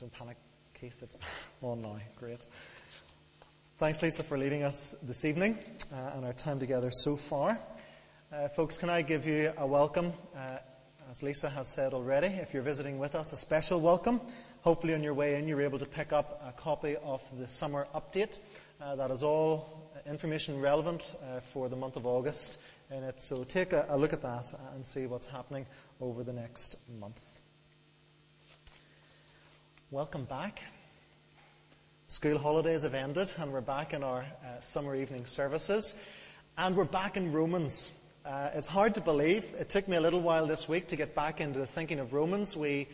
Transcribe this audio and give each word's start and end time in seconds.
Don't 0.00 0.10
panic, 0.14 0.38
Keith, 0.72 0.96
it's 1.02 1.50
on 1.60 1.82
now. 1.82 1.98
Great. 2.16 2.46
Thanks, 3.76 4.02
Lisa, 4.02 4.22
for 4.22 4.38
leading 4.38 4.62
us 4.62 4.92
this 5.02 5.26
evening 5.26 5.54
uh, 5.92 6.12
and 6.14 6.24
our 6.24 6.32
time 6.32 6.58
together 6.58 6.90
so 6.90 7.16
far. 7.16 7.58
Uh, 8.32 8.48
folks, 8.48 8.78
can 8.78 8.88
I 8.88 9.02
give 9.02 9.26
you 9.26 9.52
a 9.58 9.66
welcome? 9.66 10.10
Uh, 10.34 10.56
as 11.10 11.22
Lisa 11.22 11.50
has 11.50 11.68
said 11.68 11.92
already, 11.92 12.28
if 12.28 12.54
you're 12.54 12.62
visiting 12.62 12.98
with 12.98 13.14
us, 13.14 13.34
a 13.34 13.36
special 13.36 13.78
welcome. 13.78 14.22
Hopefully, 14.62 14.94
on 14.94 15.02
your 15.02 15.12
way 15.12 15.38
in, 15.38 15.46
you're 15.46 15.60
able 15.60 15.78
to 15.78 15.84
pick 15.84 16.14
up 16.14 16.42
a 16.48 16.52
copy 16.52 16.96
of 17.04 17.22
the 17.38 17.46
summer 17.46 17.86
update. 17.94 18.40
Uh, 18.80 18.96
that 18.96 19.10
is 19.10 19.22
all 19.22 19.92
information 20.06 20.58
relevant 20.62 21.14
uh, 21.22 21.40
for 21.40 21.68
the 21.68 21.76
month 21.76 21.96
of 21.96 22.06
August 22.06 22.62
in 22.90 23.04
it. 23.04 23.20
So 23.20 23.44
take 23.44 23.74
a, 23.74 23.84
a 23.90 23.98
look 23.98 24.14
at 24.14 24.22
that 24.22 24.50
and 24.72 24.86
see 24.86 25.06
what's 25.06 25.26
happening 25.26 25.66
over 26.00 26.24
the 26.24 26.32
next 26.32 26.88
month. 26.98 27.40
Welcome 29.92 30.24
back. 30.24 30.62
School 32.06 32.38
holidays 32.38 32.84
have 32.84 32.94
ended, 32.94 33.34
and 33.40 33.52
we're 33.52 33.60
back 33.60 33.92
in 33.92 34.04
our 34.04 34.20
uh, 34.20 34.60
summer 34.60 34.94
evening 34.94 35.26
services. 35.26 36.08
And 36.56 36.76
we're 36.76 36.84
back 36.84 37.16
in 37.16 37.32
Romans. 37.32 38.00
Uh, 38.24 38.50
it's 38.54 38.68
hard 38.68 38.94
to 38.94 39.00
believe. 39.00 39.52
It 39.58 39.68
took 39.68 39.88
me 39.88 39.96
a 39.96 40.00
little 40.00 40.20
while 40.20 40.46
this 40.46 40.68
week 40.68 40.86
to 40.88 40.96
get 40.96 41.16
back 41.16 41.40
into 41.40 41.58
the 41.58 41.66
thinking 41.66 41.98
of 41.98 42.12
Romans. 42.12 42.56
We 42.56 42.86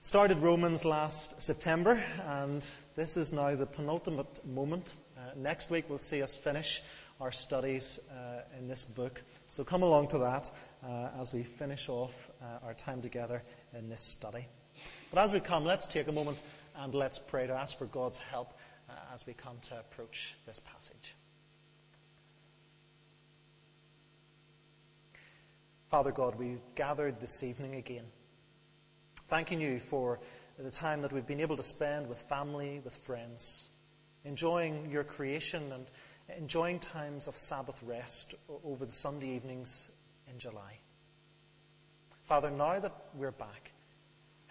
started 0.00 0.40
Romans 0.40 0.84
last 0.84 1.40
September, 1.40 2.04
and 2.24 2.68
this 2.96 3.16
is 3.16 3.32
now 3.32 3.54
the 3.54 3.66
penultimate 3.66 4.44
moment. 4.44 4.96
Uh, 5.16 5.20
next 5.36 5.70
week, 5.70 5.84
we'll 5.88 5.98
see 5.98 6.24
us 6.24 6.36
finish 6.36 6.82
our 7.20 7.30
studies 7.30 8.10
uh, 8.10 8.40
in 8.58 8.66
this 8.66 8.84
book. 8.84 9.22
So 9.46 9.62
come 9.62 9.84
along 9.84 10.08
to 10.08 10.18
that 10.18 10.50
uh, 10.84 11.10
as 11.20 11.32
we 11.32 11.44
finish 11.44 11.88
off 11.88 12.32
uh, 12.42 12.66
our 12.66 12.74
time 12.74 13.00
together 13.00 13.44
in 13.78 13.88
this 13.88 14.02
study. 14.02 14.44
But 15.12 15.24
as 15.24 15.34
we 15.34 15.40
come, 15.40 15.66
let's 15.66 15.86
take 15.86 16.08
a 16.08 16.12
moment 16.12 16.42
and 16.74 16.94
let's 16.94 17.18
pray 17.18 17.46
to 17.46 17.52
ask 17.52 17.76
for 17.76 17.84
God's 17.84 18.18
help 18.18 18.58
uh, 18.88 18.94
as 19.12 19.26
we 19.26 19.34
come 19.34 19.58
to 19.62 19.78
approach 19.78 20.36
this 20.46 20.58
passage. 20.58 21.14
Father 25.88 26.12
God, 26.12 26.38
we 26.38 26.56
gathered 26.74 27.20
this 27.20 27.42
evening 27.42 27.74
again, 27.74 28.04
thanking 29.26 29.60
you 29.60 29.78
for 29.78 30.18
the 30.58 30.70
time 30.70 31.02
that 31.02 31.12
we've 31.12 31.26
been 31.26 31.42
able 31.42 31.56
to 31.56 31.62
spend 31.62 32.08
with 32.08 32.18
family, 32.18 32.80
with 32.82 32.94
friends, 32.94 33.76
enjoying 34.24 34.88
your 34.90 35.04
creation 35.04 35.62
and 35.72 35.90
enjoying 36.38 36.78
times 36.78 37.28
of 37.28 37.36
Sabbath 37.36 37.82
rest 37.86 38.34
over 38.64 38.86
the 38.86 38.92
Sunday 38.92 39.28
evenings 39.28 39.94
in 40.30 40.38
July. 40.38 40.78
Father, 42.24 42.50
now 42.50 42.80
that 42.80 42.94
we're 43.14 43.30
back, 43.30 43.71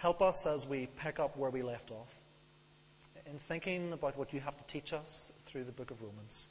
Help 0.02 0.24
us 0.24 0.48
as 0.48 0.68
we 0.68 0.88
pick 0.98 1.20
up 1.20 1.38
where 1.38 1.52
we 1.52 1.62
left 1.62 1.92
off 1.92 2.22
in 3.28 3.38
thinking 3.38 3.94
about 3.94 4.18
what 4.18 4.34
you 4.34 4.40
have 4.40 4.58
to 4.58 4.66
teach 4.66 4.94
us 4.94 5.32
through 5.44 5.64
the 5.64 5.72
book 5.72 5.92
of 5.92 6.02
Romans. 6.02 6.50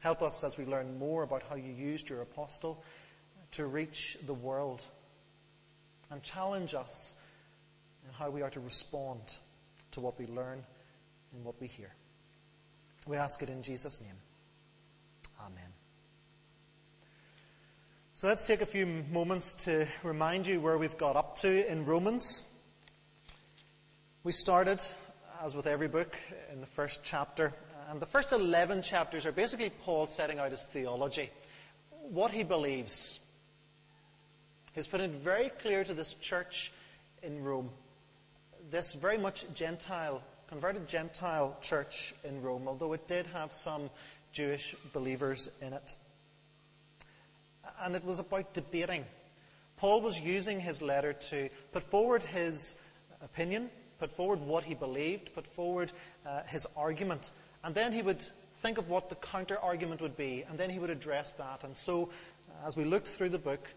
Help 0.00 0.20
us 0.20 0.44
as 0.44 0.58
we 0.58 0.66
learn 0.66 0.98
more 0.98 1.22
about 1.22 1.42
how 1.48 1.56
you 1.56 1.72
used 1.72 2.10
your 2.10 2.20
apostle 2.20 2.84
to 3.52 3.64
reach 3.64 4.18
the 4.26 4.34
world 4.34 4.86
and 6.10 6.22
challenge 6.22 6.74
us 6.74 7.24
in 8.06 8.12
how 8.12 8.30
we 8.30 8.42
are 8.42 8.50
to 8.50 8.60
respond 8.60 9.38
to 9.92 10.00
what 10.00 10.18
we 10.18 10.26
learn 10.26 10.62
and 11.32 11.44
what 11.46 11.58
we 11.62 11.66
hear. 11.66 11.94
We 13.08 13.16
ask 13.16 13.42
it 13.42 13.48
in 13.48 13.62
Jesus' 13.62 14.02
name. 14.02 14.18
Amen. 15.46 15.75
So 18.16 18.28
let's 18.28 18.46
take 18.46 18.62
a 18.62 18.66
few 18.66 18.86
moments 19.12 19.52
to 19.66 19.86
remind 20.02 20.46
you 20.46 20.58
where 20.58 20.78
we've 20.78 20.96
got 20.96 21.16
up 21.16 21.36
to 21.36 21.70
in 21.70 21.84
Romans. 21.84 22.64
We 24.24 24.32
started, 24.32 24.80
as 25.42 25.54
with 25.54 25.66
every 25.66 25.88
book, 25.88 26.16
in 26.50 26.62
the 26.62 26.66
first 26.66 27.04
chapter. 27.04 27.52
And 27.90 28.00
the 28.00 28.06
first 28.06 28.32
11 28.32 28.80
chapters 28.80 29.26
are 29.26 29.32
basically 29.32 29.68
Paul 29.68 30.06
setting 30.06 30.38
out 30.38 30.48
his 30.48 30.64
theology, 30.64 31.28
what 32.08 32.30
he 32.30 32.42
believes. 32.42 33.30
He's 34.72 34.86
put 34.86 35.02
it 35.02 35.10
very 35.10 35.50
clear 35.50 35.84
to 35.84 35.92
this 35.92 36.14
church 36.14 36.72
in 37.22 37.44
Rome, 37.44 37.68
this 38.70 38.94
very 38.94 39.18
much 39.18 39.44
Gentile, 39.54 40.22
converted 40.48 40.88
Gentile 40.88 41.54
church 41.60 42.14
in 42.24 42.40
Rome, 42.40 42.66
although 42.66 42.94
it 42.94 43.06
did 43.06 43.26
have 43.26 43.52
some 43.52 43.90
Jewish 44.32 44.74
believers 44.94 45.60
in 45.60 45.74
it 45.74 45.96
and 47.82 47.94
it 47.96 48.04
was 48.04 48.18
about 48.18 48.54
debating. 48.54 49.04
Paul 49.76 50.00
was 50.00 50.20
using 50.20 50.60
his 50.60 50.80
letter 50.80 51.12
to 51.12 51.48
put 51.72 51.82
forward 51.82 52.22
his 52.22 52.82
opinion, 53.22 53.70
put 53.98 54.10
forward 54.10 54.40
what 54.40 54.64
he 54.64 54.74
believed, 54.74 55.34
put 55.34 55.46
forward 55.46 55.92
uh, 56.26 56.42
his 56.48 56.66
argument, 56.76 57.32
and 57.64 57.74
then 57.74 57.92
he 57.92 58.02
would 58.02 58.22
think 58.52 58.78
of 58.78 58.88
what 58.88 59.08
the 59.08 59.16
counter 59.16 59.58
argument 59.58 60.00
would 60.00 60.16
be, 60.16 60.44
and 60.48 60.58
then 60.58 60.70
he 60.70 60.78
would 60.78 60.90
address 60.90 61.34
that. 61.34 61.64
And 61.64 61.76
so, 61.76 62.10
as 62.66 62.76
we 62.76 62.84
looked 62.84 63.08
through 63.08 63.30
the 63.30 63.38
book, 63.38 63.72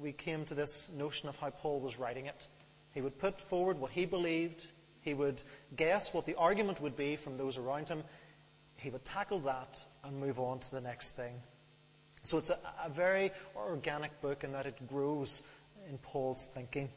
we 0.00 0.12
came 0.12 0.44
to 0.46 0.54
this 0.54 0.92
notion 0.94 1.28
of 1.28 1.38
how 1.38 1.50
Paul 1.50 1.80
was 1.80 1.98
writing 1.98 2.26
it. 2.26 2.48
He 2.94 3.00
would 3.00 3.18
put 3.18 3.40
forward 3.40 3.78
what 3.78 3.90
he 3.90 4.06
believed, 4.06 4.68
he 5.02 5.14
would 5.14 5.42
guess 5.76 6.14
what 6.14 6.26
the 6.26 6.34
argument 6.36 6.80
would 6.80 6.96
be 6.96 7.16
from 7.16 7.36
those 7.36 7.58
around 7.58 7.88
him, 7.88 8.02
he 8.76 8.90
would 8.90 9.04
tackle 9.04 9.38
that 9.40 9.84
and 10.04 10.18
move 10.18 10.38
on 10.38 10.58
to 10.60 10.70
the 10.70 10.80
next 10.80 11.16
thing. 11.16 11.34
So 12.26 12.38
it's 12.38 12.50
a, 12.50 12.58
a 12.84 12.90
very 12.90 13.30
organic 13.56 14.20
book 14.20 14.42
in 14.42 14.50
that 14.52 14.66
it 14.66 14.88
grows 14.88 15.48
in 15.88 15.96
Paul's 15.98 16.46
thinking. 16.46 16.88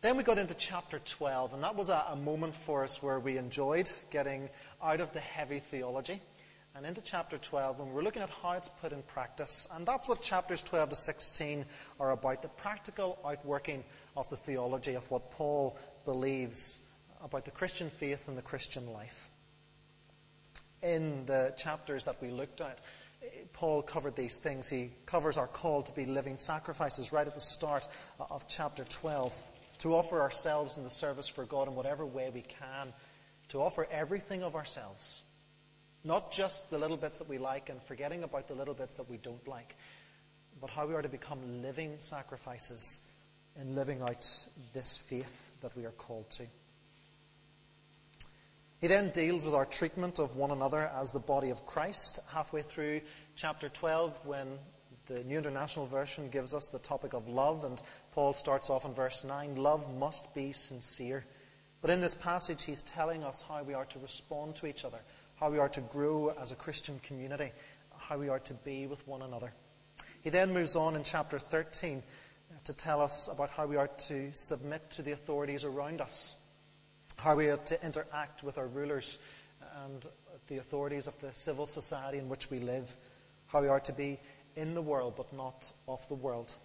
Then 0.00 0.16
we 0.16 0.22
got 0.22 0.38
into 0.38 0.54
chapter 0.54 1.00
12, 1.00 1.54
and 1.54 1.64
that 1.64 1.74
was 1.74 1.88
a, 1.88 2.04
a, 2.10 2.16
moment 2.16 2.54
for 2.54 2.84
us 2.84 3.02
where 3.02 3.18
we 3.18 3.36
enjoyed 3.36 3.90
getting 4.10 4.48
out 4.80 5.00
of 5.00 5.12
the 5.12 5.18
heavy 5.18 5.58
theology 5.58 6.20
and 6.76 6.86
into 6.86 7.02
chapter 7.02 7.36
12, 7.36 7.80
and 7.80 7.90
we're 7.90 8.02
looking 8.02 8.22
at 8.22 8.30
how 8.42 8.52
it's 8.52 8.68
put 8.68 8.92
in 8.92 9.02
practice. 9.02 9.66
And 9.74 9.84
that's 9.84 10.08
what 10.08 10.22
chapters 10.22 10.62
12 10.62 10.90
to 10.90 10.94
16 10.94 11.64
are 11.98 12.12
about 12.12 12.42
the 12.42 12.48
practical 12.48 13.18
outworking 13.24 13.82
of 14.16 14.28
the 14.30 14.36
theology 14.36 14.94
of 14.94 15.10
what 15.10 15.32
Paul 15.32 15.76
believes 16.04 16.92
about 17.24 17.44
the 17.44 17.50
Christian 17.50 17.90
faith 17.90 18.28
and 18.28 18.38
the 18.38 18.42
Christian 18.42 18.92
life 18.92 19.30
in 20.84 21.24
the 21.26 21.54
chapters 21.56 22.04
that 22.04 22.20
we 22.20 22.28
looked 22.30 22.60
at, 22.60 22.80
Paul 23.52 23.82
covered 23.82 24.16
these 24.16 24.38
things. 24.38 24.68
He 24.68 24.90
covers 25.06 25.36
our 25.38 25.46
call 25.46 25.82
to 25.82 25.94
be 25.94 26.06
living 26.06 26.36
sacrifices 26.36 27.12
right 27.12 27.26
at 27.26 27.34
the 27.34 27.40
start 27.40 27.86
of 28.30 28.46
chapter 28.48 28.84
12, 28.84 29.42
to 29.78 29.94
offer 29.94 30.20
ourselves 30.20 30.76
in 30.76 30.84
the 30.84 30.90
service 30.90 31.28
for 31.28 31.44
God 31.44 31.68
in 31.68 31.74
whatever 31.74 32.04
way 32.04 32.30
we 32.32 32.42
can, 32.42 32.92
to 33.48 33.60
offer 33.60 33.86
everything 33.90 34.42
of 34.42 34.54
ourselves. 34.54 35.22
Not 36.04 36.32
just 36.32 36.70
the 36.70 36.78
little 36.78 36.98
bits 36.98 37.18
that 37.18 37.28
we 37.28 37.38
like 37.38 37.70
and 37.70 37.82
forgetting 37.82 38.24
about 38.24 38.46
the 38.46 38.54
little 38.54 38.74
bits 38.74 38.96
that 38.96 39.08
we 39.08 39.16
don't 39.16 39.46
like, 39.48 39.74
but 40.60 40.70
how 40.70 40.86
we 40.86 40.94
are 40.94 41.02
to 41.02 41.08
become 41.08 41.62
living 41.62 41.94
sacrifices 41.98 43.18
in 43.60 43.74
living 43.74 44.02
out 44.02 44.22
this 44.72 45.06
faith 45.08 45.60
that 45.60 45.76
we 45.76 45.86
are 45.86 45.92
called 45.92 46.30
to. 46.32 46.44
He 48.84 48.88
then 48.88 49.08
deals 49.08 49.46
with 49.46 49.54
our 49.54 49.64
treatment 49.64 50.18
of 50.18 50.36
one 50.36 50.50
another 50.50 50.90
as 50.94 51.10
the 51.10 51.18
body 51.18 51.48
of 51.48 51.64
Christ 51.64 52.20
halfway 52.34 52.60
through 52.60 53.00
chapter 53.34 53.70
12 53.70 54.26
when 54.26 54.58
the 55.06 55.24
New 55.24 55.38
International 55.38 55.86
Version 55.86 56.28
gives 56.28 56.52
us 56.52 56.68
the 56.68 56.78
topic 56.80 57.14
of 57.14 57.26
love, 57.26 57.64
and 57.64 57.80
Paul 58.12 58.34
starts 58.34 58.68
off 58.68 58.84
in 58.84 58.92
verse 58.92 59.24
9 59.24 59.56
love 59.56 59.90
must 59.96 60.34
be 60.34 60.52
sincere. 60.52 61.24
But 61.80 61.92
in 61.92 62.00
this 62.00 62.14
passage, 62.14 62.64
he's 62.64 62.82
telling 62.82 63.24
us 63.24 63.40
how 63.48 63.62
we 63.62 63.72
are 63.72 63.86
to 63.86 63.98
respond 64.00 64.54
to 64.56 64.66
each 64.66 64.84
other, 64.84 65.00
how 65.40 65.50
we 65.50 65.58
are 65.58 65.70
to 65.70 65.80
grow 65.80 66.34
as 66.38 66.52
a 66.52 66.56
Christian 66.56 66.98
community, 66.98 67.52
how 67.98 68.18
we 68.18 68.28
are 68.28 68.40
to 68.40 68.52
be 68.52 68.86
with 68.86 69.08
one 69.08 69.22
another. 69.22 69.54
He 70.22 70.28
then 70.28 70.52
moves 70.52 70.76
on 70.76 70.94
in 70.94 71.04
chapter 71.04 71.38
13 71.38 72.02
to 72.64 72.76
tell 72.76 73.00
us 73.00 73.34
about 73.34 73.48
how 73.48 73.66
we 73.66 73.78
are 73.78 73.88
to 73.88 74.30
submit 74.34 74.90
to 74.90 75.00
the 75.00 75.12
authorities 75.12 75.64
around 75.64 76.02
us 76.02 76.43
how 77.18 77.36
we 77.36 77.48
are 77.48 77.56
to 77.56 77.84
interact 77.84 78.42
with 78.42 78.58
our 78.58 78.66
rulers 78.66 79.18
and 79.84 80.06
the 80.48 80.58
authorities 80.58 81.06
of 81.06 81.18
the 81.20 81.32
civil 81.32 81.66
society 81.66 82.18
in 82.18 82.28
which 82.28 82.50
we 82.50 82.58
live, 82.58 82.94
how 83.46 83.62
we 83.62 83.68
are 83.68 83.80
to 83.80 83.92
be 83.92 84.18
in 84.56 84.74
the 84.74 84.82
world 84.82 85.14
but 85.16 85.32
not 85.32 85.72
of 85.88 86.06
the 86.08 86.14
world. 86.14 86.56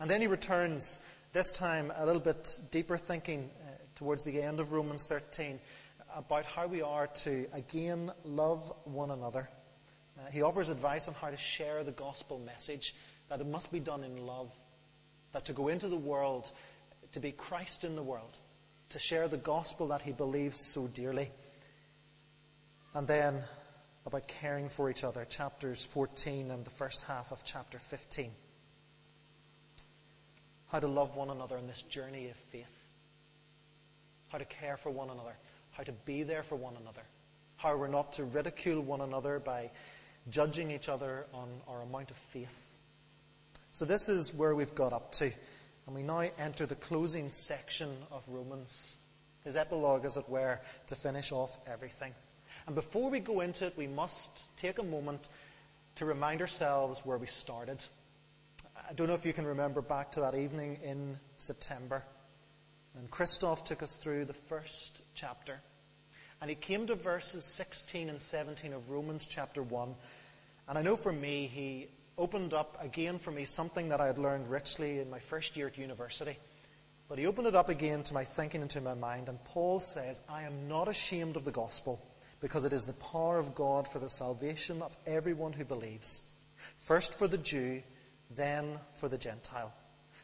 And 0.00 0.10
then 0.10 0.20
he 0.20 0.26
returns, 0.26 1.04
this 1.32 1.50
time 1.50 1.92
a 1.96 2.06
little 2.06 2.20
bit 2.20 2.58
deeper 2.70 2.96
thinking 2.96 3.50
uh, 3.62 3.70
towards 3.94 4.24
the 4.24 4.40
end 4.40 4.60
of 4.60 4.72
Romans 4.72 5.06
13 5.06 5.58
about 6.14 6.46
how 6.46 6.66
we 6.66 6.82
are 6.82 7.06
to 7.06 7.46
again 7.52 8.10
love 8.24 8.72
one 8.84 9.10
another. 9.10 9.48
Uh, 10.18 10.30
he 10.30 10.42
offers 10.42 10.70
advice 10.70 11.08
on 11.08 11.14
how 11.14 11.30
to 11.30 11.36
share 11.36 11.84
the 11.84 11.92
gospel 11.92 12.38
message, 12.40 12.94
that 13.28 13.40
it 13.40 13.46
must 13.46 13.72
be 13.72 13.80
done 13.80 14.04
in 14.04 14.26
love, 14.26 14.52
that 15.32 15.44
to 15.44 15.52
go 15.52 15.68
into 15.68 15.88
the 15.88 15.96
world, 15.96 16.50
to 17.12 17.20
be 17.20 17.32
Christ 17.32 17.84
in 17.84 17.96
the 17.96 18.02
world, 18.02 18.40
to 18.90 18.98
share 18.98 19.28
the 19.28 19.36
gospel 19.36 19.88
that 19.88 20.02
he 20.02 20.12
believes 20.12 20.58
so 20.58 20.86
dearly. 20.88 21.30
And 22.94 23.06
then 23.06 23.40
about 24.06 24.28
caring 24.28 24.68
for 24.68 24.90
each 24.90 25.04
other, 25.04 25.24
chapters 25.24 25.84
14 25.84 26.50
and 26.50 26.64
the 26.64 26.70
first 26.70 27.06
half 27.06 27.30
of 27.32 27.44
chapter 27.44 27.78
15. 27.78 28.30
how 30.70 30.78
to 30.78 30.86
love 30.86 31.16
one 31.16 31.30
another 31.30 31.56
in 31.56 31.66
this 31.66 31.82
journey 31.82 32.28
of 32.28 32.36
faith, 32.36 32.88
how 34.28 34.38
to 34.38 34.44
care 34.44 34.76
for 34.76 34.90
one 34.90 35.10
another, 35.10 35.34
how 35.72 35.82
to 35.82 35.92
be 35.92 36.22
there 36.22 36.42
for 36.42 36.56
one 36.56 36.74
another, 36.80 37.02
how 37.56 37.76
we're 37.76 37.88
not 37.88 38.12
to 38.12 38.24
ridicule 38.24 38.80
one 38.82 39.00
another 39.00 39.38
by 39.38 39.70
judging 40.28 40.70
each 40.70 40.88
other 40.88 41.26
on 41.32 41.48
our 41.66 41.82
amount 41.82 42.10
of 42.10 42.16
faith. 42.16 42.76
So, 43.70 43.84
this 43.84 44.08
is 44.08 44.34
where 44.34 44.54
we've 44.54 44.74
got 44.74 44.92
up 44.92 45.12
to. 45.12 45.30
And 45.88 45.96
we 45.96 46.02
now 46.02 46.22
enter 46.38 46.66
the 46.66 46.74
closing 46.74 47.30
section 47.30 47.88
of 48.12 48.22
Romans, 48.28 48.98
his 49.42 49.56
epilogue, 49.56 50.04
as 50.04 50.18
it 50.18 50.28
were, 50.28 50.60
to 50.86 50.94
finish 50.94 51.32
off 51.32 51.56
everything. 51.66 52.12
And 52.66 52.74
before 52.76 53.08
we 53.08 53.20
go 53.20 53.40
into 53.40 53.64
it, 53.64 53.72
we 53.74 53.86
must 53.86 54.54
take 54.58 54.78
a 54.78 54.82
moment 54.82 55.30
to 55.94 56.04
remind 56.04 56.42
ourselves 56.42 57.06
where 57.06 57.16
we 57.16 57.26
started. 57.26 57.82
I 58.86 58.92
don't 58.92 59.06
know 59.06 59.14
if 59.14 59.24
you 59.24 59.32
can 59.32 59.46
remember 59.46 59.80
back 59.80 60.12
to 60.12 60.20
that 60.20 60.34
evening 60.34 60.78
in 60.84 61.16
September. 61.36 62.04
And 62.98 63.10
Christoph 63.10 63.64
took 63.64 63.82
us 63.82 63.96
through 63.96 64.26
the 64.26 64.34
first 64.34 65.04
chapter. 65.14 65.58
And 66.42 66.50
he 66.50 66.54
came 66.54 66.86
to 66.88 66.96
verses 66.96 67.46
16 67.46 68.10
and 68.10 68.20
17 68.20 68.74
of 68.74 68.90
Romans 68.90 69.24
chapter 69.24 69.62
1. 69.62 69.94
And 70.68 70.76
I 70.76 70.82
know 70.82 70.96
for 70.96 71.14
me, 71.14 71.46
he 71.46 71.88
opened 72.18 72.52
up 72.52 72.76
again 72.82 73.18
for 73.18 73.30
me 73.30 73.44
something 73.44 73.88
that 73.88 74.00
I 74.00 74.06
had 74.06 74.18
learned 74.18 74.48
richly 74.48 74.98
in 74.98 75.08
my 75.08 75.20
first 75.20 75.56
year 75.56 75.68
at 75.68 75.78
university. 75.78 76.36
But 77.08 77.18
he 77.18 77.26
opened 77.26 77.46
it 77.46 77.54
up 77.54 77.70
again 77.70 78.02
to 78.02 78.14
my 78.14 78.24
thinking 78.24 78.60
and 78.60 78.70
to 78.70 78.82
my 78.82 78.94
mind. 78.94 79.28
And 79.28 79.42
Paul 79.44 79.78
says, 79.78 80.22
I 80.28 80.42
am 80.42 80.68
not 80.68 80.88
ashamed 80.88 81.36
of 81.36 81.46
the 81.46 81.52
gospel, 81.52 81.98
because 82.40 82.66
it 82.66 82.72
is 82.74 82.84
the 82.84 83.04
power 83.12 83.38
of 83.38 83.54
God 83.54 83.88
for 83.88 83.98
the 83.98 84.10
salvation 84.10 84.82
of 84.82 84.96
everyone 85.06 85.54
who 85.54 85.64
believes. 85.64 86.38
First 86.76 87.18
for 87.18 87.26
the 87.26 87.38
Jew 87.38 87.82
then 88.30 88.78
for 88.90 89.08
the 89.08 89.16
Gentile. 89.16 89.72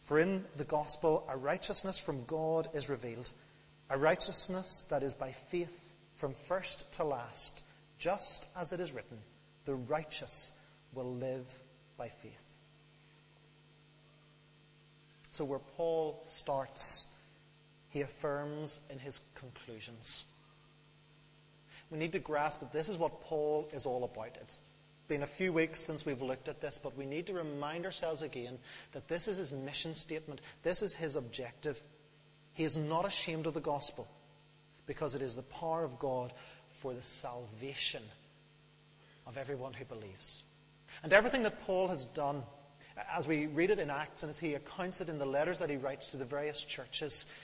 For 0.03 0.19
in 0.19 0.45
the 0.57 0.65
gospel, 0.65 1.27
a 1.31 1.37
righteousness 1.37 1.99
from 1.99 2.25
God 2.27 2.69
is 2.75 2.91
revealed, 2.91 3.31
a 3.89 3.97
righteousness 3.97 4.85
that 4.91 5.03
is 5.03 5.15
by 5.15 5.31
faith 5.31 5.95
from 6.15 6.35
first 6.35 6.93
to 6.95 7.05
last, 7.05 7.65
just 7.99 8.49
as 8.59 8.73
it 8.73 8.81
is 8.81 8.93
written, 8.93 9.19
the 9.65 9.75
righteous 9.75 10.61
will 10.93 11.15
live 11.15 11.51
by 11.97 12.09
faith. 12.09 12.61
So, 15.31 15.45
where 15.45 15.59
Paul 15.59 16.23
starts, 16.27 17.29
he 17.91 18.03
affirms 18.03 18.81
in 18.91 18.99
his 18.99 19.21
conclusions. 19.35 20.33
We 21.91 21.99
need 21.99 22.13
to 22.13 22.19
grasp 22.19 22.61
that 22.61 22.73
this 22.73 22.89
is 22.89 22.99
what 22.99 23.21
Paul 23.21 23.69
is 23.73 23.87
all 23.87 24.05
about. 24.05 24.37
It's 24.41 24.59
been 25.09 25.23
a 25.23 25.27
few 25.27 25.53
weeks 25.53 25.81
since 25.81 26.07
we've 26.07 26.23
looked 26.23 26.49
at 26.49 26.61
this, 26.61 26.79
but 26.79 26.97
we 26.97 27.05
need 27.05 27.27
to 27.27 27.35
remind 27.35 27.85
ourselves 27.85 28.23
again 28.23 28.59
that 28.93 29.09
this 29.09 29.29
is 29.29 29.37
his 29.37 29.53
mission 29.53 29.95
statement. 29.95 30.41
This 30.63 30.83
is 30.83 30.95
his 30.95 31.17
objective. 31.17 31.81
He 32.55 32.65
is 32.65 32.79
not 32.79 33.05
ashamed 33.05 33.47
of 33.47 33.55
the 33.55 33.61
gospel 33.61 34.09
because 34.87 35.15
it 35.15 35.23
is 35.23 35.35
the 35.37 35.43
power 35.43 35.85
of 35.85 35.99
God 35.99 36.33
for 36.71 36.95
the 36.95 37.03
salvation 37.03 38.03
of 39.27 39.37
everyone 39.37 39.73
who 39.73 39.85
believes. 39.85 40.45
And 41.03 41.13
everything 41.13 41.43
that 41.43 41.63
Paul 41.65 41.89
has 41.89 42.07
done, 42.07 42.43
as 43.13 43.27
we 43.27 43.47
read 43.47 43.71
it 43.71 43.79
in 43.79 43.91
Acts 43.91 44.23
and 44.23 44.31
as 44.31 44.39
he 44.39 44.55
accounts 44.55 45.01
it 45.01 45.09
in 45.09 45.19
the 45.19 45.27
letters 45.27 45.59
that 45.59 45.71
he 45.71 45.77
writes 45.77 46.11
to 46.13 46.17
the 46.17 46.25
various 46.25 46.63
churches, 46.63 47.35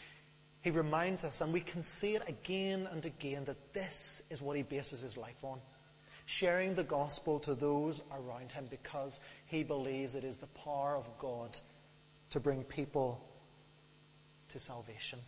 he 0.62 0.70
reminds 0.70 1.24
us, 1.24 1.40
and 1.40 1.52
we 1.52 1.60
can 1.60 1.82
see 1.82 2.14
it 2.14 2.28
again 2.28 2.88
and 2.92 3.04
again, 3.04 3.44
that 3.46 3.72
this 3.72 4.22
is 4.30 4.42
what 4.42 4.56
he 4.56 4.62
bases 4.62 5.00
his 5.00 5.16
life 5.16 5.42
on 5.42 5.58
sharing 6.30 6.74
the 6.74 6.84
gospel 6.84 7.40
to 7.40 7.56
those 7.56 8.04
around 8.12 8.52
him 8.52 8.64
because 8.70 9.20
he 9.46 9.64
believes 9.64 10.14
it 10.14 10.22
is 10.22 10.36
the 10.36 10.46
power 10.46 10.94
of 10.94 11.10
God 11.18 11.58
to 12.30 12.38
bring 12.38 12.62
people 12.62 13.20
to 14.48 14.60
salvation. 14.60 15.18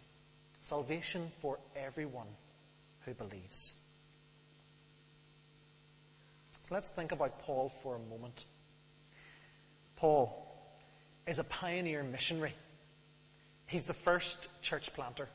Salvation 0.60 1.26
for 1.26 1.58
everyone 1.74 2.28
who 3.00 3.14
believes. 3.14 3.84
So 6.62 6.74
let's 6.74 6.88
think 6.88 7.12
about 7.12 7.40
Paul 7.40 7.68
for 7.68 7.96
a 7.96 7.98
moment. 7.98 8.46
Paul 9.96 10.38
is 11.26 11.38
a 11.38 11.44
pioneer 11.44 12.02
missionary. 12.02 12.54
He's 13.66 13.86
the 13.86 13.92
first 13.92 14.62
church 14.62 14.94
planter 14.94 15.28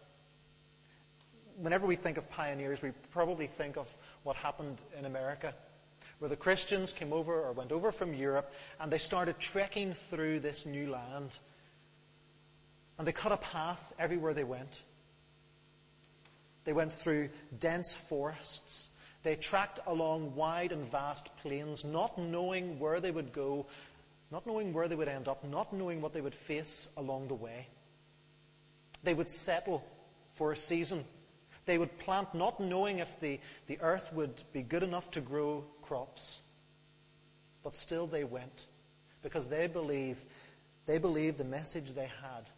whenever 1.57 1.87
we 1.87 1.95
think 1.95 2.17
of 2.17 2.29
pioneers, 2.29 2.81
we 2.81 2.91
probably 3.11 3.47
think 3.47 3.77
of 3.77 3.95
what 4.23 4.35
happened 4.35 4.83
in 4.97 5.05
America, 5.05 5.53
where 6.19 6.29
the 6.29 6.35
Christians 6.35 6.93
came 6.93 7.11
over 7.11 7.33
or 7.33 7.51
went 7.51 7.71
over 7.71 7.91
from 7.91 8.13
Europe 8.13 8.53
and 8.79 8.91
they 8.91 8.97
started 8.97 9.39
trekking 9.39 9.91
through 9.91 10.39
this 10.39 10.65
new 10.65 10.89
land. 10.89 11.39
And 12.97 13.07
they 13.07 13.11
cut 13.11 13.31
a 13.31 13.37
path 13.37 13.93
everywhere 13.99 14.33
they 14.33 14.43
went. 14.43 14.83
They 16.65 16.73
went 16.73 16.91
through 16.91 17.29
dense 17.59 17.95
forests. 17.95 18.89
They 19.27 19.35
tracked 19.35 19.81
along 19.85 20.35
wide 20.35 20.71
and 20.71 20.89
vast 20.89 21.35
plains, 21.39 21.83
not 21.83 22.17
knowing 22.17 22.79
where 22.79 23.01
they 23.01 23.11
would 23.11 23.33
go, 23.33 23.67
not 24.31 24.47
knowing 24.47 24.71
where 24.71 24.87
they 24.87 24.95
would 24.95 25.09
end 25.09 25.27
up, 25.27 25.43
not 25.43 25.73
knowing 25.73 25.99
what 25.99 26.13
they 26.13 26.21
would 26.21 26.33
face 26.33 26.93
along 26.95 27.27
the 27.27 27.35
way. 27.35 27.67
They 29.03 29.13
would 29.13 29.29
settle 29.29 29.85
for 30.31 30.53
a 30.53 30.55
season 30.55 31.03
they 31.67 31.77
would 31.77 31.99
plant 31.99 32.33
not 32.33 32.61
knowing 32.61 32.99
if 32.99 33.19
the, 33.19 33.41
the 33.67 33.77
earth 33.81 34.11
would 34.13 34.41
be 34.53 34.61
good 34.63 34.83
enough 34.83 35.11
to 35.11 35.21
grow 35.21 35.65
crops. 35.81 36.43
But 37.61 37.75
still 37.75 38.07
they 38.07 38.23
went 38.23 38.67
because 39.21 39.49
they 39.49 39.67
believe 39.67 40.23
they 40.85 40.97
believed 40.97 41.37
the 41.37 41.43
message 41.43 41.91
they 41.91 42.09
had 42.21 42.49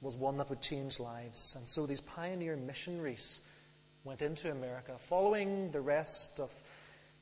was 0.00 0.16
one 0.16 0.36
that 0.36 0.48
would 0.48 0.62
change 0.62 1.00
lives. 1.00 1.56
And 1.58 1.66
so 1.66 1.84
these 1.84 2.00
pioneer 2.00 2.56
missionaries 2.56 3.50
went 4.06 4.22
into 4.22 4.50
America, 4.50 4.96
following 4.98 5.70
the 5.72 5.80
rest 5.80 6.40
of 6.40 6.50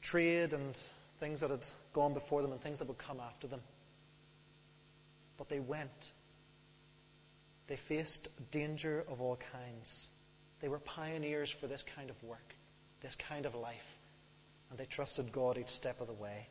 trade 0.03 0.53
and 0.53 0.77
things 1.19 1.41
that 1.41 1.51
had 1.51 1.67
gone 1.93 2.13
before 2.13 2.43
them 2.43 2.53
and 2.53 2.61
things 2.61 2.79
that 2.79 2.87
would 2.87 2.99
come 2.99 3.19
after 3.21 3.47
them. 3.47 3.61
But 5.39 5.49
they 5.49 5.61
went. 5.61 6.13
They 7.67 7.77
faced 7.77 8.29
danger 8.51 9.05
of 9.09 9.21
all 9.21 9.37
kinds. 9.37 10.13
They 10.61 10.69
were 10.69 10.79
pioneers 10.79 11.51
for 11.51 11.67
this 11.67 11.83
kind 11.83 12.11
of 12.11 12.23
work, 12.23 12.55
this 13.01 13.17
kind 13.17 13.47
of 13.47 13.55
life, 13.55 13.99
and 14.71 14.79
they 14.79 14.85
trusted 14.85 15.33
God 15.33 15.59
each 15.59 15.69
step 15.69 16.01
of 16.01 16.07
the 16.07 16.13
way. 16.13 16.49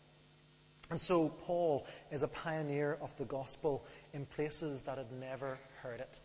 And 0.90 1.00
so 1.00 1.30
Paul 1.30 1.86
is 2.12 2.24
a 2.24 2.28
pioneer 2.28 2.98
of 3.02 3.16
the 3.18 3.26
gospel 3.26 3.86
in 4.14 4.26
places 4.26 4.84
that 4.84 4.98
had 4.98 5.12
never 5.12 5.58
heard 5.82 6.00
it. 6.00 6.20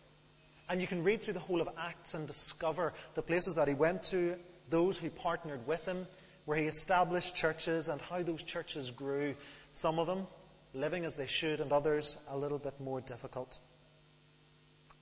And 0.69 0.81
you 0.81 0.87
can 0.87 1.03
read 1.03 1.23
through 1.23 1.35
the 1.35 1.41
whole 1.41 1.61
of 1.61 1.69
Acts 1.79 2.15
and 2.15 2.27
discover 2.27 2.93
the 3.15 3.23
places 3.23 3.55
that 3.55 3.69
he 3.69 3.75
went 3.75 4.03
to, 4.05 4.37
those 4.69 4.99
who 4.99 5.09
partnered 5.11 5.67
with 5.67 5.87
him, 5.87 6.07
where 6.45 6.59
he 6.59 6.65
established 6.65 7.35
churches 7.35 7.89
and 7.89 8.01
how 8.01 8.23
those 8.23 8.43
churches 8.43 8.91
grew. 8.91 9.35
Some 9.73 9.99
of 9.99 10.07
them 10.07 10.27
living 10.75 11.05
as 11.05 11.17
they 11.17 11.27
should, 11.27 11.61
and 11.61 11.73
others 11.73 12.27
a 12.31 12.37
little 12.37 12.59
bit 12.59 12.79
more 12.81 13.01
difficult. 13.01 13.59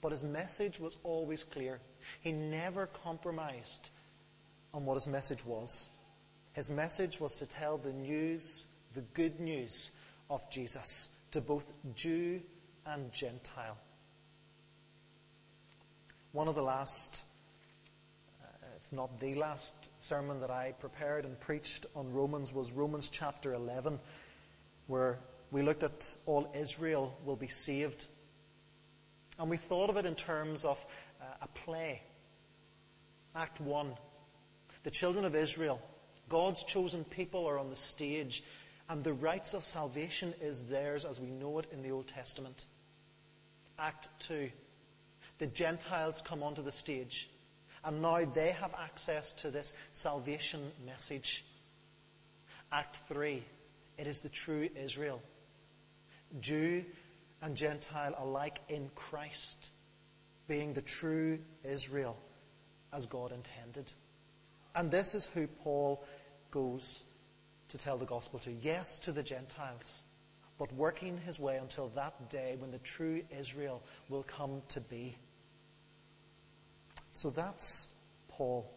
But 0.00 0.12
his 0.12 0.24
message 0.24 0.78
was 0.78 0.98
always 1.02 1.42
clear. 1.42 1.80
He 2.20 2.32
never 2.32 2.86
compromised 2.86 3.90
on 4.72 4.84
what 4.84 4.94
his 4.94 5.08
message 5.08 5.44
was. 5.44 5.90
His 6.52 6.70
message 6.70 7.20
was 7.20 7.36
to 7.36 7.46
tell 7.46 7.78
the 7.78 7.92
news, 7.92 8.68
the 8.94 9.02
good 9.14 9.40
news 9.40 9.98
of 10.30 10.48
Jesus 10.50 11.20
to 11.32 11.40
both 11.40 11.72
Jew 11.94 12.40
and 12.86 13.12
Gentile. 13.12 13.76
One 16.36 16.48
of 16.48 16.54
the 16.54 16.60
last, 16.60 17.24
uh, 18.44 18.46
if 18.76 18.92
not 18.92 19.20
the 19.20 19.36
last, 19.36 19.90
sermon 20.02 20.38
that 20.40 20.50
I 20.50 20.74
prepared 20.78 21.24
and 21.24 21.40
preached 21.40 21.86
on 21.96 22.12
Romans 22.12 22.52
was 22.52 22.74
Romans 22.74 23.08
chapter 23.08 23.54
11, 23.54 23.98
where 24.86 25.18
we 25.50 25.62
looked 25.62 25.82
at 25.82 26.14
all 26.26 26.52
Israel 26.54 27.18
will 27.24 27.36
be 27.36 27.48
saved. 27.48 28.04
And 29.38 29.48
we 29.48 29.56
thought 29.56 29.88
of 29.88 29.96
it 29.96 30.04
in 30.04 30.14
terms 30.14 30.66
of 30.66 30.84
uh, 31.22 31.24
a 31.40 31.48
play. 31.48 32.02
Act 33.34 33.58
1. 33.62 33.94
The 34.82 34.90
children 34.90 35.24
of 35.24 35.34
Israel, 35.34 35.80
God's 36.28 36.64
chosen 36.64 37.04
people, 37.04 37.46
are 37.46 37.58
on 37.58 37.70
the 37.70 37.76
stage, 37.76 38.44
and 38.90 39.02
the 39.02 39.14
rights 39.14 39.54
of 39.54 39.64
salvation 39.64 40.34
is 40.42 40.64
theirs 40.64 41.06
as 41.06 41.18
we 41.18 41.30
know 41.30 41.58
it 41.60 41.66
in 41.72 41.80
the 41.80 41.92
Old 41.92 42.08
Testament. 42.08 42.66
Act 43.78 44.10
2. 44.18 44.50
The 45.38 45.46
Gentiles 45.46 46.22
come 46.22 46.42
onto 46.42 46.62
the 46.62 46.72
stage, 46.72 47.28
and 47.84 48.00
now 48.00 48.24
they 48.24 48.52
have 48.52 48.74
access 48.82 49.32
to 49.32 49.50
this 49.50 49.74
salvation 49.92 50.60
message. 50.86 51.44
Act 52.72 52.96
3. 53.08 53.42
It 53.98 54.06
is 54.06 54.20
the 54.20 54.28
true 54.28 54.68
Israel. 54.74 55.22
Jew 56.40 56.84
and 57.42 57.56
Gentile 57.56 58.14
alike 58.18 58.60
in 58.68 58.90
Christ, 58.94 59.70
being 60.48 60.72
the 60.72 60.82
true 60.82 61.38
Israel 61.64 62.16
as 62.92 63.06
God 63.06 63.32
intended. 63.32 63.92
And 64.74 64.90
this 64.90 65.14
is 65.14 65.26
who 65.26 65.46
Paul 65.46 66.04
goes 66.50 67.04
to 67.68 67.78
tell 67.78 67.96
the 67.96 68.06
gospel 68.06 68.38
to. 68.40 68.52
Yes, 68.52 68.98
to 69.00 69.12
the 69.12 69.22
Gentiles, 69.22 70.04
but 70.58 70.72
working 70.72 71.18
his 71.18 71.40
way 71.40 71.56
until 71.56 71.88
that 71.88 72.30
day 72.30 72.56
when 72.58 72.70
the 72.70 72.78
true 72.78 73.22
Israel 73.38 73.82
will 74.08 74.22
come 74.22 74.62
to 74.68 74.80
be. 74.80 75.16
So 77.16 77.30
that's 77.30 78.04
Paul. 78.28 78.70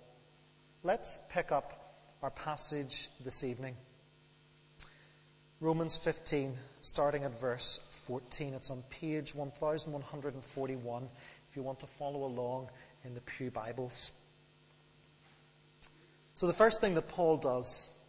Let's 0.81 1.19
pick 1.29 1.51
up 1.51 1.74
our 2.24 2.29
passage 2.29 3.10
this 3.22 3.43
evening. 3.43 3.75
Romans 5.60 5.98
15, 5.98 6.53
starting 6.79 7.25
at 7.25 7.38
verse 7.38 8.05
14. 8.08 8.53
It's 8.53 8.72
on 8.72 8.81
page 8.89 9.36
1141 9.36 11.10
if 11.50 11.58
you 11.58 11.63
want 11.63 11.81
to 11.81 11.86
follow 11.86 12.24
along 12.24 12.69
in 13.03 13.13
the 13.13 13.19
Pew 13.19 13.51
Bibles. 13.51 14.13
So, 16.34 16.48
the 16.48 16.53
first 16.53 16.79
thing 16.79 16.93
that 16.93 17.10
Paul 17.10 17.36
does, 17.36 18.05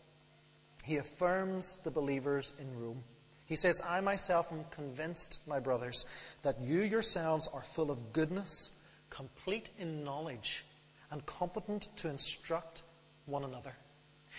he 0.85 0.99
affirms 0.99 1.83
the 1.83 1.91
believers 1.91 2.53
in 2.61 2.81
Rome. 2.81 3.03
He 3.47 3.57
says, 3.57 3.83
I 3.85 4.01
myself 4.01 4.53
am 4.53 4.63
convinced, 4.71 5.49
my 5.49 5.59
brothers, 5.59 6.39
that 6.45 6.61
you 6.61 6.83
yourselves 6.83 7.51
are 7.53 7.65
full 7.65 7.91
of 7.91 8.13
goodness, 8.13 8.80
complete 9.11 9.71
in 9.79 10.05
knowledge, 10.05 10.64
and 11.11 11.25
competent 11.26 11.88
to 11.97 12.09
instruct 12.09 12.83
one 13.26 13.45
another. 13.45 13.75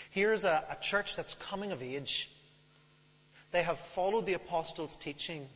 Here's 0.10 0.46
a, 0.46 0.64
a 0.70 0.82
church 0.82 1.16
that's 1.16 1.36
coming 1.36 1.72
of 1.72 1.84
age. 1.84 2.32
They 3.52 3.64
have 3.64 3.80
followed 3.80 4.26
the 4.26 4.34
apostles' 4.34 4.96
teaching. 4.96 5.48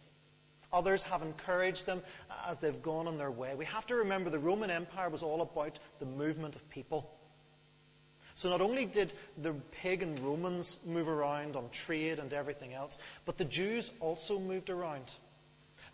Others 0.73 1.03
have 1.03 1.21
encouraged 1.21 1.85
them 1.85 2.01
as 2.47 2.59
they've 2.59 2.81
gone 2.81 3.07
on 3.07 3.17
their 3.17 3.31
way. 3.31 3.55
We 3.55 3.65
have 3.65 3.87
to 3.87 3.95
remember 3.95 4.29
the 4.29 4.39
Roman 4.39 4.69
Empire 4.69 5.09
was 5.09 5.23
all 5.23 5.41
about 5.41 5.79
the 5.99 6.05
movement 6.05 6.55
of 6.55 6.69
people. 6.69 7.15
So 8.33 8.49
not 8.49 8.59
only 8.59 8.85
did 8.85 9.13
the 9.37 9.53
pagan 9.71 10.17
Romans 10.21 10.85
move 10.85 11.07
around 11.07 11.55
on 11.55 11.69
trade 11.69 12.19
and 12.19 12.33
everything 12.33 12.73
else, 12.73 12.99
but 13.25 13.37
the 13.37 13.45
Jews 13.45 13.91
also 14.01 14.37
moved 14.37 14.69
around. 14.69 15.13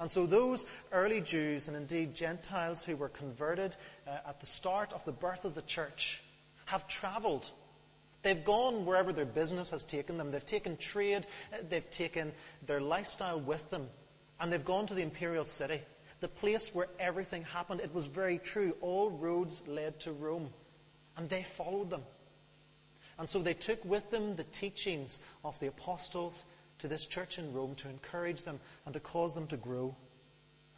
And 0.01 0.09
so 0.09 0.25
those 0.25 0.65
early 0.91 1.21
Jews, 1.21 1.67
and 1.67 1.77
indeed 1.77 2.15
Gentiles 2.15 2.83
who 2.83 2.97
were 2.97 3.07
converted 3.07 3.75
uh, 4.07 4.17
at 4.27 4.39
the 4.39 4.47
start 4.47 4.93
of 4.93 5.05
the 5.05 5.11
birth 5.11 5.45
of 5.45 5.53
the 5.53 5.61
church, 5.61 6.23
have 6.65 6.87
travelled. 6.87 7.51
They've 8.23 8.43
gone 8.43 8.83
wherever 8.83 9.13
their 9.13 9.27
business 9.27 9.69
has 9.69 9.83
taken 9.83 10.17
them. 10.17 10.31
They've 10.31 10.43
taken 10.43 10.75
trade, 10.77 11.27
uh, 11.53 11.57
they've 11.69 11.89
taken 11.91 12.31
their 12.65 12.81
lifestyle 12.81 13.39
with 13.39 13.69
them, 13.69 13.87
and 14.39 14.51
they've 14.51 14.65
gone 14.65 14.87
to 14.87 14.95
the 14.95 15.03
imperial 15.03 15.45
city, 15.45 15.79
the 16.19 16.27
place 16.27 16.73
where 16.73 16.87
everything 16.99 17.43
happened. 17.43 17.79
It 17.79 17.93
was 17.93 18.07
very 18.07 18.39
true. 18.39 18.75
All 18.81 19.11
roads 19.11 19.67
led 19.67 19.99
to 19.99 20.13
Rome, 20.13 20.49
and 21.15 21.29
they 21.29 21.43
followed 21.43 21.91
them. 21.91 22.01
And 23.19 23.29
so 23.29 23.37
they 23.37 23.53
took 23.53 23.85
with 23.85 24.09
them 24.09 24.35
the 24.35 24.45
teachings 24.45 25.23
of 25.45 25.59
the 25.59 25.67
apostles 25.67 26.45
to 26.81 26.87
this 26.87 27.05
church 27.05 27.39
in 27.39 27.53
Rome 27.53 27.75
to 27.75 27.89
encourage 27.89 28.43
them 28.43 28.59
and 28.85 28.93
to 28.93 28.99
cause 28.99 29.33
them 29.33 29.47
to 29.47 29.57
grow. 29.57 29.95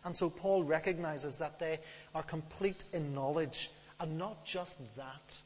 And 0.06 0.14
so 0.14 0.30
Paul 0.30 0.64
recognizes 0.64 1.38
that 1.40 1.60
they 1.60 1.80
are 2.14 2.24
complete 2.24 2.86
in 2.94 3.16
knowledge, 3.16 3.72
and 4.00 4.18
not 4.18 4.46
just 4.46 4.96
that, 4.98 5.42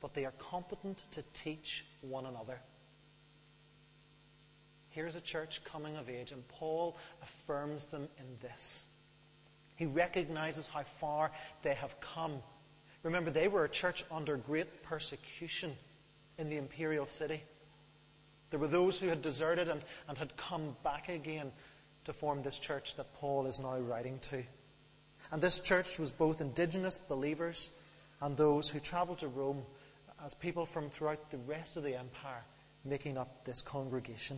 but 0.00 0.12
they 0.12 0.26
are 0.26 0.34
competent 0.38 1.04
to 1.12 1.22
teach 1.32 1.86
one 2.02 2.26
another. 2.26 2.60
Here's 4.90 5.16
a 5.16 5.22
church 5.22 5.64
coming 5.64 5.96
of 5.96 6.10
age, 6.10 6.32
and 6.32 6.46
Paul 6.48 6.98
affirms 7.22 7.86
them 7.86 8.06
in 8.18 8.26
this. 8.40 8.88
He 9.76 9.86
recognizes 9.86 10.68
how 10.68 10.82
far 10.82 11.32
they 11.62 11.74
have 11.74 11.98
come. 12.00 12.34
Remember, 13.02 13.30
they 13.30 13.48
were 13.48 13.64
a 13.64 13.68
church 13.70 14.04
under 14.10 14.36
great 14.36 14.82
persecution 14.82 15.72
in 16.38 16.50
the 16.50 16.58
imperial 16.58 17.06
city. 17.06 17.42
There 18.54 18.60
were 18.60 18.68
those 18.68 19.00
who 19.00 19.08
had 19.08 19.20
deserted 19.20 19.68
and, 19.68 19.84
and 20.06 20.16
had 20.16 20.36
come 20.36 20.76
back 20.84 21.08
again 21.08 21.50
to 22.04 22.12
form 22.12 22.40
this 22.40 22.60
church 22.60 22.94
that 22.94 23.12
Paul 23.16 23.46
is 23.46 23.58
now 23.58 23.78
writing 23.78 24.20
to. 24.20 24.44
And 25.32 25.42
this 25.42 25.58
church 25.58 25.98
was 25.98 26.12
both 26.12 26.40
indigenous 26.40 26.96
believers 26.96 27.76
and 28.22 28.36
those 28.36 28.70
who 28.70 28.78
travelled 28.78 29.18
to 29.18 29.26
Rome 29.26 29.64
as 30.24 30.36
people 30.36 30.66
from 30.66 30.88
throughout 30.88 31.32
the 31.32 31.38
rest 31.38 31.76
of 31.76 31.82
the 31.82 31.98
empire 31.98 32.44
making 32.84 33.18
up 33.18 33.44
this 33.44 33.60
congregation. 33.60 34.36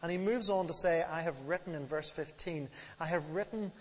And 0.00 0.10
he 0.10 0.16
moves 0.16 0.48
on 0.48 0.66
to 0.68 0.72
say, 0.72 1.04
I 1.12 1.20
have 1.20 1.38
written 1.40 1.74
in 1.74 1.86
verse 1.86 2.08
15, 2.16 2.66
I 2.98 3.04
have 3.04 3.28
written 3.28 3.72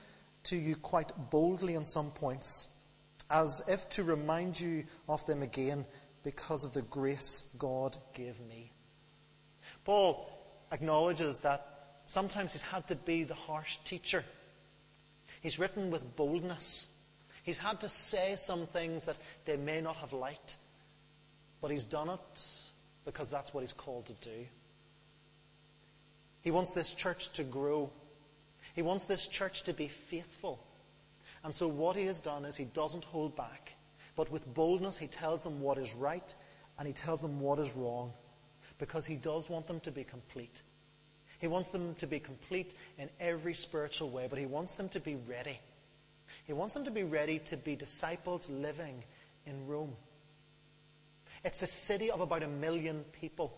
to 0.43 0.57
you 0.57 0.75
quite 0.75 1.13
boldly 1.29 1.77
on 1.77 1.85
some 1.85 2.11
points 2.15 2.85
as 3.29 3.63
if 3.69 3.87
to 3.91 4.03
remind 4.03 4.59
you 4.59 4.83
of 5.07 5.25
them 5.25 5.41
again 5.41 5.85
because 6.23 6.63
of 6.63 6.73
the 6.73 6.81
grace 6.83 7.55
God 7.59 7.97
gave 8.13 8.39
me. 8.41 8.71
Paul 9.83 10.29
acknowledges 10.71 11.39
that 11.39 11.65
sometimes 12.05 12.53
he's 12.53 12.61
had 12.61 12.87
to 12.87 12.95
be 12.95 13.23
the 13.23 13.33
harsh 13.33 13.77
teacher. 13.77 14.23
He's 15.41 15.59
written 15.59 15.91
with 15.91 16.15
boldness. 16.15 16.99
He's 17.43 17.57
had 17.57 17.79
to 17.81 17.89
say 17.89 18.35
some 18.35 18.65
things 18.65 19.05
that 19.07 19.19
they 19.45 19.57
may 19.57 19.81
not 19.81 19.97
have 19.97 20.13
liked, 20.13 20.57
but 21.61 21.71
he's 21.71 21.85
done 21.85 22.09
it 22.09 22.71
because 23.05 23.31
that's 23.31 23.53
what 23.53 23.61
he's 23.61 23.73
called 23.73 24.05
to 24.05 24.13
do. 24.13 24.45
He 26.41 26.51
wants 26.51 26.73
this 26.73 26.93
church 26.93 27.31
to 27.33 27.43
grow. 27.43 27.91
He 28.75 28.81
wants 28.81 29.05
this 29.05 29.27
church 29.27 29.63
to 29.63 29.73
be 29.73 29.87
faithful. 29.87 30.63
And 31.43 31.53
so 31.53 31.67
what 31.67 31.95
he 31.95 32.05
has 32.05 32.19
done 32.19 32.45
is 32.45 32.55
he 32.55 32.65
doesn't 32.65 33.03
hold 33.03 33.35
back, 33.35 33.60
but 34.21 34.31
with 34.31 34.53
boldness 34.53 34.99
he 34.99 35.07
tells 35.07 35.43
them 35.43 35.61
what 35.61 35.79
is 35.79 35.95
right 35.95 36.35
and 36.77 36.87
he 36.87 36.93
tells 36.93 37.23
them 37.23 37.39
what 37.39 37.57
is 37.57 37.75
wrong 37.75 38.13
because 38.77 39.03
he 39.03 39.15
does 39.15 39.49
want 39.49 39.65
them 39.65 39.79
to 39.79 39.89
be 39.89 40.03
complete. 40.03 40.61
He 41.39 41.47
wants 41.47 41.71
them 41.71 41.95
to 41.95 42.05
be 42.05 42.19
complete 42.19 42.75
in 42.99 43.09
every 43.19 43.55
spiritual 43.55 44.11
way, 44.11 44.27
but 44.29 44.37
he 44.37 44.45
wants 44.45 44.75
them 44.75 44.89
to 44.89 44.99
be 44.99 45.15
ready. 45.27 45.59
He 46.45 46.53
wants 46.53 46.75
them 46.75 46.85
to 46.85 46.91
be 46.91 47.01
ready 47.01 47.39
to 47.45 47.57
be 47.57 47.75
disciples 47.75 48.47
living 48.47 49.03
in 49.47 49.65
Rome. 49.65 49.95
It's 51.43 51.63
a 51.63 51.67
city 51.67 52.11
of 52.11 52.21
about 52.21 52.43
a 52.43 52.47
million 52.47 53.03
people, 53.19 53.57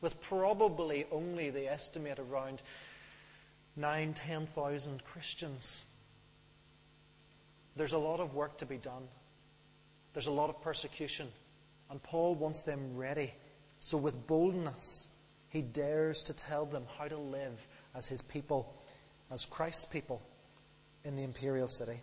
with 0.00 0.20
probably 0.20 1.04
only, 1.10 1.50
they 1.50 1.66
estimate, 1.66 2.20
around 2.20 2.62
nine, 3.74 4.12
ten 4.12 4.46
thousand 4.46 5.04
Christians. 5.04 5.84
There's 7.74 7.92
a 7.92 7.98
lot 7.98 8.20
of 8.20 8.36
work 8.36 8.56
to 8.58 8.66
be 8.66 8.76
done. 8.76 9.08
There's 10.12 10.26
a 10.26 10.32
lot 10.32 10.50
of 10.50 10.62
persecution. 10.62 11.28
And 11.90 12.02
Paul 12.02 12.34
wants 12.34 12.62
them 12.62 12.96
ready. 12.96 13.32
So, 13.78 13.96
with 13.96 14.26
boldness, 14.26 15.16
he 15.50 15.62
dares 15.62 16.22
to 16.24 16.36
tell 16.36 16.66
them 16.66 16.84
how 16.98 17.08
to 17.08 17.16
live 17.16 17.66
as 17.94 18.06
his 18.06 18.22
people, 18.22 18.74
as 19.32 19.46
Christ's 19.46 19.86
people 19.86 20.20
in 21.04 21.16
the 21.16 21.24
imperial 21.24 21.68
city. 21.68 21.98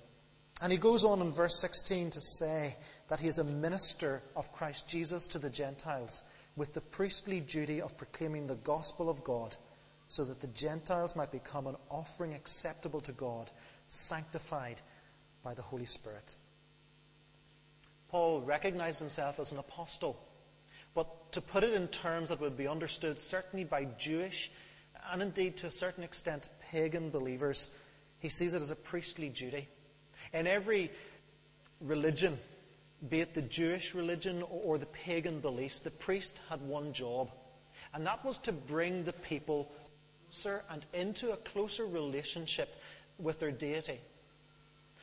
And 0.62 0.72
he 0.72 0.78
goes 0.78 1.04
on 1.04 1.22
in 1.22 1.32
verse 1.32 1.60
16 1.60 2.12
to 2.12 2.22
say 2.22 2.76
that 3.10 3.20
he 3.20 3.28
is 3.28 3.40
a 3.40 3.44
minister 3.44 4.22
of 4.36 4.52
Christ 4.54 4.90
Jesus 4.90 5.28
to 5.28 5.40
the 5.40 5.50
Gentiles 5.50 6.24
with 6.56 6.74
the 6.74 6.82
priestly 6.82 7.42
duty 7.42 7.82
of 7.82 7.98
proclaiming 7.98 8.48
the 8.48 8.56
gospel 8.56 9.10
of 9.10 9.24
God 9.24 9.56
so 10.08 10.24
that 10.24 10.40
the 10.40 10.48
Gentiles 10.48 11.16
might 11.16 11.32
become 11.32 11.68
an 11.68 11.76
offering 11.90 12.34
acceptable 12.34 13.02
to 13.02 13.12
God, 13.12 13.52
sanctified 13.88 14.82
by 15.44 15.54
the 15.54 15.62
Holy 15.62 15.86
Spirit. 15.86 16.36
Paul 18.16 18.40
recognized 18.44 19.02
himself 19.02 19.42
as 19.42 19.52
an 19.52 19.60
apostle, 19.60 20.18
but 20.94 21.34
to 21.34 21.42
put 21.42 21.66
it 21.66 21.74
in 21.74 21.90
terms 21.90 22.30
that 22.30 22.40
would 22.40 22.56
be 22.56 22.66
understood 22.66 23.20
certainly 23.20 23.66
by 23.66 23.90
Jewish 23.98 24.54
and 25.12 25.22
indeed 25.22 25.58
to 25.58 25.68
a 25.68 25.70
certain 25.70 26.02
extent 26.02 26.48
pagan 26.72 27.10
believers, 27.10 27.86
he 28.20 28.30
sees 28.30 28.54
it 28.54 28.62
as 28.62 28.72
a 28.72 28.76
priestly 28.78 29.28
duty. 29.28 29.68
In 30.34 30.48
every 30.48 30.92
religion, 31.82 32.38
be 33.10 33.20
it 33.20 33.34
the 33.34 33.42
Jewish 33.42 33.94
religion 33.94 34.46
or 34.50 34.78
the 34.78 34.86
pagan 34.86 35.42
beliefs, 35.42 35.82
the 35.82 35.92
priest 35.92 36.42
had 36.50 36.62
one 36.62 36.94
job, 36.94 37.30
and 37.94 38.08
that 38.08 38.24
was 38.24 38.38
to 38.38 38.54
bring 38.54 39.04
the 39.04 39.12
people 39.12 39.70
closer 40.30 40.64
and 40.70 40.86
into 40.94 41.34
a 41.34 41.38
closer 41.52 41.84
relationship 41.84 42.82
with 43.20 43.42
their 43.42 43.52
deity. 43.52 44.00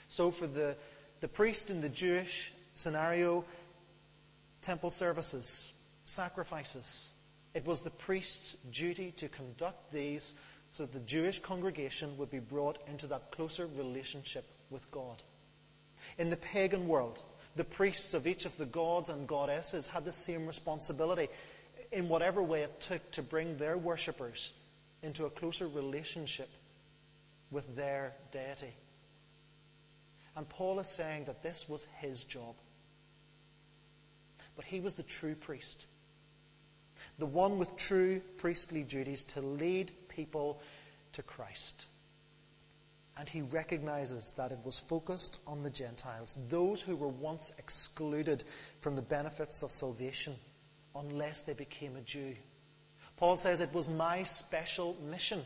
So, 0.08 0.30
for 0.30 0.46
the, 0.46 0.78
the 1.20 1.28
priest 1.28 1.68
in 1.68 1.82
the 1.82 1.90
Jewish 1.90 2.54
scenario, 2.74 3.44
temple 4.60 4.90
services, 4.90 5.80
sacrifices, 6.02 7.12
it 7.54 7.66
was 7.66 7.82
the 7.82 7.90
priest's 7.90 8.54
duty 8.54 9.12
to 9.12 9.28
conduct 9.28 9.92
these 9.92 10.34
so 10.70 10.84
that 10.84 10.92
the 10.92 11.06
Jewish 11.06 11.38
congregation 11.38 12.16
would 12.16 12.30
be 12.30 12.38
brought 12.38 12.78
into 12.88 13.06
that 13.08 13.30
closer 13.30 13.66
relationship 13.76 14.44
with 14.70 14.90
God. 14.90 15.22
In 16.18 16.30
the 16.30 16.38
pagan 16.38 16.88
world, 16.88 17.22
the 17.54 17.64
priests 17.64 18.14
of 18.14 18.26
each 18.26 18.46
of 18.46 18.56
the 18.56 18.66
gods 18.66 19.10
and 19.10 19.28
goddesses 19.28 19.86
had 19.86 20.04
the 20.04 20.12
same 20.12 20.46
responsibility 20.46 21.28
in 21.92 22.08
whatever 22.08 22.42
way 22.42 22.62
it 22.62 22.80
took 22.80 23.10
to 23.12 23.22
bring 23.22 23.58
their 23.58 23.76
worshippers 23.76 24.54
into 25.02 25.26
a 25.26 25.30
closer 25.30 25.68
relationship 25.68 26.48
with 27.50 27.76
their 27.76 28.14
deity. 28.30 28.72
And 30.34 30.48
Paul 30.48 30.80
is 30.80 30.88
saying 30.88 31.24
that 31.24 31.42
this 31.42 31.68
was 31.68 31.86
his 31.98 32.24
job. 32.24 32.54
But 34.56 34.64
he 34.64 34.80
was 34.80 34.94
the 34.94 35.02
true 35.02 35.34
priest. 35.34 35.86
the 37.18 37.26
one 37.26 37.58
with 37.58 37.76
true 37.76 38.20
priestly 38.38 38.84
duties 38.84 39.22
to 39.22 39.40
lead 39.40 39.92
people 40.08 40.60
to 41.12 41.22
Christ. 41.22 41.86
And 43.16 43.28
he 43.28 43.42
recognizes 43.42 44.32
that 44.32 44.52
it 44.52 44.58
was 44.64 44.78
focused 44.78 45.40
on 45.46 45.62
the 45.62 45.70
Gentiles, 45.70 46.38
those 46.48 46.82
who 46.82 46.96
were 46.96 47.08
once 47.08 47.52
excluded 47.58 48.44
from 48.80 48.96
the 48.96 49.02
benefits 49.02 49.62
of 49.62 49.70
salvation 49.70 50.34
unless 50.96 51.42
they 51.42 51.54
became 51.54 51.96
a 51.96 52.00
Jew. 52.00 52.34
Paul 53.16 53.36
says, 53.36 53.60
It 53.60 53.74
was 53.74 53.88
my 53.88 54.22
special 54.22 54.96
mission. 55.08 55.42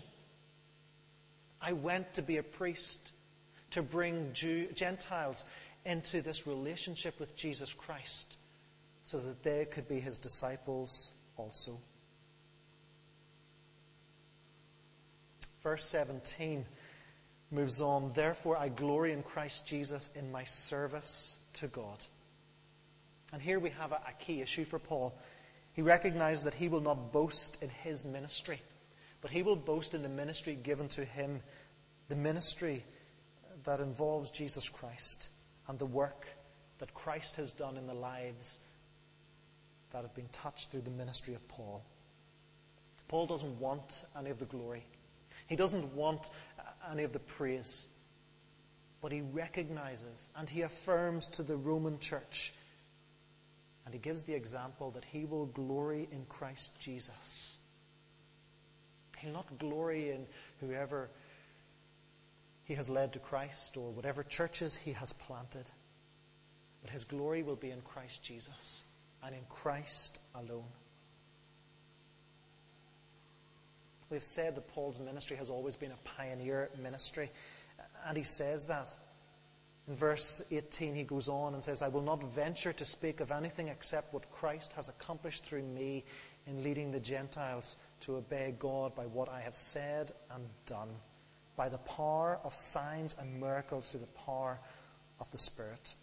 I 1.60 1.72
went 1.72 2.14
to 2.14 2.22
be 2.22 2.36
a 2.36 2.42
priest, 2.42 3.12
to 3.72 3.82
bring 3.82 4.32
Jew, 4.32 4.68
Gentiles 4.74 5.44
into 5.84 6.22
this 6.22 6.46
relationship 6.46 7.18
with 7.18 7.36
Jesus 7.36 7.74
Christ 7.74 8.38
so 9.06 9.20
that 9.20 9.44
they 9.44 9.64
could 9.66 9.88
be 9.88 10.00
his 10.00 10.18
disciples 10.18 11.16
also. 11.36 11.70
Verse 15.62 15.84
17 15.84 16.64
moves 17.52 17.80
on 17.80 18.10
Therefore, 18.16 18.56
I 18.56 18.68
glory 18.68 19.12
in 19.12 19.22
Christ 19.22 19.64
Jesus 19.64 20.10
in 20.16 20.32
my 20.32 20.42
service 20.42 21.48
to 21.52 21.68
God. 21.68 22.04
And 23.32 23.40
here 23.40 23.60
we 23.60 23.70
have 23.70 23.92
a, 23.92 24.02
a 24.08 24.12
key 24.18 24.40
issue 24.40 24.64
for 24.64 24.80
Paul. 24.80 25.16
He 25.72 25.82
recognizes 25.82 26.42
that 26.42 26.54
he 26.54 26.66
will 26.66 26.80
not 26.80 27.12
boast 27.12 27.62
in 27.62 27.68
his 27.68 28.04
ministry, 28.04 28.58
but 29.20 29.30
he 29.30 29.44
will 29.44 29.54
boast 29.54 29.94
in 29.94 30.02
the 30.02 30.08
ministry 30.08 30.58
given 30.60 30.88
to 30.88 31.04
him, 31.04 31.42
the 32.08 32.16
ministry 32.16 32.82
that 33.62 33.78
involves 33.78 34.32
Jesus 34.32 34.68
Christ 34.68 35.30
and 35.68 35.78
the 35.78 35.86
work 35.86 36.26
that 36.78 36.92
Christ 36.92 37.36
has 37.36 37.52
done 37.52 37.76
in 37.76 37.86
the 37.86 37.94
lives 37.94 38.65
that 39.92 40.02
have 40.02 40.14
been 40.14 40.28
touched 40.32 40.70
through 40.70 40.82
the 40.82 40.90
ministry 40.90 41.34
of 41.34 41.46
Paul. 41.48 41.84
Paul 43.08 43.26
doesn't 43.26 43.60
want 43.60 44.04
any 44.18 44.30
of 44.30 44.38
the 44.38 44.46
glory. 44.46 44.84
He 45.46 45.56
doesn't 45.56 45.94
want 45.94 46.30
uh, 46.58 46.62
any 46.90 47.04
of 47.04 47.12
the 47.12 47.20
praise. 47.20 47.88
But 49.00 49.12
he 49.12 49.20
recognizes 49.20 50.30
and 50.36 50.50
he 50.50 50.62
affirms 50.62 51.28
to 51.28 51.42
the 51.42 51.56
Roman 51.56 51.98
church 51.98 52.52
and 53.84 53.94
he 53.94 54.00
gives 54.00 54.24
the 54.24 54.34
example 54.34 54.90
that 54.92 55.04
he 55.04 55.24
will 55.24 55.46
glory 55.46 56.08
in 56.10 56.24
Christ 56.28 56.80
Jesus. 56.80 57.60
He'll 59.18 59.32
not 59.32 59.58
glory 59.58 60.10
in 60.10 60.26
whoever 60.60 61.08
he 62.64 62.74
has 62.74 62.90
led 62.90 63.12
to 63.12 63.20
Christ 63.20 63.76
or 63.76 63.92
whatever 63.92 64.24
churches 64.24 64.76
he 64.76 64.92
has 64.94 65.12
planted. 65.12 65.70
But 66.82 66.90
his 66.90 67.04
glory 67.04 67.44
will 67.44 67.54
be 67.54 67.70
in 67.70 67.80
Christ 67.82 68.24
Jesus 68.24 68.84
and 69.24 69.34
in 69.34 69.42
Christ 69.48 70.20
alone. 70.34 70.64
We've 74.10 74.22
said 74.22 74.54
that 74.54 74.68
Paul's 74.68 75.00
ministry 75.00 75.36
has 75.36 75.50
always 75.50 75.76
been 75.76 75.90
a 75.90 76.08
pioneer 76.08 76.70
ministry, 76.80 77.28
and 78.06 78.16
he 78.16 78.22
says 78.22 78.68
that. 78.68 78.96
In 79.88 79.94
verse 79.94 80.52
18, 80.52 80.96
he 80.96 81.04
goes 81.04 81.28
on 81.28 81.54
and 81.54 81.62
says, 81.62 81.80
I 81.80 81.88
will 81.88 82.02
not 82.02 82.22
venture 82.24 82.72
to 82.72 82.84
speak 82.84 83.20
of 83.20 83.30
anything 83.30 83.68
except 83.68 84.12
what 84.12 84.30
Christ 84.32 84.72
has 84.72 84.88
accomplished 84.88 85.44
through 85.44 85.62
me 85.62 86.04
in 86.46 86.64
leading 86.64 86.90
the 86.90 86.98
Gentiles 86.98 87.76
to 88.00 88.16
obey 88.16 88.54
God 88.58 88.96
by 88.96 89.04
what 89.04 89.28
I 89.28 89.40
have 89.40 89.54
said 89.54 90.10
and 90.32 90.44
done, 90.66 90.88
by 91.56 91.68
the 91.68 91.78
power 91.78 92.40
of 92.44 92.52
signs 92.52 93.16
and 93.20 93.40
miracles 93.40 93.92
through 93.92 94.00
the 94.00 94.24
power 94.24 94.60
of 95.20 95.30
the 95.30 95.38
Spirit. 95.38 95.94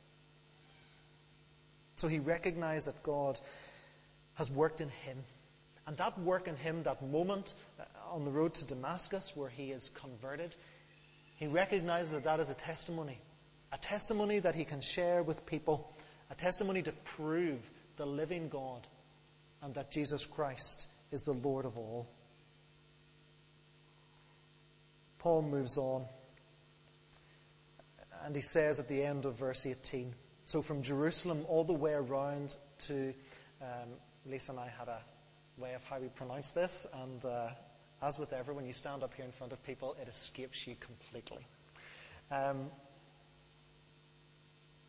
So 2.04 2.10
he 2.10 2.20
recognized 2.20 2.90
that 2.90 3.02
God 3.02 3.40
has 4.34 4.52
worked 4.52 4.82
in 4.82 4.90
him. 4.90 5.18
And 5.88 5.96
that 5.96 6.20
work 6.20 6.50
in 6.50 6.58
him, 6.58 6.84
that 6.84 7.02
moment 7.02 7.56
on 8.12 8.26
the 8.26 8.32
road 8.32 8.54
to 8.56 8.68
Damascus 8.68 9.38
where 9.38 9.48
he 9.48 9.72
is 9.72 9.90
converted, 9.90 10.54
he 11.38 11.48
recognizes 11.48 12.12
that 12.12 12.26
that 12.26 12.42
is 12.42 12.50
a 12.50 12.56
testimony. 12.56 13.20
A 13.72 13.78
testimony 13.78 14.40
that 14.40 14.54
he 14.54 14.66
can 14.66 14.82
share 14.82 15.24
with 15.24 15.46
people. 15.46 15.94
A 16.30 16.36
testimony 16.36 16.82
to 16.82 16.92
prove 17.06 17.70
the 17.96 18.06
living 18.06 18.50
God 18.50 18.86
and 19.62 19.74
that 19.74 19.90
Jesus 19.90 20.26
Christ 20.26 20.90
is 21.14 21.22
the 21.22 21.32
Lord 21.32 21.64
of 21.64 21.78
all. 21.78 22.10
Paul 25.20 25.44
moves 25.44 25.78
on 25.78 26.04
and 28.26 28.36
he 28.36 28.42
says 28.42 28.82
at 28.82 28.90
the 28.90 29.04
end 29.04 29.24
of 29.24 29.40
verse 29.40 29.66
18 29.66 30.14
so 30.46 30.62
from 30.62 30.82
Jerusalem 30.82 31.46
all 31.48 31.64
the 31.64 31.74
way 31.74 31.94
around 31.94 32.58
to, 32.80 33.14
um, 33.62 33.90
Lisa 34.26 34.52
and 34.52 34.60
I 34.60 34.68
had 34.68 34.88
a 34.88 35.02
way 35.58 35.74
of 35.74 35.84
how 35.86 36.00
we 36.00 36.08
pronounce 36.10 36.52
this, 36.52 36.88
and 37.02 37.26
uh, 37.26 37.50
as 38.02 38.20
with 38.20 38.34
ever, 38.34 38.54
when 38.54 38.66
you 38.66 38.74
stand 38.74 39.04
up 39.04 39.14
here 39.14 39.26
in 39.26 39.32
front 39.32 39.54
of 39.54 39.64
people, 39.64 39.96
it 40.02 40.08
escapes 40.08 40.68
you 40.68 40.76
completely. 40.80 41.46
Um, 42.32 42.70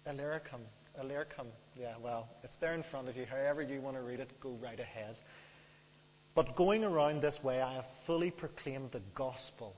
Illyricum, 0.06 0.60
Illyricum, 1.00 1.46
yeah, 1.78 1.94
well, 2.02 2.28
it's 2.42 2.58
there 2.58 2.74
in 2.74 2.82
front 2.82 3.08
of 3.08 3.16
you. 3.16 3.26
However 3.26 3.62
you 3.62 3.80
want 3.80 3.96
to 3.96 4.02
read 4.02 4.20
it, 4.20 4.40
go 4.40 4.50
right 4.62 4.78
ahead. 4.78 5.18
But 6.34 6.56
going 6.56 6.84
around 6.84 7.22
this 7.22 7.44
way, 7.44 7.62
I 7.62 7.74
have 7.74 7.86
fully 7.86 8.30
proclaimed 8.30 8.90
the 8.90 9.02
gospel 9.14 9.76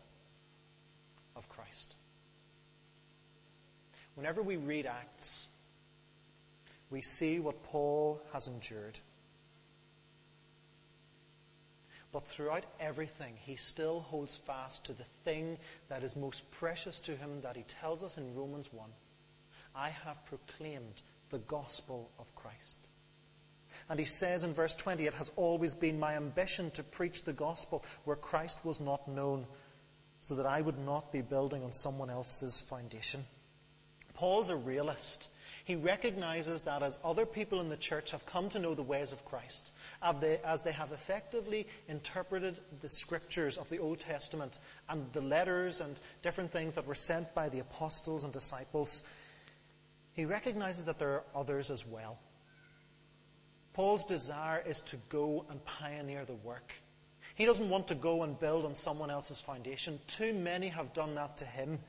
of 1.37 1.49
Christ. 1.49 1.97
Whenever 4.15 4.43
we 4.43 4.57
read 4.57 4.87
Acts, 4.87 5.49
we 6.91 7.03
see 7.03 7.41
what 7.41 7.63
Paul 7.65 8.23
has 8.33 8.49
endured. 8.49 9.01
But 12.13 12.27
throughout 12.27 12.65
everything, 12.81 13.35
he 13.39 13.57
still 13.57 14.01
holds 14.01 14.37
fast 14.37 14.87
to 14.87 14.93
the 14.93 15.05
thing 15.05 15.59
that 15.89 16.03
is 16.03 16.17
most 16.17 16.51
precious 16.51 17.01
to 17.01 17.17
him 17.17 17.43
that 17.43 17.57
he 17.57 17.63
tells 17.65 18.03
us 18.03 18.17
in 18.17 18.35
Romans 18.35 18.73
1 18.73 18.89
I 19.75 19.91
have 19.91 20.25
proclaimed 20.25 21.03
the 21.29 21.41
gospel 21.41 22.11
of 22.19 22.35
Christ. 22.35 22.89
And 23.91 23.99
he 23.99 24.07
says 24.07 24.45
in 24.45 24.55
verse 24.55 24.75
20, 24.75 25.05
It 25.05 25.15
has 25.15 25.33
always 25.37 25.75
been 25.75 26.01
my 26.01 26.15
ambition 26.15 26.71
to 26.73 26.83
preach 26.83 27.25
the 27.25 27.33
gospel 27.33 27.85
where 28.05 28.17
Christ 28.17 28.65
was 28.65 28.81
not 28.81 29.07
known, 29.09 29.47
so 30.21 30.35
that 30.37 30.47
I 30.47 30.63
would 30.63 30.79
not 30.79 31.13
be 31.13 31.21
building 31.21 31.63
on 31.63 31.73
someone 31.73 32.09
else's 32.09 32.63
foundation. 32.63 33.21
Paul's 34.15 34.49
a 34.49 34.57
realist. 34.57 35.31
He 35.67 35.75
recognizes 35.75 36.63
that 36.63 36.85
as 36.85 37.01
other 37.03 37.27
people 37.27 37.61
in 37.61 37.69
the 37.69 37.77
church 37.77 38.13
have 38.13 38.25
come 38.25 38.49
to 38.51 38.61
know 38.61 38.73
the 38.73 38.85
ways 38.85 39.11
of 39.11 39.25
Christ, 39.25 39.73
as 40.01 40.63
they 40.63 40.71
have 40.71 40.93
effectively 40.93 41.67
interpreted 41.89 42.61
the 42.81 42.89
scriptures 42.89 43.59
of 43.59 43.69
the 43.69 43.81
Old 43.81 43.99
Testament 43.99 44.61
and 44.89 45.13
the 45.13 45.23
letters 45.23 45.81
and 45.81 45.99
different 46.23 46.53
things 46.53 46.77
that 46.77 46.87
were 46.87 46.95
sent 46.95 47.35
by 47.35 47.49
the 47.49 47.59
apostles 47.59 48.23
and 48.23 48.33
disciples, 48.33 49.13
he 50.13 50.25
recognizes 50.25 50.85
that 50.85 51.01
there 51.01 51.11
are 51.11 51.25
others 51.35 51.73
as 51.73 51.85
well. 51.85 52.17
Paul's 53.73 54.05
desire 54.05 54.63
is 54.65 54.81
to 54.83 54.97
go 55.09 55.47
and 55.51 55.65
pioneer 55.65 56.25
the 56.25 56.37
work. 56.37 56.75
He 57.35 57.45
doesn't 57.45 57.69
want 57.69 57.89
to 57.89 57.97
go 57.97 58.23
and 58.23 58.39
build 58.39 58.67
on 58.67 58.77
someone 58.77 59.11
else's 59.11 59.41
foundation. 59.41 59.99
Too 60.07 60.33
many 60.33 60.69
have 60.69 60.95
done 60.95 61.17
that 61.17 61.39
to 61.39 61.45
him. 61.45 61.81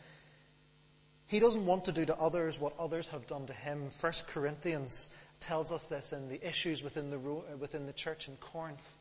He 1.27 1.39
doesn't 1.39 1.65
want 1.65 1.83
to 1.85 1.91
do 1.91 2.05
to 2.05 2.15
others 2.17 2.59
what 2.59 2.73
others 2.79 3.09
have 3.09 3.27
done 3.27 3.45
to 3.47 3.53
him. 3.53 3.89
1 3.99 4.13
Corinthians 4.29 5.27
tells 5.39 5.71
us 5.73 5.89
this 5.89 6.13
in 6.13 6.29
the 6.29 6.45
issues 6.47 6.83
within 6.83 7.09
the, 7.09 7.19
within 7.19 7.85
the 7.85 7.93
church 7.93 8.27
in 8.29 8.37
Corinth. 8.37 8.97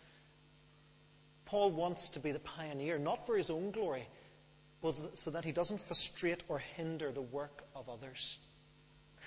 Paul 1.44 1.70
wants 1.70 2.08
to 2.10 2.20
be 2.20 2.32
the 2.32 2.40
pioneer, 2.40 2.98
not 2.98 3.24
for 3.24 3.36
his 3.36 3.48
own 3.48 3.70
glory, 3.70 4.06
but 4.82 4.94
so 4.94 5.30
that 5.30 5.44
he 5.44 5.52
doesn't 5.52 5.80
frustrate 5.80 6.42
or 6.48 6.58
hinder 6.58 7.12
the 7.12 7.22
work 7.22 7.62
of 7.76 7.88
others. 7.88 8.38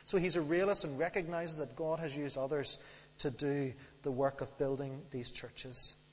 So 0.03 0.17
he's 0.17 0.35
a 0.35 0.41
realist 0.41 0.83
and 0.83 0.99
recognizes 0.99 1.59
that 1.59 1.75
God 1.75 1.99
has 1.99 2.17
used 2.17 2.37
others 2.37 2.83
to 3.19 3.31
do 3.31 3.73
the 4.03 4.11
work 4.11 4.41
of 4.41 4.57
building 4.57 5.01
these 5.11 5.31
churches. 5.31 6.05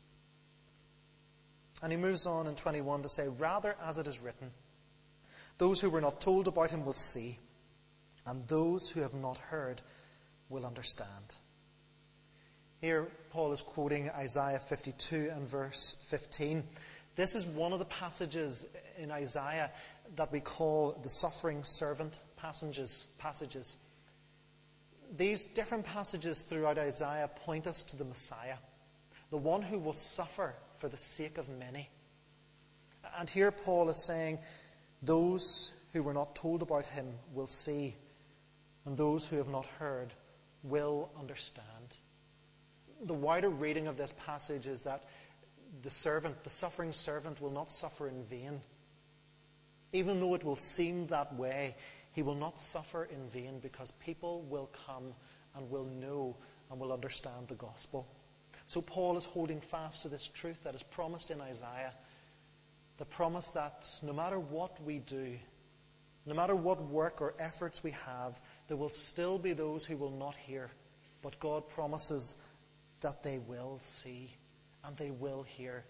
And 1.83 1.92
he 1.92 1.99
moves 1.99 2.27
on 2.27 2.46
in 2.46 2.55
21 2.55 3.03
to 3.03 3.09
say, 3.09 3.27
Rather, 3.38 3.77
as 3.85 3.99
it 3.99 4.07
is 4.07 4.20
written, 4.20 4.51
those 5.58 5.80
who 5.80 5.90
were 5.90 6.00
not 6.00 6.20
told 6.20 6.48
about 6.48 6.70
him 6.70 6.84
will 6.84 6.92
see, 6.92 7.36
and 8.26 8.46
those 8.48 8.90
who 8.90 9.00
have 9.00 9.14
not 9.14 9.38
heard 9.38 9.80
will 10.48 10.66
understand. 10.66 11.38
Here, 12.80 13.08
Paul 13.30 13.52
is 13.52 13.62
quoting 13.62 14.10
Isaiah 14.10 14.58
52 14.58 15.30
and 15.34 15.48
verse 15.48 16.06
15. 16.10 16.62
This 17.14 17.34
is 17.34 17.46
one 17.46 17.72
of 17.72 17.78
the 17.78 17.86
passages 17.86 18.76
in 18.98 19.10
Isaiah 19.10 19.70
that 20.16 20.30
we 20.30 20.40
call 20.40 20.98
the 21.02 21.08
suffering 21.08 21.64
servant 21.64 22.20
passages. 22.36 23.14
passages. 23.18 23.78
These 25.16 25.46
different 25.46 25.84
passages 25.84 26.42
throughout 26.42 26.78
Isaiah 26.78 27.28
point 27.28 27.66
us 27.66 27.82
to 27.84 27.96
the 27.96 28.04
Messiah, 28.04 28.56
the 29.30 29.38
one 29.38 29.62
who 29.62 29.78
will 29.78 29.94
suffer 29.94 30.54
for 30.78 30.88
the 30.88 30.96
sake 30.96 31.38
of 31.38 31.48
many. 31.48 31.88
And 33.18 33.30
here 33.30 33.50
Paul 33.50 33.88
is 33.88 34.04
saying, 34.04 34.38
those 35.06 35.86
who 35.92 36.02
were 36.02 36.14
not 36.14 36.34
told 36.34 36.62
about 36.62 36.86
him 36.86 37.06
will 37.32 37.46
see, 37.46 37.94
and 38.84 38.96
those 38.96 39.28
who 39.28 39.36
have 39.36 39.48
not 39.48 39.66
heard 39.78 40.12
will 40.62 41.10
understand. 41.18 41.98
the 43.02 43.14
wider 43.14 43.50
reading 43.50 43.86
of 43.88 43.96
this 43.98 44.12
passage 44.24 44.66
is 44.66 44.82
that 44.84 45.04
the 45.82 45.90
servant, 45.90 46.42
the 46.44 46.50
suffering 46.50 46.92
servant, 46.92 47.40
will 47.40 47.50
not 47.50 47.70
suffer 47.70 48.08
in 48.08 48.24
vain. 48.24 48.60
Even 49.92 50.18
though 50.18 50.34
it 50.34 50.44
will 50.44 50.56
seem 50.56 51.06
that 51.08 51.34
way, 51.34 51.76
he 52.12 52.22
will 52.22 52.34
not 52.34 52.58
suffer 52.58 53.04
in 53.04 53.28
vain 53.28 53.60
because 53.60 53.90
people 53.90 54.42
will 54.42 54.70
come 54.86 55.12
and 55.54 55.70
will 55.70 55.84
know 55.84 56.36
and 56.70 56.80
will 56.80 56.92
understand 56.92 57.48
the 57.48 57.54
gospel. 57.54 58.08
So 58.64 58.80
Paul 58.80 59.16
is 59.16 59.26
holding 59.26 59.60
fast 59.60 60.02
to 60.02 60.08
this 60.08 60.26
truth 60.26 60.64
that 60.64 60.74
is 60.74 60.82
promised 60.82 61.30
in 61.30 61.40
Isaiah 61.40 61.92
the 62.98 63.04
promise 63.04 63.50
that 63.50 63.87
no 64.02 64.12
matter 64.12 64.38
what 64.38 64.82
we 64.82 64.98
do, 65.00 65.38
no 66.24 66.35
matter 66.35 66.56
what 66.56 66.82
work 66.82 67.20
or 67.20 67.35
efforts 67.38 67.85
we 67.85 67.92
have, 67.92 68.40
there 68.68 68.76
will 68.76 68.88
still 68.88 69.38
be 69.38 69.52
those 69.52 69.85
who 69.85 69.96
will 69.96 70.11
not 70.11 70.35
hear. 70.35 70.70
But 71.22 71.38
God 71.38 71.68
promises 71.68 72.42
that 73.00 73.22
they 73.22 73.38
will 73.38 73.78
see 73.80 74.35
and 74.85 74.96
they 74.96 75.11
will 75.11 75.42
hear 75.42 75.85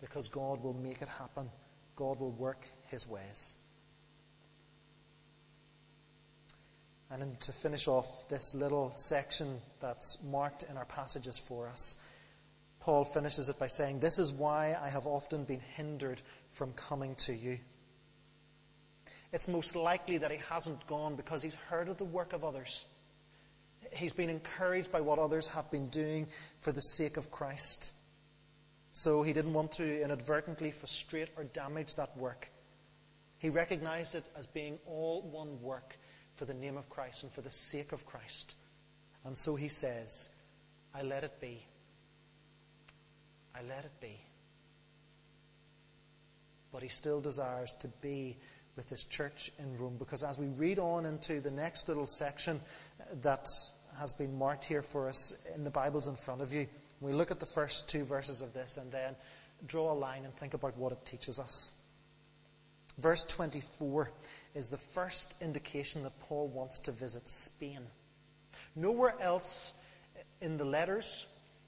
because 0.00 0.28
God 0.28 0.62
will 0.62 0.74
make 0.74 1.02
it 1.02 1.08
happen. 1.08 1.50
God 1.94 2.20
will 2.20 2.32
work 2.32 2.66
his 2.88 3.08
ways. 3.08 3.56
And 7.10 7.38
to 7.40 7.52
finish 7.52 7.86
off 7.86 8.26
this 8.28 8.54
little 8.54 8.90
section 8.90 9.46
that's 9.80 10.28
marked 10.30 10.64
in 10.64 10.76
our 10.76 10.84
passages 10.86 11.38
for 11.38 11.68
us, 11.68 12.15
Paul 12.80 13.04
finishes 13.04 13.48
it 13.48 13.58
by 13.58 13.66
saying, 13.66 14.00
This 14.00 14.18
is 14.18 14.32
why 14.32 14.76
I 14.80 14.88
have 14.88 15.06
often 15.06 15.44
been 15.44 15.60
hindered 15.60 16.22
from 16.48 16.72
coming 16.74 17.14
to 17.16 17.34
you. 17.34 17.58
It's 19.32 19.48
most 19.48 19.76
likely 19.76 20.18
that 20.18 20.30
he 20.30 20.38
hasn't 20.48 20.86
gone 20.86 21.16
because 21.16 21.42
he's 21.42 21.56
heard 21.56 21.88
of 21.88 21.98
the 21.98 22.04
work 22.04 22.32
of 22.32 22.44
others. 22.44 22.86
He's 23.92 24.12
been 24.12 24.30
encouraged 24.30 24.92
by 24.92 25.00
what 25.00 25.18
others 25.18 25.48
have 25.48 25.70
been 25.70 25.88
doing 25.88 26.26
for 26.60 26.72
the 26.72 26.80
sake 26.80 27.16
of 27.16 27.30
Christ. 27.30 27.94
So 28.92 29.22
he 29.22 29.32
didn't 29.32 29.52
want 29.52 29.72
to 29.72 30.02
inadvertently 30.02 30.70
frustrate 30.70 31.28
or 31.36 31.44
damage 31.44 31.96
that 31.96 32.16
work. 32.16 32.48
He 33.38 33.50
recognized 33.50 34.14
it 34.14 34.28
as 34.36 34.46
being 34.46 34.78
all 34.86 35.22
one 35.22 35.60
work 35.60 35.98
for 36.34 36.46
the 36.46 36.54
name 36.54 36.76
of 36.76 36.88
Christ 36.88 37.22
and 37.22 37.32
for 37.32 37.42
the 37.42 37.50
sake 37.50 37.92
of 37.92 38.06
Christ. 38.06 38.56
And 39.24 39.36
so 39.36 39.54
he 39.54 39.68
says, 39.68 40.30
I 40.94 41.02
let 41.02 41.24
it 41.24 41.40
be. 41.40 41.66
I 43.56 43.62
let 43.68 43.84
it 43.84 44.00
be. 44.00 44.20
But 46.72 46.82
he 46.82 46.88
still 46.88 47.20
desires 47.20 47.74
to 47.80 47.88
be 48.02 48.36
with 48.76 48.90
this 48.90 49.04
church 49.04 49.50
in 49.58 49.76
Rome 49.78 49.96
because 49.98 50.22
as 50.22 50.38
we 50.38 50.48
read 50.48 50.78
on 50.78 51.06
into 51.06 51.40
the 51.40 51.50
next 51.50 51.88
little 51.88 52.04
section 52.04 52.60
that 53.22 53.48
has 53.98 54.12
been 54.12 54.36
marked 54.38 54.64
here 54.64 54.82
for 54.82 55.08
us 55.08 55.48
in 55.54 55.64
the 55.64 55.70
Bibles 55.70 56.08
in 56.08 56.16
front 56.16 56.42
of 56.42 56.52
you, 56.52 56.66
we 57.00 57.12
look 57.12 57.30
at 57.30 57.40
the 57.40 57.46
first 57.46 57.88
two 57.88 58.04
verses 58.04 58.42
of 58.42 58.52
this 58.52 58.76
and 58.76 58.92
then 58.92 59.16
draw 59.66 59.92
a 59.92 59.94
line 59.94 60.24
and 60.24 60.34
think 60.34 60.52
about 60.52 60.76
what 60.76 60.92
it 60.92 61.04
teaches 61.06 61.40
us. 61.40 61.88
Verse 62.98 63.24
24 63.24 64.10
is 64.54 64.68
the 64.68 64.76
first 64.76 65.42
indication 65.42 66.02
that 66.02 66.18
Paul 66.20 66.48
wants 66.48 66.80
to 66.80 66.92
visit 66.92 67.26
Spain. 67.28 67.80
Nowhere 68.74 69.14
else 69.20 69.74
in 70.42 70.58
the 70.58 70.64
letters 70.64 71.26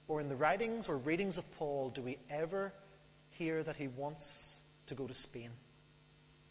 or 0.09 0.19
in 0.19 0.27
the 0.27 0.35
writings 0.35 0.89
or 0.89 0.97
readings 0.97 1.37
of 1.37 1.57
Paul 1.57 1.91
do 1.91 2.01
we 2.01 2.17
ever 2.29 2.73
hear 3.29 3.63
that 3.63 3.77
he 3.77 3.87
wants 3.87 4.63
to 4.87 4.95
go 4.95 5.07
to 5.07 5.13
Spain. 5.13 5.51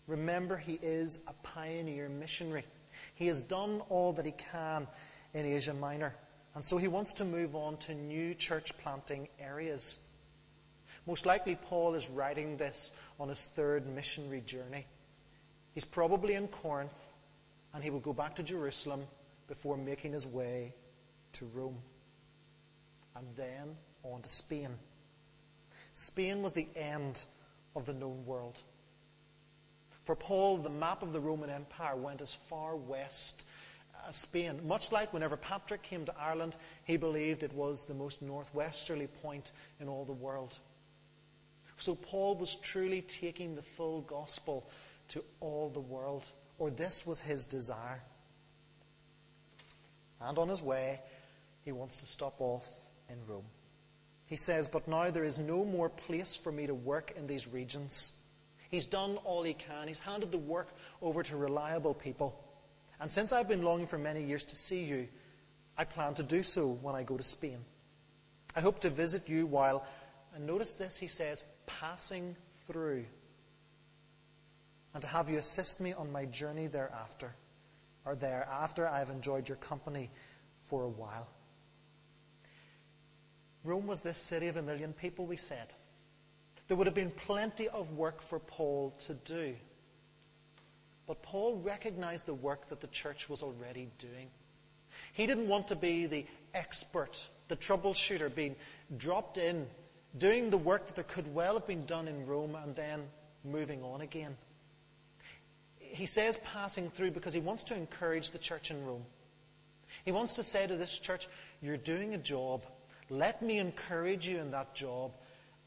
Remember, 0.06 0.56
he 0.56 0.78
is 0.80 1.26
a 1.28 1.46
pioneer 1.46 2.08
missionary. 2.08 2.64
He 3.14 3.26
has 3.26 3.42
done 3.42 3.82
all 3.90 4.14
that 4.14 4.24
he 4.24 4.32
can 4.32 4.86
in 5.34 5.44
Asia 5.44 5.74
Minor, 5.74 6.14
and 6.54 6.64
so 6.64 6.78
he 6.78 6.88
wants 6.88 7.12
to 7.14 7.24
move 7.24 7.54
on 7.56 7.76
to 7.78 7.94
new 7.94 8.32
church 8.32 8.76
planting 8.78 9.28
areas. 9.38 9.98
Most 11.06 11.26
likely, 11.26 11.56
Paul 11.56 11.94
is 11.94 12.08
writing 12.08 12.56
this 12.56 12.92
on 13.18 13.28
his 13.28 13.44
third 13.46 13.86
missionary 13.86 14.42
journey. 14.46 14.86
He's 15.74 15.84
probably 15.84 16.34
in 16.34 16.46
Corinth, 16.48 17.16
and 17.74 17.82
he 17.82 17.90
will 17.90 18.00
go 18.00 18.12
back 18.12 18.36
to 18.36 18.42
Jerusalem 18.42 19.02
before 19.48 19.76
making 19.76 20.12
his 20.12 20.26
way 20.26 20.74
to 21.34 21.44
Rome, 21.54 21.76
and 23.16 23.26
then 23.34 23.76
on 24.02 24.22
to 24.22 24.28
Spain. 24.28 24.70
Spain 25.92 26.42
was 26.42 26.52
the 26.52 26.68
end 26.76 27.24
of 27.74 27.84
the 27.84 27.94
known 27.94 28.24
world. 28.24 28.62
For 30.04 30.16
Paul, 30.16 30.58
the 30.58 30.70
map 30.70 31.02
of 31.02 31.12
the 31.12 31.20
Roman 31.20 31.50
Empire 31.50 31.96
went 31.96 32.22
as 32.22 32.34
far 32.34 32.76
west 32.76 33.46
as 34.06 34.16
Spain. 34.16 34.60
Much 34.66 34.90
like 34.90 35.12
whenever 35.12 35.36
Patrick 35.36 35.82
came 35.82 36.04
to 36.06 36.14
Ireland, 36.18 36.56
he 36.84 36.96
believed 36.96 37.42
it 37.42 37.52
was 37.52 37.84
the 37.84 37.94
most 37.94 38.22
northwesterly 38.22 39.08
point 39.22 39.52
in 39.80 39.88
all 39.88 40.04
the 40.04 40.12
world. 40.12 40.58
So 41.76 41.94
Paul 41.94 42.36
was 42.36 42.54
truly 42.56 43.02
taking 43.02 43.54
the 43.54 43.62
full 43.62 44.00
gospel 44.02 44.68
to 45.08 45.22
all 45.40 45.68
the 45.68 45.80
world, 45.80 46.30
or 46.58 46.70
this 46.70 47.06
was 47.06 47.20
his 47.20 47.44
desire. 47.44 48.02
And 50.20 50.38
on 50.38 50.48
his 50.48 50.62
way, 50.62 51.00
he 51.64 51.72
wants 51.72 51.98
to 51.98 52.06
stop 52.06 52.40
off 52.40 52.87
in 53.10 53.18
Rome. 53.26 53.44
He 54.26 54.36
says, 54.36 54.68
But 54.68 54.86
now 54.88 55.10
there 55.10 55.24
is 55.24 55.38
no 55.38 55.64
more 55.64 55.88
place 55.88 56.36
for 56.36 56.52
me 56.52 56.66
to 56.66 56.74
work 56.74 57.12
in 57.16 57.26
these 57.26 57.48
regions. 57.48 58.24
He's 58.70 58.86
done 58.86 59.16
all 59.24 59.42
he 59.42 59.54
can. 59.54 59.88
He's 59.88 60.00
handed 60.00 60.30
the 60.30 60.38
work 60.38 60.68
over 61.00 61.22
to 61.22 61.36
reliable 61.36 61.94
people. 61.94 62.38
And 63.00 63.10
since 63.10 63.32
I've 63.32 63.48
been 63.48 63.62
longing 63.62 63.86
for 63.86 63.98
many 63.98 64.22
years 64.22 64.44
to 64.44 64.56
see 64.56 64.84
you, 64.84 65.08
I 65.76 65.84
plan 65.84 66.14
to 66.14 66.22
do 66.22 66.42
so 66.42 66.72
when 66.82 66.94
I 66.94 67.04
go 67.04 67.16
to 67.16 67.22
Spain. 67.22 67.58
I 68.56 68.60
hope 68.60 68.80
to 68.80 68.90
visit 68.90 69.28
you 69.28 69.46
while 69.46 69.86
and 70.34 70.46
notice 70.46 70.74
this, 70.74 70.96
he 70.96 71.08
says, 71.08 71.44
passing 71.66 72.36
through. 72.66 73.04
And 74.94 75.02
to 75.02 75.08
have 75.08 75.28
you 75.28 75.38
assist 75.38 75.80
me 75.80 75.92
on 75.92 76.12
my 76.12 76.26
journey 76.26 76.66
thereafter, 76.66 77.34
or 78.04 78.14
there 78.14 78.46
after 78.50 78.86
I 78.86 78.98
have 79.00 79.10
enjoyed 79.10 79.48
your 79.48 79.56
company 79.56 80.10
for 80.58 80.84
a 80.84 80.88
while. 80.88 81.28
Rome 83.68 83.86
was 83.86 84.02
this 84.02 84.16
city 84.16 84.46
of 84.46 84.56
a 84.56 84.62
million 84.62 84.94
people, 84.94 85.26
we 85.26 85.36
said. 85.36 85.74
There 86.66 86.76
would 86.76 86.86
have 86.86 86.94
been 86.94 87.10
plenty 87.10 87.68
of 87.68 87.90
work 87.90 88.22
for 88.22 88.38
Paul 88.38 88.94
to 89.00 89.12
do. 89.12 89.54
But 91.06 91.22
Paul 91.22 91.60
recognized 91.62 92.24
the 92.24 92.34
work 92.34 92.68
that 92.68 92.80
the 92.80 92.86
church 92.86 93.28
was 93.28 93.42
already 93.42 93.90
doing. 93.98 94.30
He 95.12 95.26
didn't 95.26 95.48
want 95.48 95.68
to 95.68 95.76
be 95.76 96.06
the 96.06 96.24
expert, 96.54 97.28
the 97.48 97.56
troubleshooter, 97.56 98.34
being 98.34 98.56
dropped 98.96 99.36
in 99.36 99.66
doing 100.16 100.48
the 100.48 100.56
work 100.56 100.86
that 100.86 100.94
there 100.94 101.04
could 101.04 101.32
well 101.34 101.52
have 101.52 101.66
been 101.66 101.84
done 101.84 102.08
in 102.08 102.24
Rome 102.24 102.54
and 102.54 102.74
then 102.74 103.02
moving 103.44 103.82
on 103.82 104.00
again. 104.00 104.34
He 105.78 106.06
says 106.06 106.38
passing 106.38 106.88
through 106.88 107.10
because 107.10 107.34
he 107.34 107.40
wants 107.40 107.64
to 107.64 107.76
encourage 107.76 108.30
the 108.30 108.38
church 108.38 108.70
in 108.70 108.82
Rome. 108.86 109.04
He 110.06 110.12
wants 110.12 110.34
to 110.34 110.42
say 110.42 110.66
to 110.66 110.76
this 110.76 110.98
church, 110.98 111.28
You're 111.60 111.76
doing 111.76 112.14
a 112.14 112.18
job. 112.18 112.64
Let 113.10 113.42
me 113.42 113.58
encourage 113.58 114.28
you 114.28 114.38
in 114.38 114.50
that 114.50 114.74
job, 114.74 115.12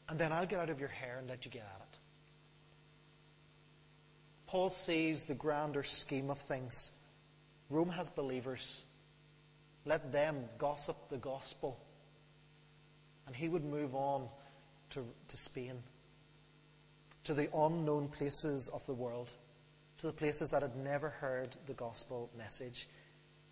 and 0.08 0.18
then 0.18 0.32
I'll 0.32 0.46
get 0.46 0.60
out 0.60 0.70
of 0.70 0.80
your 0.80 0.88
hair 0.88 1.16
and 1.18 1.28
let 1.28 1.44
you 1.44 1.50
get 1.50 1.62
at 1.62 1.86
it. 1.92 1.98
Paul 4.46 4.70
sees 4.70 5.24
the 5.24 5.34
grander 5.34 5.82
scheme 5.82 6.30
of 6.30 6.38
things. 6.38 7.00
Rome 7.70 7.88
has 7.90 8.10
believers. 8.10 8.84
Let 9.84 10.12
them 10.12 10.44
gossip 10.58 10.96
the 11.08 11.16
gospel 11.16 11.80
and 13.26 13.36
he 13.36 13.48
would 13.48 13.64
move 13.64 13.94
on 13.94 14.28
to, 14.90 15.02
to 15.28 15.36
Spain, 15.36 15.82
to 17.24 17.34
the 17.34 17.48
unknown 17.54 18.08
places 18.08 18.68
of 18.68 18.84
the 18.86 18.94
world, 18.94 19.34
to 19.98 20.06
the 20.06 20.12
places 20.12 20.50
that 20.50 20.62
had 20.62 20.76
never 20.76 21.08
heard 21.08 21.56
the 21.66 21.74
gospel 21.74 22.30
message. 22.36 22.88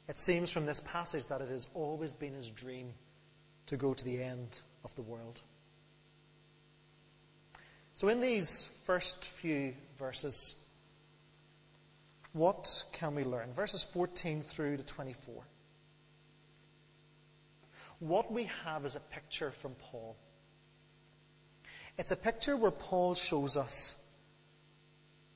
It 0.09 0.19
seems 0.19 0.53
from 0.53 0.67
this 0.67 0.81
passage 0.81 1.29
that 1.29 1.41
it 1.41 1.49
has 1.49 1.69
always 1.73 2.13
been 2.13 2.35
his 2.35 2.51
dream 2.51 2.93
to 3.71 3.77
go 3.77 3.95
to 3.95 4.05
the 4.05 4.21
end 4.21 4.63
of 4.83 4.93
the 4.97 5.03
world. 5.03 5.43
So, 7.95 8.09
in 8.09 8.21
these 8.21 8.83
first 8.85 9.25
few 9.25 9.75
verses, 9.97 10.75
what 12.33 12.85
can 12.93 13.15
we 13.15 13.23
learn? 13.23 13.53
Verses 13.53 13.85
14 13.85 14.41
through 14.41 14.77
to 14.77 14.85
24. 14.85 15.45
What 18.01 18.33
we 18.33 18.51
have 18.65 18.85
is 18.85 18.97
a 18.97 19.01
picture 19.01 19.53
from 19.53 19.77
Paul. 19.77 20.17
It's 21.97 22.11
a 22.11 22.17
picture 22.17 22.57
where 22.57 22.73
Paul 22.73 23.15
shows 23.15 23.57
us 23.57 24.17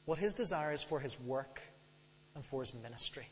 what 0.07 0.19
his 0.19 0.35
desire 0.35 0.73
is 0.73 0.83
for 0.83 0.99
his 0.99 1.21
work 1.21 1.61
and 2.35 2.45
for 2.45 2.63
his 2.63 2.75
ministry. 2.75 3.27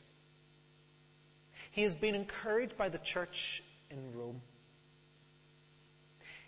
He 1.73 1.83
has 1.83 1.97
been 1.97 2.15
encouraged 2.15 2.77
by 2.77 2.89
the 2.89 2.99
church 2.99 3.65
in 3.91 3.99
Rome. 4.17 4.41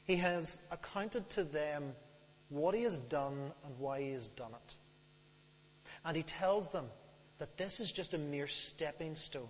He 0.05 0.17
has 0.17 0.67
accounted 0.71 1.29
to 1.31 1.45
them 1.45 1.95
what 2.51 2.75
he 2.75 2.83
has 2.83 2.99
done 2.99 3.53
and 3.65 3.79
why 3.79 4.03
he 4.03 4.13
has 4.13 4.29
done 4.29 4.53
it. 4.53 4.77
And 6.05 6.17
he 6.17 6.23
tells 6.23 6.71
them 6.71 6.87
that 7.39 7.57
this 7.57 7.81
is 7.81 7.91
just 7.91 8.15
a 8.15 8.19
mere 8.19 8.47
stepping 8.47 9.15
stone 9.17 9.49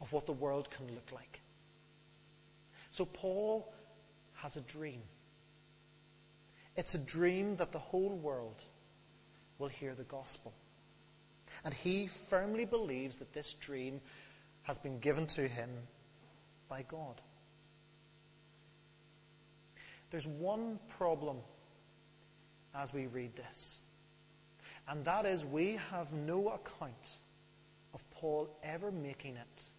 of 0.00 0.12
what 0.12 0.26
the 0.26 0.32
world 0.32 0.70
can 0.70 0.86
look 0.94 1.10
like. 1.12 1.40
So 2.90 3.06
Paul 3.06 3.72
has 4.34 4.56
a 4.56 4.60
dream. 4.60 5.00
It's 6.76 6.94
a 6.94 7.06
dream 7.06 7.56
that 7.56 7.72
the 7.72 7.78
whole 7.78 8.14
world 8.14 8.64
will 9.58 9.68
hear 9.68 9.94
the 9.94 10.04
gospel. 10.04 10.52
And 11.64 11.72
he 11.72 12.06
firmly 12.06 12.64
believes 12.64 13.18
that 13.18 13.32
this 13.32 13.54
dream 13.54 14.00
has 14.64 14.78
been 14.78 14.98
given 14.98 15.26
to 15.28 15.48
him 15.48 15.70
by 16.68 16.82
God. 16.82 17.22
There's 20.14 20.28
one 20.28 20.78
problem 20.86 21.38
as 22.72 22.94
we 22.94 23.08
read 23.08 23.34
this, 23.34 23.82
and 24.86 25.04
that 25.06 25.26
is 25.26 25.44
we 25.44 25.76
have 25.90 26.12
no 26.12 26.50
account 26.50 27.16
of 27.92 28.08
Paul 28.12 28.48
ever 28.62 28.92
making 28.92 29.34
it 29.34 29.70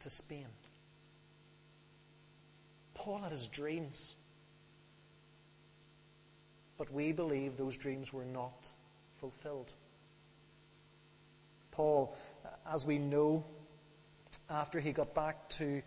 to 0.00 0.10
Spain. 0.10 0.44
Paul 2.92 3.20
had 3.22 3.32
his 3.32 3.46
dreams, 3.46 4.16
but 6.76 6.92
we 6.92 7.12
believe 7.12 7.56
those 7.56 7.78
dreams 7.78 8.12
were 8.12 8.26
not 8.26 8.70
fulfilled. 9.14 9.72
Paul, 11.70 12.14
as 12.70 12.84
we 12.84 12.98
know, 12.98 13.46
after 14.50 14.80
he 14.80 14.92
got 14.92 15.14
back 15.14 15.48
to 15.48 15.80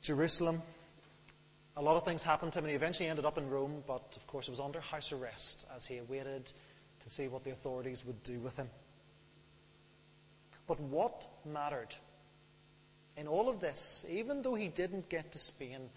Jerusalem, 0.00 0.60
a 1.76 1.82
lot 1.82 1.96
of 1.96 2.04
things 2.04 2.22
happened 2.22 2.52
to 2.52 2.60
him, 2.60 2.64
and 2.64 2.70
he 2.70 2.76
eventually 2.76 3.08
ended 3.08 3.24
up 3.24 3.38
in 3.38 3.50
Rome, 3.50 3.82
but 3.86 4.14
of 4.16 4.26
course, 4.26 4.46
he 4.46 4.50
was 4.50 4.60
under 4.60 4.80
house 4.80 5.12
arrest 5.12 5.66
as 5.74 5.84
he 5.84 5.98
awaited 5.98 6.46
to 6.46 7.08
see 7.08 7.28
what 7.28 7.44
the 7.44 7.50
authorities 7.50 8.04
would 8.06 8.22
do 8.22 8.38
with 8.40 8.56
him. 8.56 8.68
But 10.66 10.80
what 10.80 11.28
mattered 11.44 11.94
in 13.16 13.26
all 13.26 13.48
of 13.48 13.60
this, 13.60 14.06
even 14.10 14.42
though 14.42 14.54
he 14.54 14.68
didn't 14.68 15.08
get 15.08 15.32
to 15.32 15.38
Spain, 15.38 15.90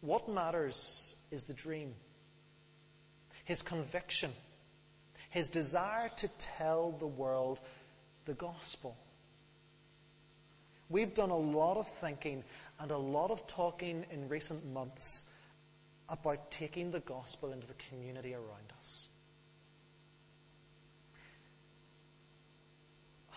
what 0.00 0.28
matters 0.28 1.16
is 1.30 1.46
the 1.46 1.54
dream, 1.54 1.94
his 3.44 3.62
conviction, 3.62 4.30
his 5.30 5.48
desire 5.48 6.10
to 6.16 6.28
tell 6.38 6.92
the 6.92 7.06
world 7.06 7.60
the 8.24 8.34
gospel. 8.34 8.96
We've 10.88 11.14
done 11.14 11.30
a 11.30 11.36
lot 11.36 11.76
of 11.76 11.86
thinking 11.86 12.42
and 12.80 12.90
a 12.90 12.96
lot 12.96 13.30
of 13.30 13.46
talking 13.46 14.06
in 14.10 14.28
recent 14.28 14.64
months 14.72 15.38
about 16.08 16.50
taking 16.50 16.90
the 16.90 17.00
gospel 17.00 17.52
into 17.52 17.66
the 17.66 17.74
community 17.74 18.34
around 18.34 18.72
us. 18.76 19.08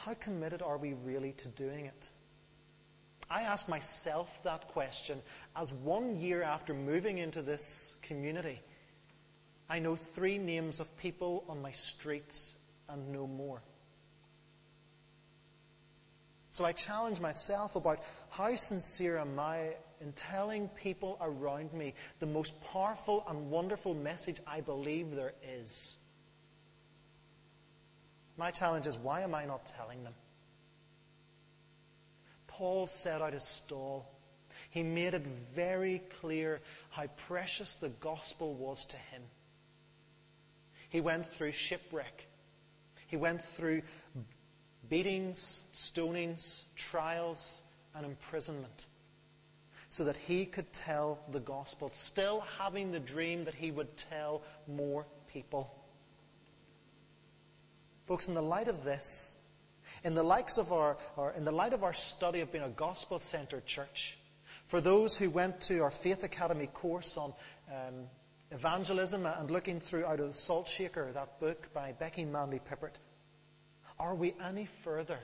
How 0.06 0.13
committed 0.15 0.62
are 0.62 0.77
we 0.77 0.93
really 1.06 1.34
to 1.34 1.47
doing 1.49 1.86
it? 1.86 2.10
I 3.29 3.41
ask 3.43 3.69
myself 3.69 4.43
that 4.43 4.67
question 4.67 5.19
as 5.56 5.73
one 5.73 6.17
year 6.17 6.43
after 6.43 6.73
moving 6.73 7.17
into 7.17 7.41
this 7.41 7.99
community, 8.01 8.60
I 9.69 9.79
know 9.79 9.95
three 9.95 10.38
names 10.38 10.79
of 10.79 10.95
people 10.97 11.43
on 11.47 11.62
my 11.62 11.71
streets 11.71 12.58
and 12.89 13.12
no 13.12 13.27
more. 13.27 13.62
So 16.54 16.66
I 16.66 16.72
challenge 16.72 17.20
myself 17.20 17.76
about 17.76 18.06
how 18.30 18.54
sincere 18.54 19.18
am 19.18 19.39
I 19.39 19.74
in 20.02 20.12
telling 20.12 20.68
people 20.68 21.18
around 21.20 21.74
me 21.74 21.96
the 22.20 22.28
most 22.28 22.63
powerful 22.72 23.24
and 23.28 23.50
wonderful 23.50 23.96
message 23.96 24.39
I 24.46 24.62
believe 24.62 25.16
there 25.16 25.34
is. 25.58 25.98
My 28.38 28.52
challenge 28.52 28.86
is 28.86 29.00
why 29.00 29.22
am 29.22 29.34
I 29.34 29.46
not 29.46 29.66
telling 29.66 30.04
them? 30.04 30.13
Paul 32.46 32.86
set 32.86 33.24
out 33.24 33.34
his 33.34 33.48
stall. 33.48 34.08
He 34.70 34.84
made 34.84 35.16
it 35.16 35.26
very 35.26 36.04
clear 36.22 36.62
how 36.92 37.08
precious 37.18 37.74
the 37.74 37.89
gospel 37.89 38.54
was 38.54 38.86
to 38.86 38.98
him. 38.98 39.24
He 40.92 41.02
went 41.02 41.26
through 41.26 41.54
shipwreck. 41.54 42.28
He 43.08 43.18
went 43.18 43.42
through 43.42 43.82
beatings, 44.89 45.69
stonings, 45.74 46.65
trials, 46.76 47.63
and 47.96 48.06
imprisonment 48.06 48.88
so 49.93 50.04
that 50.06 50.17
he 50.17 50.43
could 50.43 50.74
tell 50.74 51.19
the 51.32 51.39
gospel, 51.39 51.88
still 51.91 52.43
having 52.58 52.91
the 52.91 53.00
dream 53.00 53.46
that 53.46 53.54
he 53.54 53.69
would 53.69 53.96
tell 53.96 54.41
more 54.67 55.06
people. 55.32 55.72
Folks, 58.04 58.28
in 58.28 58.34
the 58.34 58.41
light 58.41 58.67
of 58.67 58.84
this, 58.84 59.48
in 60.04 60.15
the, 60.15 60.24
likes 60.24 60.58
of 60.58 60.72
our, 60.72 60.98
in 61.38 61.46
the 61.46 61.52
light 61.52 61.74
of 61.74 61.84
our 61.84 61.93
study 61.93 62.41
of 62.41 62.52
being 62.52 62.63
a 62.63 62.69
gospel 62.69 63.19
centered 63.19 63.67
church, 63.67 64.17
for 64.65 64.82
those 64.82 65.15
who 65.15 65.30
went 65.30 65.62
to 65.62 65.82
our 65.82 65.91
Faith 65.91 66.24
Academy 66.24 66.65
course 66.65 67.15
on 67.15 67.32
um, 67.69 67.93
evangelism 68.50 69.28
and 69.28 69.52
looking 69.52 69.80
through 69.80 70.06
Out 70.06 70.19
of 70.19 70.26
the 70.26 70.34
Salt 70.34 70.67
Shaker, 70.67 71.12
that 71.12 71.39
book 71.39 71.72
by 71.72 71.91
Becky 71.91 72.26
Manley 72.26 72.60
Pippert, 72.60 72.98
are 73.99 74.15
we 74.15 74.34
any 74.43 74.65
further 74.65 75.19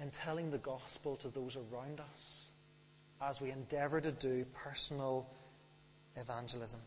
in 0.00 0.10
telling 0.10 0.50
the 0.50 0.58
gospel 0.58 1.16
to 1.16 1.28
those 1.28 1.56
around 1.56 2.00
us 2.00 2.52
as 3.20 3.40
we 3.40 3.50
endeavour 3.50 4.00
to 4.00 4.12
do 4.12 4.44
personal 4.52 5.28
evangelism? 6.16 6.80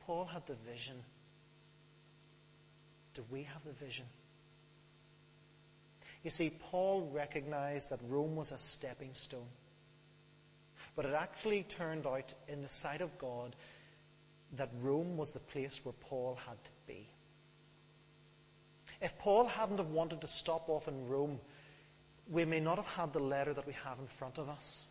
Paul 0.00 0.24
had 0.24 0.46
the 0.46 0.56
vision 0.68 0.96
do 3.14 3.24
we 3.30 3.42
have 3.44 3.64
the 3.64 3.72
vision? 3.72 4.06
You 6.22 6.30
see, 6.30 6.50
Paul 6.70 7.10
recognized 7.12 7.90
that 7.90 8.00
Rome 8.08 8.36
was 8.36 8.52
a 8.52 8.58
stepping 8.58 9.14
stone. 9.14 9.48
But 10.96 11.06
it 11.06 11.14
actually 11.14 11.62
turned 11.64 12.06
out, 12.06 12.34
in 12.48 12.62
the 12.62 12.68
sight 12.68 13.00
of 13.00 13.16
God, 13.18 13.56
that 14.56 14.70
Rome 14.80 15.16
was 15.16 15.32
the 15.32 15.40
place 15.40 15.84
where 15.84 15.94
Paul 16.00 16.38
had 16.46 16.62
to 16.64 16.70
be. 16.86 17.08
If 19.00 19.18
Paul 19.18 19.48
hadn't 19.48 19.78
have 19.78 19.88
wanted 19.88 20.20
to 20.20 20.26
stop 20.26 20.68
off 20.68 20.88
in 20.88 21.08
Rome, 21.08 21.40
we 22.28 22.44
may 22.44 22.60
not 22.60 22.76
have 22.76 22.94
had 22.94 23.12
the 23.12 23.20
letter 23.20 23.54
that 23.54 23.66
we 23.66 23.72
have 23.84 23.98
in 23.98 24.06
front 24.06 24.38
of 24.38 24.48
us. 24.48 24.90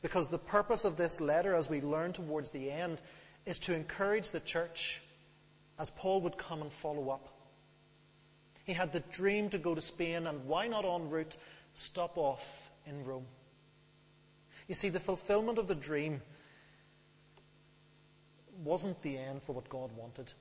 Because 0.00 0.28
the 0.28 0.38
purpose 0.38 0.84
of 0.84 0.96
this 0.96 1.20
letter, 1.20 1.54
as 1.54 1.70
we 1.70 1.80
learn 1.80 2.12
towards 2.12 2.50
the 2.50 2.70
end, 2.70 3.00
is 3.46 3.58
to 3.60 3.74
encourage 3.74 4.30
the 4.30 4.40
church 4.40 5.02
as 5.78 5.90
Paul 5.90 6.20
would 6.22 6.38
come 6.38 6.62
and 6.62 6.72
follow 6.72 7.10
up. 7.10 7.28
He 8.64 8.72
had 8.72 8.92
the 8.92 9.00
dream 9.00 9.50
to 9.50 9.58
go 9.58 9.74
to 9.74 9.80
Spain, 9.80 10.26
and 10.26 10.46
why 10.46 10.68
not 10.68 10.84
en 10.84 11.10
route 11.10 11.36
stop 11.72 12.16
off 12.16 12.70
in 12.86 13.02
Rome? 13.04 13.26
You 14.68 14.74
see, 14.74 14.88
the 14.88 15.00
fulfillment 15.00 15.58
of 15.58 15.66
the 15.66 15.74
dream 15.74 16.22
wasn't 18.62 19.02
the 19.02 19.18
end 19.18 19.42
for 19.42 19.54
what 19.54 19.68
God 19.68 19.90
wanted. 19.96 20.32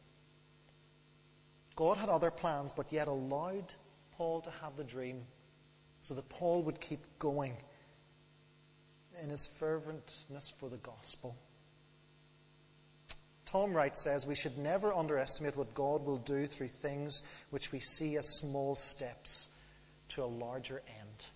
God 1.75 1.97
had 1.97 2.09
other 2.09 2.31
plans, 2.31 2.71
but 2.71 2.91
yet 2.91 3.07
allowed 3.07 3.73
Paul 4.13 4.41
to 4.41 4.51
have 4.61 4.75
the 4.75 4.83
dream 4.83 5.23
so 6.01 6.13
that 6.13 6.29
Paul 6.29 6.63
would 6.63 6.79
keep 6.79 6.99
going 7.17 7.53
in 9.23 9.29
his 9.29 9.47
ferventness 9.47 10.51
for 10.51 10.69
the 10.69 10.77
gospel. 10.77 11.35
Tom 13.45 13.73
Wright 13.73 13.95
says 13.95 14.25
we 14.25 14.35
should 14.35 14.57
never 14.57 14.91
underestimate 14.91 15.55
what 15.55 15.73
God 15.75 16.03
will 16.03 16.17
do 16.17 16.45
through 16.45 16.69
things 16.69 17.45
which 17.51 17.71
we 17.71 17.79
see 17.79 18.17
as 18.17 18.27
small 18.27 18.75
steps 18.75 19.55
to 20.09 20.23
a 20.23 20.25
larger 20.25 20.81
end. 20.87 21.27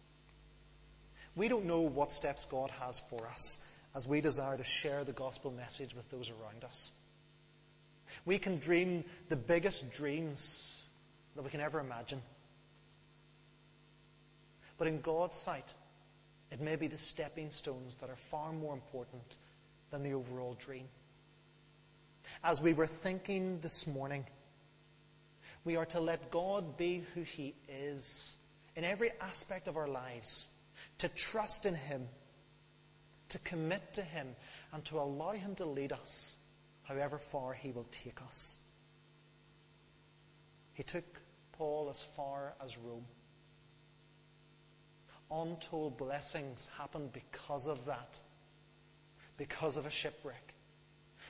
We 1.36 1.48
don't 1.48 1.66
know 1.66 1.82
what 1.82 2.12
steps 2.12 2.46
God 2.46 2.72
has 2.82 3.00
for 3.00 3.28
us 3.28 3.80
as 3.96 4.08
we 4.08 4.22
desire 4.22 4.58
to 4.58 4.64
share 4.64 5.04
the 5.04 5.14
gospel 5.14 5.52
message 5.52 5.94
with 5.94 6.10
those 6.10 6.32
around 6.32 6.64
us. 6.64 6.97
We 8.26 8.38
can 8.38 8.60
dream 8.60 9.04
the 9.30 9.36
biggest 9.36 9.94
dreams 9.94 10.90
that 11.36 11.44
we 11.44 11.50
can 11.50 11.62
ever 11.62 11.80
imagine. 11.80 12.22
But 14.78 14.88
in 14.88 15.02
God's 15.02 15.36
sight, 15.36 15.74
it 16.52 16.62
may 16.62 16.76
be 16.76 16.88
the 16.88 16.98
stepping 16.98 17.52
stones 17.52 17.96
that 17.98 18.10
are 18.10 18.16
far 18.16 18.54
more 18.54 18.74
important 18.74 19.38
than 19.90 20.04
the 20.04 20.14
overall 20.14 20.56
dream 20.60 20.88
as 22.44 22.62
we 22.62 22.74
were 22.74 22.88
thinking 22.88 23.60
this 23.60 23.88
morning, 23.88 24.26
we 25.64 25.76
are 25.76 25.86
to 25.88 26.00
let 26.00 26.32
God 26.32 26.78
be 26.78 27.04
who 27.14 27.22
He 27.22 27.56
is 27.68 28.40
in 28.76 28.84
every 28.84 29.12
aspect 29.22 29.68
of 29.68 29.78
our 29.78 29.88
lives, 29.88 30.56
to 31.00 31.10
trust 31.10 31.66
in 31.66 31.76
Him, 31.76 32.08
to 33.30 33.40
commit 33.40 33.94
to 33.94 34.02
Him, 34.02 34.36
and 34.72 34.84
to 34.86 35.00
allow 35.00 35.32
Him 35.32 35.56
to 35.56 35.66
lead 35.66 35.92
us 35.92 36.38
however 36.88 37.18
far 37.18 37.54
He 37.54 37.72
will 37.72 37.88
take 37.92 38.22
us. 38.22 38.66
He 40.74 40.84
took 40.84 41.06
Paul 41.54 41.90
as 41.90 42.04
far 42.04 42.54
as 42.64 42.78
Rome. 42.78 43.06
Untold 45.30 45.98
blessings 45.98 46.70
happened 46.78 47.12
because 47.12 47.68
of 47.68 47.86
that, 47.86 48.22
because 49.38 49.76
of 49.76 49.86
a 49.86 49.90
shipwreck 49.90 50.54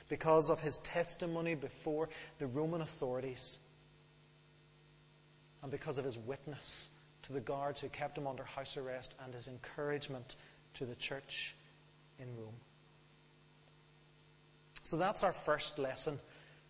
because 0.08 0.50
of 0.50 0.60
his 0.60 0.78
testimony 0.78 1.54
before 1.54 2.08
the 2.38 2.46
Roman 2.46 2.80
authorities 2.80 3.60
and 5.62 5.70
because 5.70 5.98
of 5.98 6.04
his 6.04 6.18
witness 6.18 6.92
to 7.22 7.32
the 7.32 7.40
guards 7.40 7.80
who 7.80 7.88
kept 7.88 8.16
him 8.16 8.26
under 8.26 8.44
house 8.44 8.76
arrest, 8.76 9.14
and 9.24 9.34
his 9.34 9.48
encouragement 9.48 10.36
to 10.72 10.86
the 10.86 10.94
church 10.94 11.56
in 12.18 12.26
Rome. 12.36 12.54
So 14.88 14.96
that's 14.96 15.22
our 15.22 15.34
first 15.34 15.78
lesson 15.78 16.18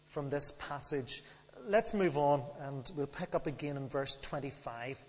from 0.07 0.29
this 0.29 0.51
passage. 0.51 1.23
Let's 1.69 1.95
move 1.95 2.17
on 2.17 2.43
and 2.63 2.91
we'll 2.97 3.07
pick 3.07 3.37
up 3.37 3.47
again 3.47 3.77
in 3.77 3.89
verse 3.89 4.17
25. 4.17 5.05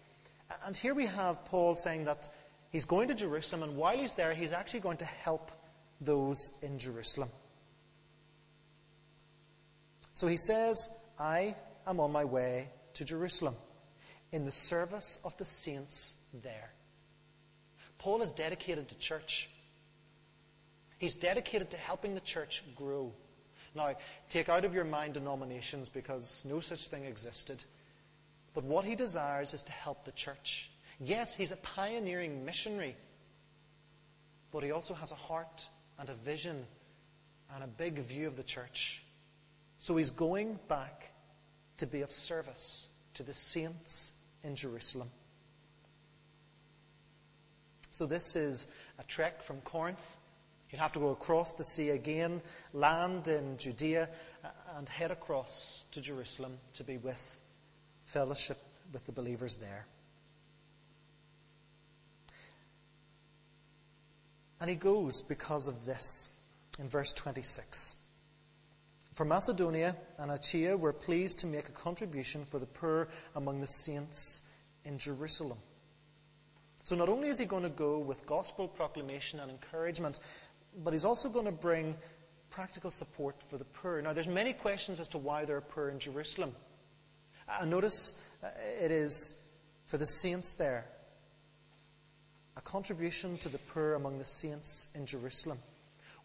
And 0.67 0.77
here 0.77 0.93
we 0.93 1.07
have 1.07 1.43
Paul 1.45 1.73
saying 1.73 2.05
that 2.05 2.29
he's 2.71 2.85
going 2.85 3.07
to 3.07 3.15
Jerusalem, 3.15 3.63
and 3.63 3.77
while 3.77 3.97
he's 3.97 4.13
there, 4.13 4.35
he's 4.35 4.53
actually 4.53 4.81
going 4.81 4.97
to 4.97 5.05
help 5.05 5.49
those 5.99 6.59
in 6.61 6.77
Jerusalem. 6.77 7.29
So 10.13 10.27
he 10.27 10.37
says, 10.37 11.11
I 11.19 11.55
am 11.87 11.99
on 11.99 12.11
my 12.11 12.25
way 12.25 12.67
to 12.93 13.05
Jerusalem 13.05 13.55
in 14.31 14.45
the 14.45 14.51
service 14.51 15.19
of 15.25 15.35
the 15.37 15.45
saints 15.45 16.27
there. 16.43 16.69
Paul 17.97 18.21
is 18.21 18.31
dedicated 18.31 18.87
to 18.89 18.99
church. 18.99 19.49
He's 20.99 21.15
dedicated 21.15 21.71
to 21.71 21.77
helping 21.77 22.13
the 22.13 22.21
church 22.21 22.63
grow. 22.75 23.11
Now, 23.73 23.93
take 24.29 24.49
out 24.49 24.65
of 24.65 24.75
your 24.75 24.83
mind 24.83 25.15
denominations 25.15 25.89
because 25.89 26.45
no 26.47 26.59
such 26.59 26.87
thing 26.89 27.05
existed. 27.05 27.63
But 28.53 28.63
what 28.63 28.85
he 28.85 28.95
desires 28.95 29.53
is 29.53 29.63
to 29.63 29.71
help 29.71 30.05
the 30.05 30.11
church. 30.11 30.71
Yes, 30.99 31.33
he's 31.33 31.51
a 31.51 31.57
pioneering 31.57 32.43
missionary, 32.45 32.95
but 34.51 34.63
he 34.63 34.71
also 34.71 34.93
has 34.93 35.11
a 35.11 35.15
heart 35.15 35.69
and 35.97 36.09
a 36.09 36.13
vision 36.13 36.65
and 37.55 37.63
a 37.63 37.67
big 37.67 37.99
view 37.99 38.27
of 38.27 38.35
the 38.35 38.43
church. 38.43 39.03
So 39.77 39.95
he's 39.95 40.11
going 40.11 40.59
back 40.67 41.11
to 41.77 41.87
be 41.87 42.01
of 42.01 42.11
service 42.11 42.93
to 43.13 43.23
the 43.23 43.33
saints 43.33 44.25
in 44.43 44.55
Jerusalem. 44.55 45.07
So 47.89 48.05
this 48.05 48.35
is 48.35 48.67
a 48.99 49.03
trek 49.03 49.41
from 49.41 49.61
Corinth. 49.61 50.17
You'd 50.71 50.79
have 50.79 50.93
to 50.93 50.99
go 50.99 51.09
across 51.09 51.53
the 51.53 51.63
sea 51.63 51.89
again, 51.89 52.41
land 52.73 53.27
in 53.27 53.57
Judea, 53.57 54.07
uh, 54.43 54.47
and 54.75 54.87
head 54.87 55.09
across 55.09 55.85
to 55.91 56.01
Jerusalem 56.01 56.57
to 56.73 56.83
be 56.83 56.97
with 56.97 57.41
fellowship 58.03 58.57
with 58.93 59.05
the 59.05 59.11
believers 59.11 59.57
there. 59.57 59.87
And 64.61 64.69
he 64.69 64.75
goes 64.75 65.21
because 65.21 65.67
of 65.67 65.85
this 65.85 66.45
in 66.79 66.87
verse 66.87 67.13
26. 67.13 68.05
For 69.13 69.25
Macedonia 69.25 69.95
and 70.17 70.31
Achaia 70.31 70.77
were 70.77 70.93
pleased 70.93 71.39
to 71.39 71.47
make 71.47 71.67
a 71.67 71.73
contribution 71.73 72.45
for 72.45 72.59
the 72.59 72.65
poor 72.65 73.09
among 73.35 73.59
the 73.59 73.67
saints 73.67 74.53
in 74.85 74.97
Jerusalem. 74.97 75.57
So 76.83 76.95
not 76.95 77.09
only 77.09 77.27
is 77.27 77.39
he 77.39 77.45
going 77.45 77.63
to 77.63 77.69
go 77.69 77.99
with 77.99 78.25
gospel 78.25 78.67
proclamation 78.67 79.39
and 79.39 79.51
encouragement, 79.51 80.19
but 80.83 80.93
he's 80.93 81.05
also 81.05 81.29
going 81.29 81.45
to 81.45 81.51
bring 81.51 81.95
practical 82.49 82.91
support 82.91 83.41
for 83.41 83.57
the 83.57 83.65
poor. 83.65 84.01
Now, 84.01 84.13
there's 84.13 84.27
many 84.27 84.53
questions 84.53 84.99
as 84.99 85.09
to 85.09 85.17
why 85.17 85.45
there 85.45 85.57
are 85.57 85.61
poor 85.61 85.89
in 85.89 85.99
Jerusalem. 85.99 86.51
And 87.61 87.71
notice 87.71 88.37
uh, 88.43 88.47
it 88.83 88.91
is 88.91 89.57
for 89.85 89.97
the 89.97 90.05
saints 90.05 90.55
there 90.55 90.85
a 92.57 92.61
contribution 92.61 93.37
to 93.37 93.49
the 93.49 93.57
poor 93.57 93.93
among 93.93 94.17
the 94.17 94.25
saints 94.25 94.93
in 94.95 95.05
Jerusalem. 95.05 95.57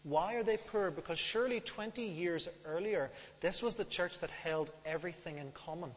Why 0.03 0.35
are 0.35 0.43
they 0.43 0.57
poor? 0.57 0.91
Because 0.91 1.17
surely 1.17 1.61
20 1.61 2.03
years 2.03 2.49
earlier, 2.65 3.09
this 3.39 3.63
was 3.63 3.75
the 3.75 3.85
church 3.85 4.19
that 4.19 4.29
held 4.29 4.71
everything 4.85 5.37
in 5.37 5.51
common. 5.53 5.91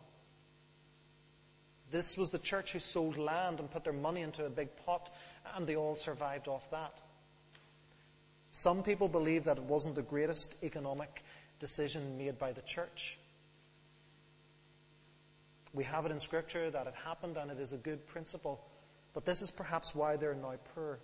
This 1.90 2.16
was 2.16 2.30
the 2.30 2.38
church 2.38 2.72
who 2.72 2.78
sold 2.78 3.18
land 3.18 3.60
and 3.60 3.70
put 3.70 3.84
their 3.84 3.92
money 3.92 4.20
into 4.20 4.46
a 4.46 4.50
big 4.50 4.68
pot, 4.86 5.10
and 5.56 5.66
they 5.66 5.76
all 5.76 5.96
survived 5.96 6.46
off 6.46 6.70
that. 6.70 7.02
Some 8.50 8.82
people 8.82 9.08
believe 9.08 9.44
that 9.44 9.58
it 9.58 9.64
wasn't 9.64 9.94
the 9.94 10.02
greatest 10.02 10.64
economic 10.64 11.22
decision 11.58 12.16
made 12.18 12.38
by 12.38 12.52
the 12.52 12.62
church. 12.62 13.18
We 15.74 15.84
have 15.84 16.06
it 16.06 16.12
in 16.12 16.20
Scripture 16.20 16.70
that 16.70 16.86
it 16.86 16.94
happened 17.04 17.36
and 17.36 17.50
it 17.50 17.58
is 17.58 17.72
a 17.72 17.76
good 17.76 18.06
principle. 18.06 18.64
But 19.14 19.24
this 19.24 19.42
is 19.42 19.50
perhaps 19.50 19.94
why 19.94 20.16
they're 20.16 20.34
now 20.34 20.54
poor. 20.74 20.98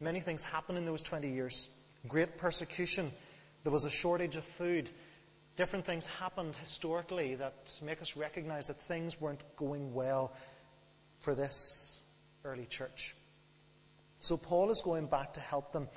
Many 0.00 0.20
things 0.20 0.44
happened 0.44 0.78
in 0.78 0.84
those 0.84 1.02
20 1.02 1.28
years 1.28 1.80
great 2.08 2.36
persecution, 2.38 3.10
there 3.64 3.72
was 3.72 3.84
a 3.84 3.90
shortage 3.90 4.36
of 4.36 4.44
food. 4.44 4.90
Different 5.56 5.84
things 5.84 6.06
happened 6.06 6.56
historically 6.56 7.34
that 7.34 7.78
make 7.84 8.00
us 8.00 8.16
recognize 8.16 8.68
that 8.68 8.76
things 8.76 9.20
weren't 9.20 9.44
going 9.56 9.92
well 9.92 10.32
for 11.18 11.34
this 11.34 12.02
early 12.44 12.64
church. 12.66 13.14
So 14.20 14.36
Paul 14.36 14.70
is 14.70 14.82
going 14.82 15.06
back 15.06 15.32
to 15.32 15.40
help 15.40 15.72
them. 15.72 15.88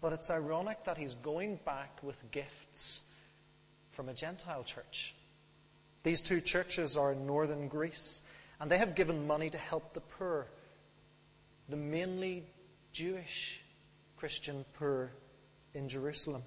But 0.00 0.12
it's 0.12 0.30
ironic 0.30 0.84
that 0.84 0.98
he's 0.98 1.14
going 1.14 1.60
back 1.64 2.02
with 2.02 2.30
gifts 2.30 3.14
from 3.92 4.08
a 4.08 4.14
Gentile 4.14 4.64
church. 4.64 5.14
These 6.02 6.22
two 6.22 6.40
churches 6.40 6.96
are 6.96 7.12
in 7.12 7.26
northern 7.26 7.68
Greece, 7.68 8.22
and 8.60 8.70
they 8.70 8.78
have 8.78 8.94
given 8.94 9.26
money 9.26 9.50
to 9.50 9.58
help 9.58 9.92
the 9.92 10.00
poor, 10.00 10.46
the 11.68 11.76
mainly 11.76 12.44
Jewish 12.92 13.62
Christian 14.16 14.64
poor 14.74 15.12
in 15.74 15.88
Jerusalem. 15.88 16.42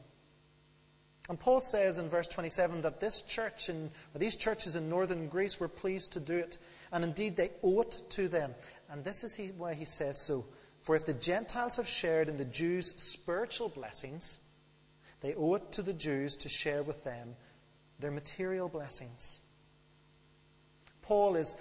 And 1.30 1.40
Paul 1.40 1.62
says 1.62 2.00
in 2.00 2.10
verse 2.10 2.28
27 2.28 2.82
that 2.82 3.00
this 3.00 3.22
church 3.22 3.70
in, 3.70 3.90
these 4.16 4.36
churches 4.36 4.76
in 4.76 4.90
northern 4.90 5.28
Greece 5.28 5.60
were 5.60 5.68
pleased 5.68 6.14
to 6.14 6.20
do 6.20 6.38
it, 6.38 6.58
and 6.92 7.04
indeed 7.04 7.38
they 7.38 7.52
owe 7.64 7.82
it 7.82 8.02
to 8.12 8.28
them. 8.28 8.54
And 8.90 9.04
this 9.04 9.24
is 9.24 9.54
why 9.58 9.76
he 9.76 9.86
says 9.86 10.20
so. 10.20 10.44
For 10.82 10.96
if 10.96 11.06
the 11.06 11.14
Gentiles 11.14 11.78
have 11.78 11.88
shared 11.88 12.28
in 12.28 12.38
the 12.38 12.46
Jews' 12.46 12.96
spiritual 12.96 13.70
blessings, 13.70 14.50
they 15.22 15.36
owe 15.36 15.56
it 15.56 15.72
to 15.74 15.84
the 15.84 15.94
Jews 15.94 16.36
to 16.38 16.50
share 16.50 16.82
with 16.82 17.04
them 17.04 17.36
their 18.00 18.12
material 18.12 18.68
blessings. 18.68 19.42
Paul 21.04 21.36
is 21.36 21.56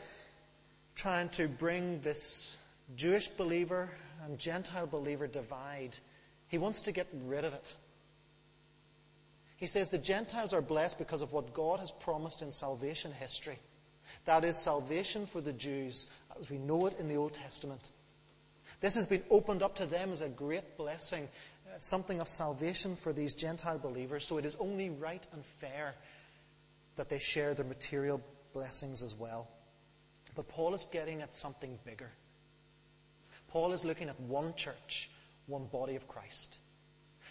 trying 0.94 1.28
to 1.30 1.48
bring 1.48 2.00
this 2.00 2.58
Jewish 2.96 3.28
believer 3.28 3.90
and 4.24 4.38
Gentile 4.38 4.86
believer 4.86 5.26
divide. 5.26 5.96
He 6.48 6.58
wants 6.58 6.80
to 6.82 6.92
get 6.92 7.06
rid 7.24 7.44
of 7.44 7.52
it. 7.52 7.74
He 9.56 9.66
says 9.66 9.90
the 9.90 9.98
Gentiles 9.98 10.54
are 10.54 10.62
blessed 10.62 10.98
because 10.98 11.20
of 11.20 11.32
what 11.32 11.52
God 11.52 11.80
has 11.80 11.90
promised 11.90 12.40
in 12.40 12.50
salvation 12.52 13.12
history. 13.12 13.58
That 14.24 14.44
is 14.44 14.56
salvation 14.56 15.26
for 15.26 15.42
the 15.42 15.52
Jews 15.52 16.10
as 16.38 16.50
we 16.50 16.56
know 16.56 16.86
it 16.86 16.98
in 16.98 17.08
the 17.08 17.16
Old 17.16 17.34
Testament. 17.34 17.90
This 18.80 18.94
has 18.94 19.06
been 19.06 19.22
opened 19.30 19.62
up 19.62 19.74
to 19.76 19.86
them 19.86 20.10
as 20.10 20.22
a 20.22 20.28
great 20.28 20.76
blessing, 20.76 21.24
uh, 21.66 21.78
something 21.78 22.20
of 22.20 22.28
salvation 22.28 22.96
for 22.96 23.12
these 23.12 23.34
Gentile 23.34 23.78
believers. 23.78 24.26
So 24.26 24.38
it 24.38 24.44
is 24.44 24.56
only 24.58 24.90
right 24.90 25.26
and 25.32 25.44
fair 25.44 25.94
that 26.96 27.08
they 27.08 27.18
share 27.18 27.54
their 27.54 27.66
material 27.66 28.22
blessings 28.52 29.02
as 29.02 29.14
well. 29.14 29.48
But 30.34 30.48
Paul 30.48 30.74
is 30.74 30.84
getting 30.84 31.22
at 31.22 31.36
something 31.36 31.78
bigger. 31.84 32.10
Paul 33.48 33.72
is 33.72 33.84
looking 33.84 34.08
at 34.08 34.20
one 34.20 34.54
church, 34.54 35.10
one 35.46 35.66
body 35.66 35.96
of 35.96 36.08
Christ. 36.08 36.58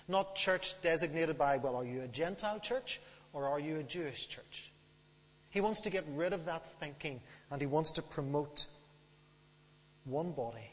Not 0.07 0.35
church 0.35 0.81
designated 0.81 1.38
by, 1.38 1.57
well, 1.57 1.75
are 1.75 1.85
you 1.85 2.01
a 2.01 2.07
Gentile 2.07 2.59
church 2.59 2.99
or 3.33 3.47
are 3.47 3.59
you 3.59 3.77
a 3.77 3.83
Jewish 3.83 4.27
church? 4.27 4.71
He 5.49 5.62
wants 5.62 5.81
to 5.81 5.89
get 5.89 6.03
rid 6.15 6.33
of 6.33 6.45
that 6.45 6.65
thinking 6.65 7.21
and 7.51 7.62
he 7.62 7.67
wants 7.67 7.91
to 7.91 8.01
promote 8.01 8.67
one 10.05 10.31
body, 10.31 10.71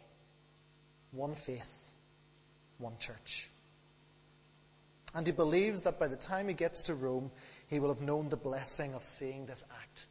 one 1.12 1.34
faith, 1.34 1.92
one 2.78 2.96
church. 2.98 3.50
And 5.14 5.26
he 5.26 5.32
believes 5.32 5.82
that 5.82 5.98
by 5.98 6.08
the 6.08 6.16
time 6.16 6.48
he 6.48 6.54
gets 6.54 6.82
to 6.84 6.94
Rome, 6.94 7.30
he 7.68 7.80
will 7.80 7.88
have 7.88 8.02
known 8.02 8.28
the 8.28 8.36
blessing 8.36 8.92
of 8.92 9.02
seeing 9.02 9.46
this 9.46 9.64
act. 9.80 10.06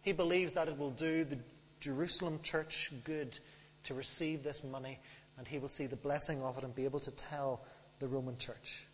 He 0.00 0.12
believes 0.12 0.54
that 0.54 0.68
it 0.68 0.78
will 0.78 0.92
do 0.92 1.24
the 1.24 1.38
Jerusalem 1.80 2.38
church 2.42 2.90
good 3.04 3.38
to 3.82 3.94
receive 3.94 4.42
this 4.42 4.64
money, 4.64 4.98
and 5.36 5.46
he 5.46 5.58
will 5.58 5.68
see 5.68 5.86
the 5.86 5.96
blessing 5.96 6.40
of 6.42 6.56
it 6.56 6.64
and 6.64 6.74
be 6.74 6.84
able 6.84 7.00
to 7.00 7.14
tell 7.14 7.64
the 7.98 8.06
Roman 8.06 8.38
church. 8.38 8.86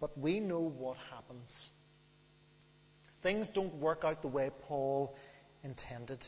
But 0.00 0.16
we 0.18 0.40
know 0.40 0.60
what 0.60 0.96
happens. 1.10 1.72
Things 3.22 3.48
don't 3.48 3.74
work 3.76 4.04
out 4.04 4.20
the 4.20 4.28
way 4.28 4.50
Paul 4.62 5.16
intended. 5.64 6.26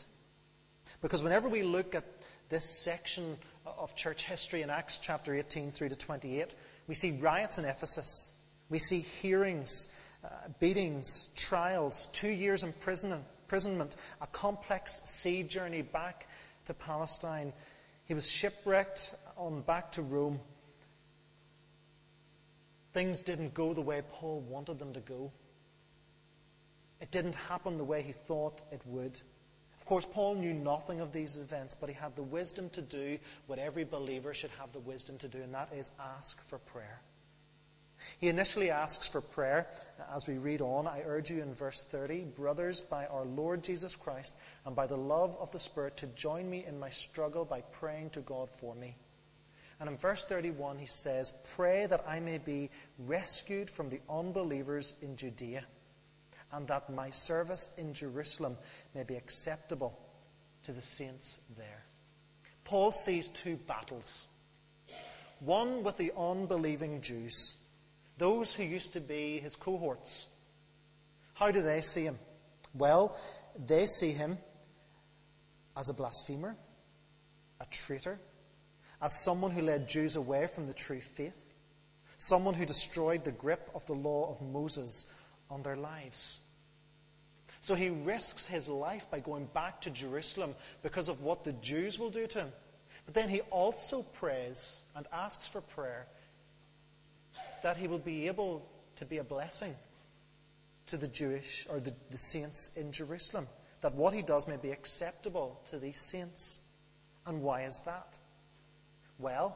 Because 1.01 1.23
whenever 1.23 1.47
we 1.47 1.61
look 1.61 1.95
at 1.95 2.03
this 2.51 2.65
section 2.65 3.37
of 3.65 3.95
church 3.95 4.25
history 4.25 4.61
in 4.61 4.69
Acts 4.69 4.99
chapter 4.99 5.33
18 5.33 5.71
through 5.71 5.89
to 5.89 5.95
28, 5.95 6.53
we 6.87 6.93
see 6.93 7.17
riots 7.21 7.57
in 7.57 7.65
Ephesus. 7.65 8.49
We 8.69 8.77
see 8.77 8.99
hearings, 8.99 10.19
uh, 10.23 10.49
beatings, 10.59 11.33
trials, 11.35 12.07
two 12.07 12.29
years 12.29 12.63
imprisonment, 12.63 13.95
a 14.21 14.27
complex 14.27 15.01
sea 15.05 15.43
journey 15.43 15.81
back 15.81 16.27
to 16.65 16.73
Palestine. 16.73 17.53
He 18.05 18.13
was 18.13 18.29
shipwrecked 18.29 19.15
on 19.37 19.61
back 19.61 19.91
to 19.93 20.01
Rome. 20.01 20.39
Things 22.93 23.21
didn't 23.21 23.53
go 23.53 23.73
the 23.73 23.81
way 23.81 24.01
Paul 24.11 24.41
wanted 24.41 24.77
them 24.77 24.91
to 24.93 24.99
go. 24.99 25.31
It 26.99 27.11
didn't 27.11 27.35
happen 27.35 27.77
the 27.77 27.85
way 27.85 28.01
he 28.01 28.11
thought 28.11 28.61
it 28.73 28.81
would. 28.85 29.21
Of 29.81 29.87
course, 29.87 30.05
Paul 30.05 30.35
knew 30.35 30.53
nothing 30.53 31.01
of 31.01 31.11
these 31.11 31.39
events, 31.39 31.73
but 31.73 31.89
he 31.89 31.95
had 31.95 32.15
the 32.15 32.21
wisdom 32.21 32.69
to 32.69 32.83
do 32.83 33.17
what 33.47 33.57
every 33.57 33.83
believer 33.83 34.31
should 34.31 34.51
have 34.51 34.71
the 34.71 34.79
wisdom 34.79 35.17
to 35.17 35.27
do, 35.27 35.39
and 35.39 35.51
that 35.55 35.73
is 35.73 35.89
ask 35.99 36.39
for 36.39 36.59
prayer. 36.59 37.01
He 38.19 38.29
initially 38.29 38.69
asks 38.69 39.09
for 39.09 39.21
prayer 39.21 39.67
uh, 39.99 40.15
as 40.15 40.27
we 40.27 40.37
read 40.37 40.61
on. 40.61 40.85
I 40.85 41.01
urge 41.03 41.31
you 41.31 41.41
in 41.41 41.55
verse 41.55 41.81
30 41.81 42.25
Brothers, 42.35 42.79
by 42.79 43.07
our 43.07 43.25
Lord 43.25 43.63
Jesus 43.63 43.95
Christ 43.95 44.37
and 44.65 44.75
by 44.75 44.85
the 44.85 44.97
love 44.97 45.35
of 45.41 45.51
the 45.51 45.59
Spirit, 45.59 45.97
to 45.97 46.07
join 46.07 46.47
me 46.47 46.63
in 46.63 46.79
my 46.79 46.89
struggle 46.89 47.43
by 47.43 47.61
praying 47.71 48.11
to 48.11 48.21
God 48.21 48.51
for 48.51 48.75
me. 48.75 48.95
And 49.79 49.89
in 49.89 49.97
verse 49.97 50.25
31, 50.25 50.77
he 50.77 50.85
says, 50.85 51.49
Pray 51.55 51.87
that 51.87 52.07
I 52.07 52.19
may 52.19 52.37
be 52.37 52.69
rescued 52.99 53.67
from 53.67 53.89
the 53.89 54.01
unbelievers 54.07 54.95
in 55.01 55.15
Judea, 55.15 55.63
and 56.53 56.67
that 56.67 56.89
my 56.89 57.09
service 57.09 57.75
in 57.77 57.93
Jerusalem 57.93 58.57
may 58.93 59.03
be 59.03 59.15
acceptable 59.15 59.97
to 60.63 60.71
the 60.71 60.81
saints 60.81 61.41
there. 61.57 61.83
Paul 62.63 62.91
sees 62.91 63.29
two 63.29 63.57
battles 63.67 64.27
one 65.39 65.83
with 65.83 65.97
the 65.97 66.11
unbelieving 66.15 67.01
Jews 67.01 67.61
those 68.17 68.53
who 68.53 68.61
used 68.61 68.93
to 68.93 69.01
be 69.01 69.39
his 69.39 69.55
cohorts. 69.55 70.35
How 71.33 71.49
do 71.49 71.59
they 71.59 71.81
see 71.81 72.03
him? 72.03 72.15
Well, 72.75 73.17
they 73.57 73.87
see 73.87 74.11
him 74.11 74.37
as 75.75 75.89
a 75.89 75.93
blasphemer, 75.95 76.55
a 77.59 77.65
traitor, 77.71 78.19
as 79.01 79.19
someone 79.19 79.49
who 79.49 79.63
led 79.63 79.89
Jews 79.89 80.15
away 80.17 80.45
from 80.45 80.67
the 80.67 80.73
true 80.73 80.99
faith, 80.99 81.51
someone 82.15 82.53
who 82.53 82.63
destroyed 82.63 83.23
the 83.23 83.31
grip 83.31 83.71
of 83.73 83.85
the 83.87 83.93
law 83.93 84.29
of 84.29 84.39
Moses 84.41 85.20
on 85.51 85.61
their 85.61 85.75
lives. 85.75 86.47
So 87.59 87.75
he 87.75 87.89
risks 87.89 88.47
his 88.47 88.67
life 88.67 89.11
by 89.11 89.19
going 89.19 89.45
back 89.53 89.81
to 89.81 89.91
Jerusalem 89.91 90.55
because 90.81 91.09
of 91.09 91.21
what 91.21 91.43
the 91.43 91.53
Jews 91.53 91.99
will 91.99 92.09
do 92.09 92.25
to 92.25 92.39
him. 92.39 92.51
But 93.05 93.13
then 93.13 93.29
he 93.29 93.41
also 93.51 94.01
prays 94.01 94.85
and 94.95 95.05
asks 95.13 95.47
for 95.47 95.61
prayer 95.61 96.07
that 97.61 97.77
he 97.77 97.87
will 97.87 97.99
be 97.99 98.27
able 98.27 98.67
to 98.95 99.05
be 99.05 99.19
a 99.19 99.23
blessing 99.23 99.75
to 100.87 100.97
the 100.97 101.07
Jewish 101.07 101.67
or 101.69 101.79
the, 101.79 101.93
the 102.09 102.17
saints 102.17 102.77
in 102.77 102.91
Jerusalem. 102.91 103.47
That 103.81 103.93
what 103.95 104.13
he 104.13 104.21
does 104.21 104.47
may 104.47 104.57
be 104.57 104.71
acceptable 104.71 105.61
to 105.65 105.77
these 105.77 105.99
saints. 105.99 106.67
And 107.27 107.43
why 107.43 107.61
is 107.61 107.81
that? 107.81 108.17
Well, 109.19 109.55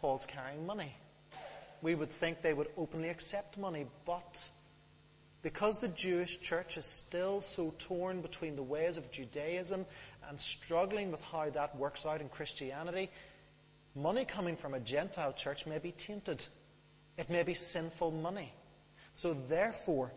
Paul's 0.00 0.26
carrying 0.26 0.64
money. 0.64 0.94
We 1.82 1.94
would 1.94 2.10
think 2.10 2.40
they 2.40 2.54
would 2.54 2.68
openly 2.76 3.08
accept 3.08 3.58
money, 3.58 3.86
but 4.04 4.50
because 5.46 5.78
the 5.78 5.86
Jewish 5.86 6.40
church 6.40 6.76
is 6.76 6.84
still 6.84 7.40
so 7.40 7.72
torn 7.78 8.20
between 8.20 8.56
the 8.56 8.64
ways 8.64 8.96
of 8.96 9.12
Judaism 9.12 9.86
and 10.28 10.40
struggling 10.40 11.12
with 11.12 11.22
how 11.30 11.48
that 11.50 11.76
works 11.76 12.04
out 12.04 12.20
in 12.20 12.28
Christianity, 12.28 13.10
money 13.94 14.24
coming 14.24 14.56
from 14.56 14.74
a 14.74 14.80
Gentile 14.80 15.32
church 15.32 15.64
may 15.64 15.78
be 15.78 15.92
tainted. 15.92 16.44
It 17.16 17.30
may 17.30 17.44
be 17.44 17.54
sinful 17.54 18.10
money. 18.10 18.52
So 19.12 19.34
therefore, 19.34 20.12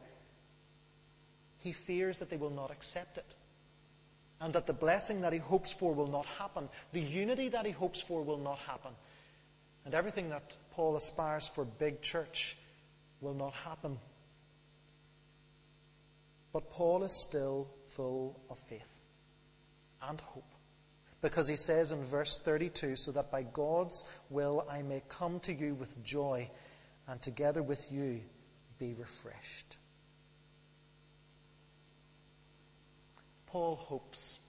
he 1.60 1.74
fears 1.74 2.18
that 2.18 2.32
they 2.32 2.38
will 2.38 2.50
not 2.50 2.72
accept 2.72 3.20
it. 3.20 3.36
And 4.42 4.52
that 4.54 4.66
the 4.66 4.74
blessing 4.74 5.22
that 5.22 5.32
he 5.32 5.38
hopes 5.38 5.72
for 5.72 5.94
will 5.94 6.10
not 6.10 6.26
happen. 6.26 6.70
The 6.92 7.02
unity 7.02 7.50
that 7.50 7.68
he 7.68 7.72
hopes 7.72 8.02
for 8.02 8.24
will 8.24 8.40
not 8.40 8.58
happen. 8.58 8.94
And 9.86 9.94
everything 9.94 10.30
that 10.30 10.58
Paul 10.72 10.96
aspires 10.96 11.48
for 11.48 11.66
big 11.66 12.02
church 12.02 12.58
will 13.22 13.36
not 13.36 13.54
happen. 13.54 14.00
But 16.52 16.70
Paul 16.72 17.04
is 17.04 17.12
still 17.12 17.70
full 17.86 18.42
of 18.50 18.58
faith 18.58 19.02
and 20.02 20.20
hope. 20.22 20.52
Because 21.22 21.48
he 21.48 21.56
says 21.56 21.92
in 21.92 22.02
verse 22.02 22.38
32 22.38 22.96
so 22.96 23.12
that 23.12 23.32
by 23.32 23.44
God's 23.44 24.20
will 24.30 24.66
I 24.72 24.82
may 24.82 25.02
come 25.10 25.40
to 25.42 25.54
you 25.54 25.76
with 25.76 26.04
joy 26.04 26.50
and 27.08 27.22
together 27.22 27.62
with 27.62 27.92
you 27.92 28.22
be 28.80 28.94
refreshed. 28.98 29.78
Paul 33.48 33.76
hopes 33.76 34.40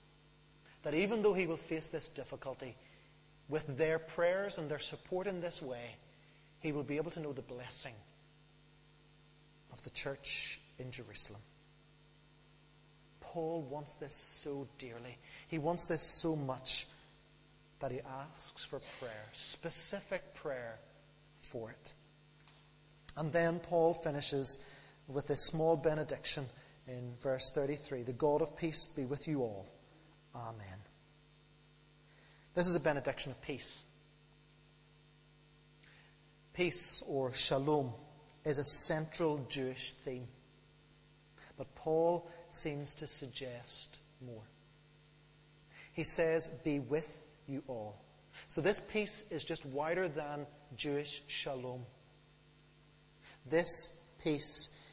that 0.83 0.95
even 0.95 1.23
though 1.23 1.35
he 1.35 1.47
will 1.47 1.57
face 1.57 1.91
this 1.91 2.09
difficulty, 2.09 2.77
with 3.49 3.77
their 3.77 3.99
prayers 3.99 4.59
and 4.59 4.71
their 4.71 4.79
support 4.79 5.27
in 5.27 5.41
this 5.41 5.61
way, 5.61 5.97
he 6.61 6.73
will 6.73 6.85
be 6.85 6.97
able 6.97 7.11
to 7.11 7.21
know 7.21 7.33
the 7.33 7.43
blessing 7.43 7.95
of 9.73 9.83
the 9.83 9.91
church 9.91 10.61
in 10.79 10.91
Jerusalem. 10.91 11.41
Paul 13.21 13.63
wants 13.63 13.97
this 13.97 14.15
so 14.15 14.69
dearly. 14.79 15.19
He 15.49 15.59
wants 15.59 15.87
this 15.87 16.03
so 16.03 16.37
much 16.37 16.87
that 17.81 17.91
he 17.91 18.01
asks 18.01 18.65
for 18.65 18.81
prayer, 18.99 19.27
specific 19.33 20.35
prayer 20.35 20.79
for 21.37 21.71
it. 21.71 21.95
And 23.17 23.33
then 23.33 23.59
Paul 23.59 23.95
finishes 23.95 24.89
with 25.09 25.29
this 25.29 25.43
small 25.43 25.77
benediction 25.77 26.45
in 26.87 27.15
verse 27.21 27.51
33 27.51 28.03
The 28.03 28.13
God 28.13 28.43
of 28.43 28.57
peace 28.57 28.87
be 28.87 29.05
with 29.05 29.27
you 29.29 29.41
all. 29.41 29.67
Amen. 30.35 30.79
This 32.55 32.67
is 32.67 32.77
a 32.77 32.81
benediction 32.81 33.33
of 33.33 33.43
peace. 33.43 33.85
Peace 36.53 37.03
or 37.09 37.33
shalom 37.33 37.93
is 38.45 38.59
a 38.59 38.65
central 38.65 39.45
Jewish 39.49 39.93
theme. 39.93 40.27
But 41.61 41.75
Paul 41.75 42.27
seems 42.49 42.95
to 42.95 43.07
suggest 43.07 44.01
more. 44.25 44.45
He 45.93 46.03
says, 46.03 46.63
Be 46.65 46.79
with 46.79 47.37
you 47.47 47.63
all. 47.67 48.01
So 48.47 48.63
this 48.63 48.81
peace 48.81 49.31
is 49.31 49.45
just 49.45 49.67
wider 49.67 50.09
than 50.09 50.47
Jewish 50.75 51.21
shalom. 51.27 51.85
This 53.45 54.11
peace 54.25 54.91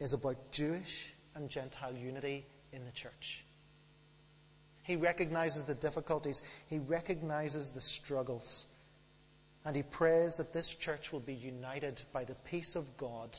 is 0.00 0.12
about 0.12 0.50
Jewish 0.50 1.14
and 1.36 1.48
Gentile 1.48 1.94
unity 1.94 2.46
in 2.72 2.84
the 2.84 2.90
church. 2.90 3.44
He 4.82 4.96
recognizes 4.96 5.66
the 5.66 5.76
difficulties, 5.76 6.42
he 6.68 6.80
recognizes 6.80 7.70
the 7.70 7.80
struggles, 7.80 8.74
and 9.64 9.76
he 9.76 9.84
prays 9.84 10.38
that 10.38 10.52
this 10.52 10.74
church 10.74 11.12
will 11.12 11.20
be 11.20 11.34
united 11.34 12.02
by 12.12 12.24
the 12.24 12.34
peace 12.34 12.74
of 12.74 12.96
God, 12.96 13.38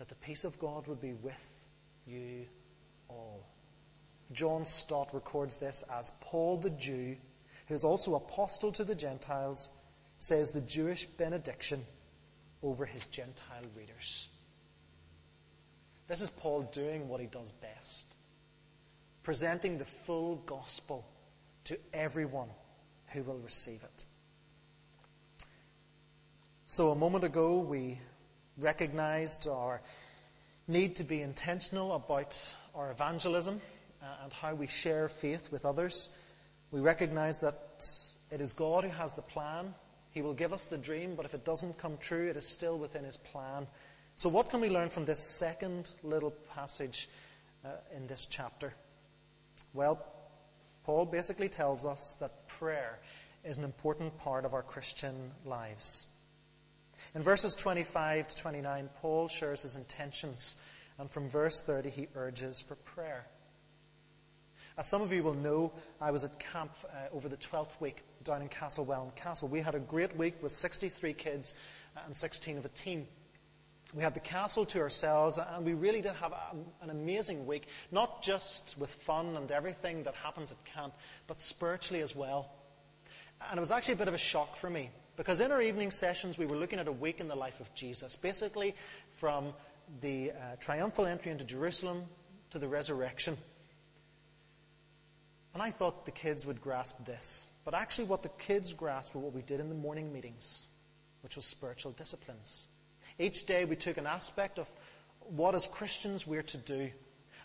that 0.00 0.08
the 0.08 0.14
peace 0.14 0.44
of 0.44 0.58
God 0.58 0.86
would 0.86 0.98
be 0.98 1.12
with 1.12 1.68
you 2.06 2.46
all. 3.06 3.44
John 4.32 4.64
Stott 4.64 5.10
records 5.12 5.58
this 5.58 5.84
as 5.92 6.14
Paul 6.22 6.56
the 6.56 6.70
Jew, 6.70 7.16
who 7.68 7.74
is 7.74 7.84
also 7.84 8.14
apostle 8.14 8.72
to 8.72 8.84
the 8.84 8.94
Gentiles, 8.94 9.84
says 10.16 10.52
the 10.52 10.62
Jewish 10.62 11.04
benediction 11.04 11.80
over 12.62 12.86
his 12.86 13.04
Gentile 13.04 13.66
readers. 13.76 14.30
This 16.08 16.22
is 16.22 16.30
Paul 16.30 16.62
doing 16.72 17.06
what 17.06 17.20
he 17.20 17.26
does 17.26 17.52
best 17.52 18.14
presenting 19.22 19.76
the 19.76 19.84
full 19.84 20.36
gospel 20.46 21.04
to 21.64 21.76
everyone 21.92 22.48
who 23.08 23.22
will 23.22 23.38
receive 23.40 23.82
it. 23.82 24.06
So, 26.64 26.88
a 26.88 26.96
moment 26.96 27.24
ago, 27.24 27.60
we 27.60 27.98
recognized 28.60 29.48
our 29.48 29.80
need 30.68 30.96
to 30.96 31.04
be 31.04 31.22
intentional 31.22 31.94
about 31.94 32.56
our 32.74 32.90
evangelism 32.90 33.60
uh, 34.02 34.06
and 34.22 34.32
how 34.32 34.54
we 34.54 34.66
share 34.66 35.08
faith 35.08 35.50
with 35.50 35.64
others. 35.64 36.32
We 36.70 36.80
recognize 36.80 37.40
that 37.40 37.54
it 38.32 38.40
is 38.40 38.52
God 38.52 38.84
who 38.84 38.90
has 38.90 39.14
the 39.14 39.22
plan 39.22 39.74
he 40.12 40.22
will 40.22 40.34
give 40.34 40.52
us 40.52 40.66
the 40.66 40.78
dream, 40.78 41.14
but 41.14 41.24
if 41.24 41.34
it 41.34 41.44
doesn't 41.44 41.78
come 41.78 41.96
true, 41.98 42.28
it 42.28 42.36
is 42.36 42.46
still 42.46 42.78
within 42.78 43.04
His 43.04 43.16
plan. 43.16 43.66
So, 44.16 44.28
what 44.28 44.50
can 44.50 44.60
we 44.60 44.68
learn 44.68 44.90
from 44.90 45.04
this 45.04 45.20
second 45.20 45.92
little 46.02 46.32
passage 46.54 47.08
uh, 47.64 47.68
in 47.96 48.06
this 48.06 48.26
chapter? 48.26 48.74
Well, 49.72 50.04
Paul 50.84 51.06
basically 51.06 51.48
tells 51.48 51.86
us 51.86 52.16
that 52.16 52.48
prayer 52.48 52.98
is 53.44 53.58
an 53.58 53.64
important 53.64 54.18
part 54.18 54.44
of 54.44 54.52
our 54.52 54.62
Christian 54.62 55.30
lives. 55.44 56.19
In 57.14 57.22
verses 57.22 57.54
25 57.54 58.28
to 58.28 58.36
29, 58.36 58.88
Paul 59.00 59.28
shares 59.28 59.62
his 59.62 59.76
intentions, 59.76 60.56
and 60.98 61.10
from 61.10 61.28
verse 61.28 61.62
30, 61.62 61.90
he 61.90 62.08
urges 62.14 62.62
for 62.62 62.76
prayer. 62.76 63.26
As 64.78 64.86
some 64.86 65.02
of 65.02 65.12
you 65.12 65.22
will 65.22 65.34
know, 65.34 65.72
I 66.00 66.10
was 66.10 66.24
at 66.24 66.38
camp 66.38 66.72
uh, 66.84 67.14
over 67.14 67.28
the 67.28 67.36
12th 67.36 67.80
week 67.80 68.02
down 68.24 68.42
in 68.42 68.48
Castlewellan 68.48 69.10
Castle. 69.14 69.48
We 69.48 69.60
had 69.60 69.74
a 69.74 69.80
great 69.80 70.16
week 70.16 70.42
with 70.42 70.52
63 70.52 71.12
kids 71.14 71.60
and 72.06 72.16
16 72.16 72.58
of 72.58 72.64
a 72.64 72.68
team. 72.70 73.06
We 73.92 74.02
had 74.02 74.14
the 74.14 74.20
castle 74.20 74.64
to 74.66 74.80
ourselves, 74.80 75.38
and 75.38 75.66
we 75.66 75.74
really 75.74 76.00
did 76.00 76.12
have 76.12 76.32
a, 76.32 76.56
an 76.82 76.90
amazing 76.90 77.46
week, 77.46 77.66
not 77.90 78.22
just 78.22 78.78
with 78.78 78.90
fun 78.90 79.36
and 79.36 79.50
everything 79.50 80.04
that 80.04 80.14
happens 80.14 80.52
at 80.52 80.64
camp, 80.64 80.94
but 81.26 81.40
spiritually 81.40 82.02
as 82.02 82.14
well. 82.14 82.52
And 83.50 83.58
it 83.58 83.60
was 83.60 83.72
actually 83.72 83.94
a 83.94 83.98
bit 83.98 84.08
of 84.08 84.14
a 84.14 84.18
shock 84.18 84.54
for 84.54 84.70
me, 84.70 84.90
because 85.20 85.42
in 85.42 85.52
our 85.52 85.60
evening 85.60 85.90
sessions, 85.90 86.38
we 86.38 86.46
were 86.46 86.56
looking 86.56 86.78
at 86.78 86.88
a 86.88 86.92
week 86.92 87.20
in 87.20 87.28
the 87.28 87.36
life 87.36 87.60
of 87.60 87.74
Jesus, 87.74 88.16
basically 88.16 88.74
from 89.10 89.52
the 90.00 90.30
uh, 90.30 90.56
triumphal 90.58 91.04
entry 91.04 91.30
into 91.30 91.44
Jerusalem 91.44 92.06
to 92.48 92.58
the 92.58 92.66
resurrection. 92.66 93.36
And 95.52 95.62
I 95.62 95.68
thought 95.68 96.06
the 96.06 96.10
kids 96.10 96.46
would 96.46 96.62
grasp 96.62 97.04
this. 97.04 97.52
But 97.66 97.74
actually, 97.74 98.06
what 98.06 98.22
the 98.22 98.30
kids 98.38 98.72
grasped 98.72 99.14
were 99.14 99.20
what 99.20 99.34
we 99.34 99.42
did 99.42 99.60
in 99.60 99.68
the 99.68 99.74
morning 99.74 100.10
meetings, 100.10 100.70
which 101.20 101.36
was 101.36 101.44
spiritual 101.44 101.92
disciplines. 101.92 102.68
Each 103.18 103.44
day 103.44 103.66
we 103.66 103.76
took 103.76 103.98
an 103.98 104.06
aspect 104.06 104.58
of 104.58 104.70
what, 105.18 105.54
as 105.54 105.66
Christians, 105.66 106.26
we're 106.26 106.40
to 106.44 106.56
do. 106.56 106.90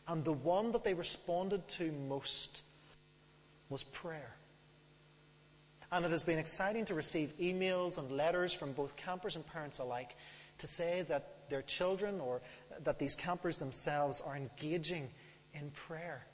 And 0.07 0.23
the 0.23 0.32
one 0.32 0.71
that 0.71 0.86
they 0.86 0.93
responded 0.93 1.67
to 1.67 1.91
most 2.07 2.63
was 3.67 3.84
prayer. 3.84 4.38
And 5.96 6.04
it 6.04 6.12
has 6.12 6.24
been 6.24 6.39
exciting 6.39 6.84
to 6.86 6.93
receive 6.93 7.32
emails 7.39 7.98
and 7.98 8.12
letters 8.12 8.52
from 8.52 8.74
both 8.74 8.98
campers 8.98 9.38
and 9.38 9.48
parents 9.48 9.80
alike 9.80 10.18
to 10.58 10.68
say 10.68 11.04
that 11.04 11.50
their 11.50 11.62
children 11.62 12.20
or 12.20 12.41
that 12.84 13.00
these 13.00 13.16
campers 13.16 13.56
themselves 13.56 14.20
are 14.20 14.36
engaging 14.36 15.08
in 15.54 15.72
prayer. 15.72 16.28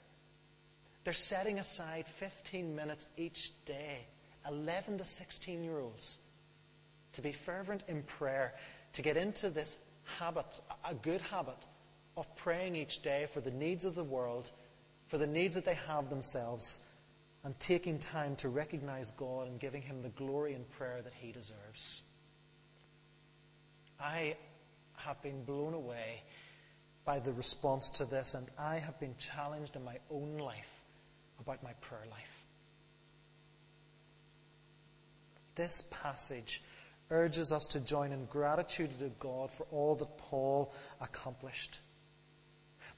They're 1.03 1.13
setting 1.13 1.59
aside 1.59 2.07
15 2.07 2.75
minutes 2.75 3.09
each 3.17 3.63
day, 3.65 4.07
11 4.47 4.97
to 4.97 5.05
16 5.05 5.63
year 5.63 5.77
olds, 5.77 6.25
to 7.13 7.21
be 7.21 7.31
fervent 7.31 7.83
in 7.87 8.01
prayer, 8.01 8.55
to 8.93 9.03
get 9.03 9.15
into 9.15 9.51
this 9.51 9.85
habit, 10.17 10.59
a 10.89 10.95
good 10.95 11.21
habit, 11.21 11.67
of 12.17 12.35
praying 12.35 12.75
each 12.75 13.03
day 13.03 13.27
for 13.29 13.41
the 13.41 13.51
needs 13.51 13.85
of 13.85 13.93
the 13.93 14.03
world, 14.03 14.53
for 15.05 15.19
the 15.19 15.27
needs 15.27 15.53
that 15.53 15.65
they 15.65 15.77
have 15.87 16.09
themselves, 16.09 16.90
and 17.43 17.59
taking 17.59 17.97
time 17.97 18.35
to 18.37 18.49
recognize 18.49 19.11
God 19.11 19.47
and 19.47 19.59
giving 19.59 19.81
Him 19.81 20.01
the 20.01 20.09
glory 20.09 20.53
and 20.53 20.69
prayer 20.71 21.01
that 21.03 21.13
He 21.13 21.31
deserves. 21.31 22.03
I 23.99 24.35
have 24.97 25.21
been 25.21 25.43
blown 25.43 25.73
away 25.73 26.23
by 27.05 27.19
the 27.19 27.33
response 27.33 27.89
to 27.89 28.05
this, 28.05 28.35
and 28.35 28.47
I 28.59 28.75
have 28.75 28.99
been 28.99 29.15
challenged 29.17 29.75
in 29.75 29.83
my 29.83 29.97
own 30.09 30.37
life 30.37 30.81
about 31.39 31.63
my 31.63 31.73
prayer 31.81 32.05
life. 32.11 32.45
This 35.55 35.91
passage 36.01 36.61
urges 37.09 37.51
us 37.51 37.67
to 37.67 37.85
join 37.85 38.11
in 38.11 38.25
gratitude 38.25 38.91
to 38.99 39.09
God 39.19 39.51
for 39.51 39.65
all 39.71 39.95
that 39.95 40.17
Paul 40.17 40.73
accomplished. 41.01 41.81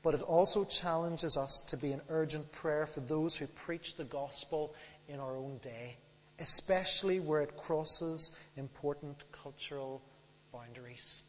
But 0.04 0.14
it 0.14 0.22
also 0.22 0.66
challenges 0.66 1.38
us 1.38 1.60
to 1.60 1.78
be 1.78 1.94
in 1.94 2.02
urgent 2.10 2.52
prayer 2.52 2.86
for 2.86 3.00
those 3.00 3.38
who 3.38 3.48
preach 3.48 3.96
the 3.96 4.04
gospel 4.04 4.76
in 5.08 5.20
our 5.20 5.38
own 5.38 5.58
day, 5.60 5.98
especially 6.40 7.22
where 7.22 7.42
it 7.42 7.56
crosses 7.56 8.50
important 8.58 9.24
cultural 9.32 10.02
boundaries. 10.52 11.24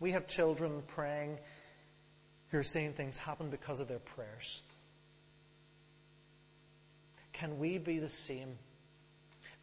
We 0.00 0.12
have 0.12 0.26
children 0.26 0.82
praying 0.86 1.38
who 2.48 2.58
are 2.58 2.62
seeing 2.62 2.92
things 2.92 3.18
happen 3.18 3.50
because 3.50 3.78
of 3.78 3.88
their 3.88 3.98
prayers. 3.98 4.62
Can 7.34 7.58
we 7.58 7.76
be 7.78 7.98
the 7.98 8.08
same 8.08 8.58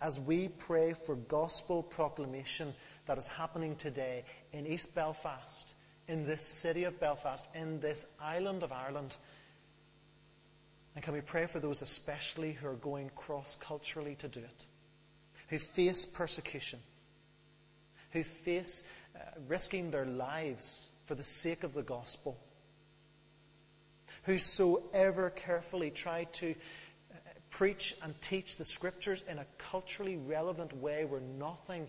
as 0.01 0.19
we 0.19 0.47
pray 0.47 0.93
for 0.93 1.15
gospel 1.15 1.81
proclamation 1.81 2.73
that 3.07 3.17
is 3.17 3.27
happening 3.27 3.75
today 3.75 4.23
in 4.53 4.67
East 4.67 4.93
Belfast, 4.93 5.73
in 6.07 6.23
this 6.23 6.41
city 6.41 6.85
of 6.85 6.99
Belfast, 6.99 7.47
in 7.53 7.79
this 7.79 8.13
island 8.21 8.63
of 8.63 8.71
Ireland? 8.71 9.17
And 10.95 11.03
can 11.03 11.13
we 11.13 11.21
pray 11.21 11.45
for 11.45 11.59
those 11.59 11.81
especially 11.81 12.53
who 12.53 12.67
are 12.67 12.73
going 12.73 13.11
cross 13.15 13.55
culturally 13.55 14.15
to 14.15 14.27
do 14.27 14.39
it, 14.39 14.65
who 15.49 15.57
face 15.57 16.05
persecution, 16.05 16.79
who 18.11 18.23
face 18.23 18.89
uh, 19.15 19.19
risking 19.47 19.91
their 19.91 20.05
lives 20.05 20.91
for 21.05 21.15
the 21.15 21.23
sake 21.23 21.63
of 21.63 21.73
the 21.73 21.83
gospel, 21.83 22.39
who 24.23 24.37
so 24.37 24.81
ever 24.93 25.29
carefully 25.29 25.91
try 25.91 26.23
to 26.33 26.51
uh, 26.51 27.15
preach 27.49 27.95
and 28.01 28.19
teach 28.21 28.57
the 28.57 28.65
scriptures 28.65 29.23
in 29.29 29.37
a 29.37 29.45
culturally 29.57 30.17
relevant 30.17 30.75
way 30.77 31.05
where 31.05 31.21
nothing 31.21 31.87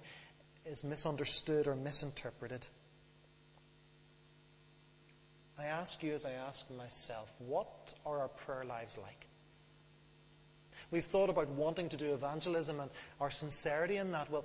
is 0.66 0.84
misunderstood 0.84 1.66
or 1.66 1.76
misinterpreted. 1.76 2.66
I 5.58 5.66
ask 5.66 6.02
you, 6.02 6.14
as 6.14 6.24
I 6.24 6.32
ask 6.32 6.70
myself, 6.76 7.34
what 7.38 7.94
are 8.06 8.20
our 8.20 8.28
prayer 8.28 8.64
lives 8.64 8.96
like? 8.96 9.26
We've 10.90 11.04
thought 11.04 11.30
about 11.30 11.48
wanting 11.48 11.88
to 11.88 11.96
do 11.96 12.14
evangelism 12.14 12.80
and 12.80 12.90
our 13.20 13.30
sincerity 13.30 13.96
in 13.96 14.12
that. 14.12 14.30
Well, 14.30 14.44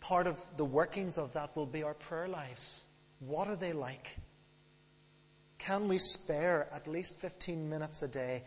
part 0.00 0.26
of 0.26 0.38
the 0.56 0.64
workings 0.64 1.18
of 1.18 1.32
that 1.32 1.54
will 1.56 1.66
be 1.66 1.82
our 1.82 1.94
prayer 1.94 2.28
lives. 2.28 2.84
What 3.18 3.48
are 3.48 3.56
they 3.56 3.72
like? 3.72 4.16
Can 5.58 5.88
we 5.88 5.98
spare 5.98 6.68
at 6.72 6.86
least 6.86 7.20
15 7.20 7.68
minutes 7.68 8.02
a 8.02 8.08
day 8.08 8.42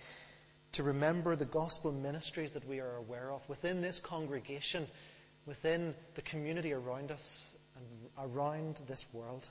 to 0.73 0.83
remember 0.83 1.35
the 1.35 1.45
gospel 1.45 1.91
ministries 1.91 2.53
that 2.53 2.67
we 2.67 2.79
are 2.79 2.97
aware 2.97 3.31
of 3.31 3.47
within 3.49 3.81
this 3.81 3.99
congregation, 3.99 4.85
within 5.45 5.93
the 6.15 6.21
community 6.21 6.73
around 6.73 7.11
us, 7.11 7.57
and 7.75 8.31
around 8.33 8.81
this 8.87 9.13
world? 9.13 9.49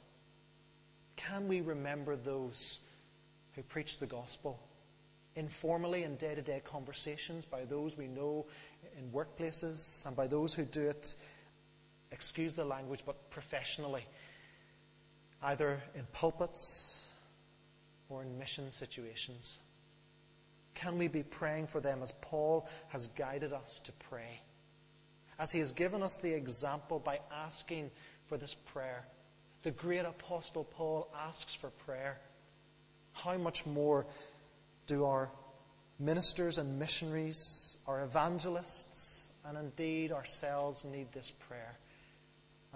Can 1.16 1.48
we 1.48 1.60
remember 1.60 2.16
those 2.16 2.92
who 3.54 3.62
preach 3.62 3.98
the 3.98 4.06
gospel 4.06 4.60
informally 5.34 6.04
in 6.04 6.16
day 6.16 6.34
to 6.34 6.42
day 6.42 6.60
conversations 6.64 7.44
by 7.44 7.64
those 7.64 7.96
we 7.96 8.06
know 8.06 8.46
in 8.98 9.10
workplaces 9.10 10.06
and 10.06 10.16
by 10.16 10.26
those 10.26 10.54
who 10.54 10.64
do 10.64 10.88
it 10.88 11.14
excuse 12.10 12.54
the 12.54 12.64
language, 12.64 13.00
but 13.04 13.30
professionally, 13.30 14.04
either 15.42 15.82
in 15.94 16.02
pulpits 16.12 17.18
or 18.08 18.22
in 18.22 18.38
mission 18.38 18.70
situations? 18.70 19.58
Can 20.74 20.98
we 20.98 21.08
be 21.08 21.22
praying 21.22 21.66
for 21.66 21.80
them 21.80 22.02
as 22.02 22.12
Paul 22.20 22.68
has 22.88 23.08
guided 23.08 23.52
us 23.52 23.80
to 23.80 23.92
pray? 23.92 24.40
As 25.38 25.52
he 25.52 25.58
has 25.58 25.72
given 25.72 26.02
us 26.02 26.16
the 26.16 26.34
example 26.34 26.98
by 26.98 27.20
asking 27.32 27.90
for 28.26 28.36
this 28.36 28.54
prayer. 28.54 29.04
The 29.62 29.70
great 29.70 30.04
apostle 30.04 30.64
Paul 30.64 31.08
asks 31.14 31.54
for 31.54 31.70
prayer. 31.70 32.18
How 33.12 33.36
much 33.36 33.66
more 33.66 34.06
do 34.86 35.04
our 35.04 35.30
ministers 35.98 36.58
and 36.58 36.78
missionaries, 36.78 37.82
our 37.88 38.02
evangelists, 38.02 39.32
and 39.46 39.58
indeed 39.58 40.12
ourselves 40.12 40.84
need 40.84 41.12
this 41.12 41.30
prayer? 41.30 41.78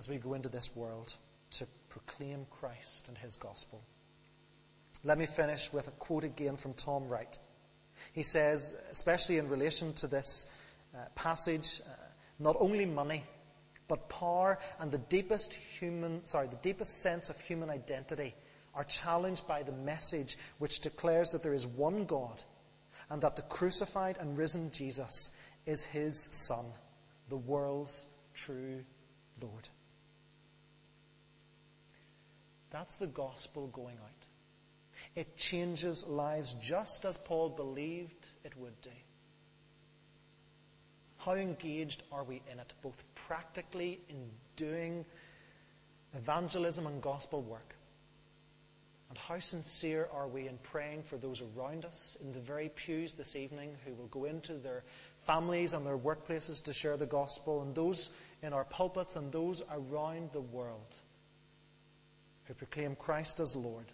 as 0.00 0.08
we 0.08 0.16
go 0.16 0.32
into 0.32 0.48
this 0.48 0.74
world 0.74 1.14
to 1.50 1.66
proclaim 1.90 2.46
Christ 2.50 3.08
and 3.08 3.18
his 3.18 3.36
gospel. 3.36 3.82
Let 5.04 5.18
me 5.18 5.26
finish 5.26 5.74
with 5.74 5.88
a 5.88 5.90
quote 5.92 6.24
again 6.24 6.56
from 6.56 6.72
Tom 6.72 7.06
Wright. 7.06 7.38
He 8.14 8.22
says, 8.22 8.82
especially 8.90 9.36
in 9.36 9.50
relation 9.50 9.92
to 9.94 10.06
this 10.06 10.74
uh, 10.96 11.04
passage, 11.14 11.82
uh, 11.86 11.92
not 12.38 12.56
only 12.58 12.86
money, 12.86 13.24
but 13.90 14.08
power 14.08 14.56
and 14.78 14.88
the 14.88 14.98
deepest 14.98 15.52
human, 15.52 16.24
sorry, 16.24 16.46
the 16.46 16.54
deepest 16.62 17.02
sense 17.02 17.28
of 17.28 17.40
human 17.40 17.68
identity 17.68 18.32
are 18.72 18.84
challenged 18.84 19.48
by 19.48 19.64
the 19.64 19.72
message 19.72 20.36
which 20.60 20.78
declares 20.78 21.32
that 21.32 21.42
there 21.42 21.52
is 21.52 21.66
one 21.66 22.04
God 22.04 22.40
and 23.10 23.20
that 23.20 23.34
the 23.34 23.42
crucified 23.42 24.16
and 24.18 24.38
risen 24.38 24.70
Jesus 24.72 25.44
is 25.66 25.84
his 25.84 26.16
Son, 26.16 26.64
the 27.30 27.36
world's 27.36 28.06
true 28.32 28.84
Lord. 29.42 29.68
That's 32.70 32.96
the 32.96 33.08
gospel 33.08 33.66
going 33.72 33.96
out. 33.96 34.26
It 35.16 35.36
changes 35.36 36.08
lives 36.08 36.54
just 36.54 37.04
as 37.04 37.18
Paul 37.18 37.48
believed 37.48 38.28
it 38.44 38.56
would 38.56 38.80
do. 38.82 38.90
How 41.24 41.34
engaged 41.34 42.04
are 42.12 42.22
we 42.22 42.40
in 42.50 42.60
it, 42.60 42.72
both 42.82 43.02
practically 43.30 44.00
in 44.08 44.28
doing 44.56 45.04
evangelism 46.14 46.84
and 46.88 47.00
gospel 47.00 47.42
work? 47.42 47.76
And 49.08 49.16
how 49.16 49.38
sincere 49.38 50.08
are 50.12 50.26
we 50.26 50.48
in 50.48 50.58
praying 50.64 51.04
for 51.04 51.16
those 51.16 51.40
around 51.40 51.84
us 51.84 52.16
in 52.20 52.32
the 52.32 52.40
very 52.40 52.70
pews 52.70 53.14
this 53.14 53.36
evening 53.36 53.76
who 53.86 53.94
will 53.94 54.08
go 54.08 54.24
into 54.24 54.54
their 54.54 54.82
families 55.18 55.74
and 55.74 55.86
their 55.86 55.96
workplaces 55.96 56.64
to 56.64 56.72
share 56.72 56.96
the 56.96 57.06
gospel, 57.06 57.62
and 57.62 57.72
those 57.72 58.10
in 58.42 58.52
our 58.52 58.64
pulpits 58.64 59.14
and 59.14 59.30
those 59.30 59.62
around 59.70 60.30
the 60.32 60.40
world? 60.40 61.00
who 62.46 62.54
proclaim 62.54 62.96
Christ 62.96 63.38
as 63.38 63.54
Lord, 63.54 63.86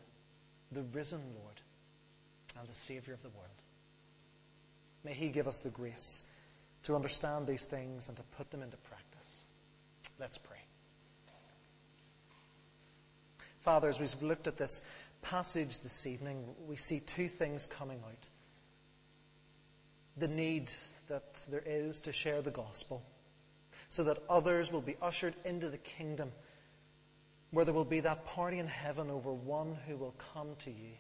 the 0.72 0.84
risen 0.95 1.20
Lord, 1.39 1.61
and 2.59 2.66
the 2.66 2.72
Saviour 2.72 3.12
of 3.12 3.22
the 3.22 3.28
world. 3.28 3.51
May 5.05 5.12
He 5.12 5.28
give 5.28 5.47
us 5.47 5.61
the 5.61 5.68
grace 5.68 6.34
to 6.84 6.95
understand 6.95 7.47
these 7.47 7.66
things 7.66 8.09
and 8.09 8.16
to 8.16 8.22
put 8.39 8.51
them 8.51 8.62
into. 8.62 8.78
Let's 10.18 10.38
pray. 10.38 10.56
Father, 13.60 13.88
as 13.88 14.00
we've 14.00 14.22
looked 14.22 14.46
at 14.46 14.56
this 14.56 15.08
passage 15.22 15.80
this 15.80 16.06
evening, 16.06 16.44
we 16.66 16.76
see 16.76 17.00
two 17.00 17.26
things 17.26 17.66
coming 17.66 18.00
out 18.06 18.28
the 20.16 20.28
need 20.28 20.70
that 21.08 21.46
there 21.50 21.62
is 21.66 22.00
to 22.00 22.12
share 22.12 22.40
the 22.40 22.50
gospel 22.50 23.02
so 23.88 24.02
that 24.04 24.18
others 24.30 24.72
will 24.72 24.80
be 24.80 24.96
ushered 25.02 25.34
into 25.44 25.68
the 25.68 25.78
kingdom 25.78 26.32
where 27.50 27.64
there 27.64 27.74
will 27.74 27.84
be 27.84 28.00
that 28.00 28.26
party 28.26 28.58
in 28.58 28.66
heaven 28.66 29.10
over 29.10 29.32
one 29.32 29.76
who 29.86 29.96
will 29.96 30.14
come 30.34 30.48
to 30.58 30.70
you. 30.70 30.92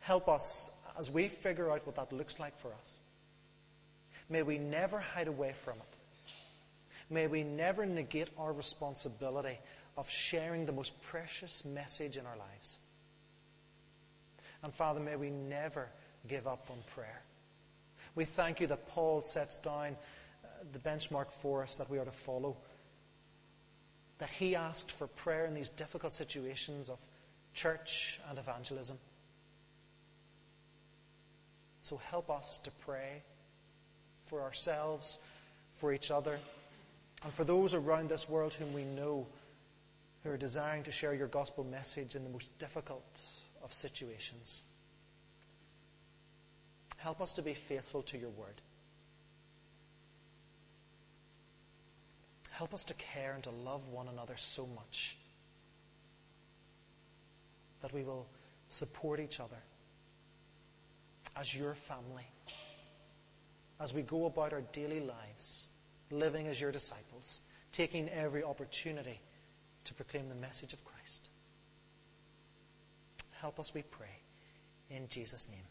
Help 0.00 0.28
us 0.28 0.76
as 0.98 1.10
we 1.10 1.28
figure 1.28 1.70
out 1.70 1.86
what 1.86 1.96
that 1.96 2.12
looks 2.12 2.38
like 2.38 2.56
for 2.56 2.72
us, 2.74 3.00
may 4.28 4.42
we 4.42 4.58
never 4.58 4.98
hide 4.98 5.28
away 5.28 5.52
from 5.52 5.74
it. 5.74 5.98
May 7.08 7.26
we 7.26 7.44
never 7.44 7.86
negate 7.86 8.30
our 8.38 8.52
responsibility 8.52 9.58
of 9.96 10.10
sharing 10.10 10.66
the 10.66 10.72
most 10.72 11.00
precious 11.02 11.64
message 11.64 12.16
in 12.16 12.26
our 12.26 12.36
lives. 12.36 12.80
And 14.62 14.74
Father, 14.74 15.00
may 15.00 15.16
we 15.16 15.30
never 15.30 15.88
give 16.26 16.46
up 16.46 16.66
on 16.70 16.78
prayer. 16.94 17.22
We 18.14 18.24
thank 18.24 18.60
you 18.60 18.66
that 18.66 18.88
Paul 18.88 19.20
sets 19.20 19.58
down 19.58 19.96
uh, 20.44 20.48
the 20.72 20.78
benchmark 20.78 21.30
for 21.32 21.62
us 21.62 21.76
that 21.76 21.88
we 21.88 21.98
are 21.98 22.04
to 22.04 22.10
follow. 22.10 22.56
That 24.18 24.30
he 24.30 24.56
asked 24.56 24.90
for 24.90 25.06
prayer 25.06 25.46
in 25.46 25.54
these 25.54 25.68
difficult 25.68 26.12
situations 26.12 26.88
of 26.88 27.00
church 27.54 28.20
and 28.28 28.38
evangelism. 28.38 28.98
So 31.82 31.98
help 31.98 32.30
us 32.30 32.58
to 32.58 32.70
pray 32.84 33.22
for 34.24 34.42
ourselves, 34.42 35.20
for 35.72 35.92
each 35.92 36.10
other, 36.10 36.40
and 37.26 37.34
for 37.34 37.42
those 37.42 37.74
around 37.74 38.08
this 38.08 38.28
world 38.28 38.54
whom 38.54 38.72
we 38.72 38.84
know 38.84 39.26
who 40.22 40.30
are 40.30 40.36
desiring 40.36 40.84
to 40.84 40.92
share 40.92 41.12
your 41.12 41.26
gospel 41.26 41.64
message 41.64 42.14
in 42.14 42.22
the 42.22 42.30
most 42.30 42.56
difficult 42.60 43.20
of 43.64 43.72
situations. 43.72 44.62
Help 46.98 47.20
us 47.20 47.32
to 47.32 47.42
be 47.42 47.52
faithful 47.52 48.02
to 48.02 48.16
your 48.16 48.30
word. 48.30 48.54
Help 52.52 52.72
us 52.72 52.84
to 52.84 52.94
care 52.94 53.32
and 53.34 53.42
to 53.42 53.50
love 53.50 53.88
one 53.88 54.06
another 54.06 54.36
so 54.36 54.64
much 54.76 55.18
that 57.82 57.92
we 57.92 58.04
will 58.04 58.28
support 58.68 59.18
each 59.18 59.40
other 59.40 59.58
as 61.34 61.56
your 61.56 61.74
family 61.74 62.26
as 63.80 63.92
we 63.92 64.02
go 64.02 64.26
about 64.26 64.52
our 64.52 64.62
daily 64.72 65.00
lives, 65.00 65.70
living 66.10 66.46
as 66.46 66.60
your 66.60 66.72
disciples, 66.72 67.40
taking 67.72 68.08
every 68.10 68.42
opportunity 68.42 69.20
to 69.84 69.94
proclaim 69.94 70.28
the 70.28 70.34
message 70.34 70.72
of 70.72 70.84
Christ. 70.84 71.30
Help 73.32 73.58
us, 73.60 73.74
we 73.74 73.82
pray, 73.82 74.20
in 74.90 75.08
Jesus' 75.08 75.48
name. 75.48 75.64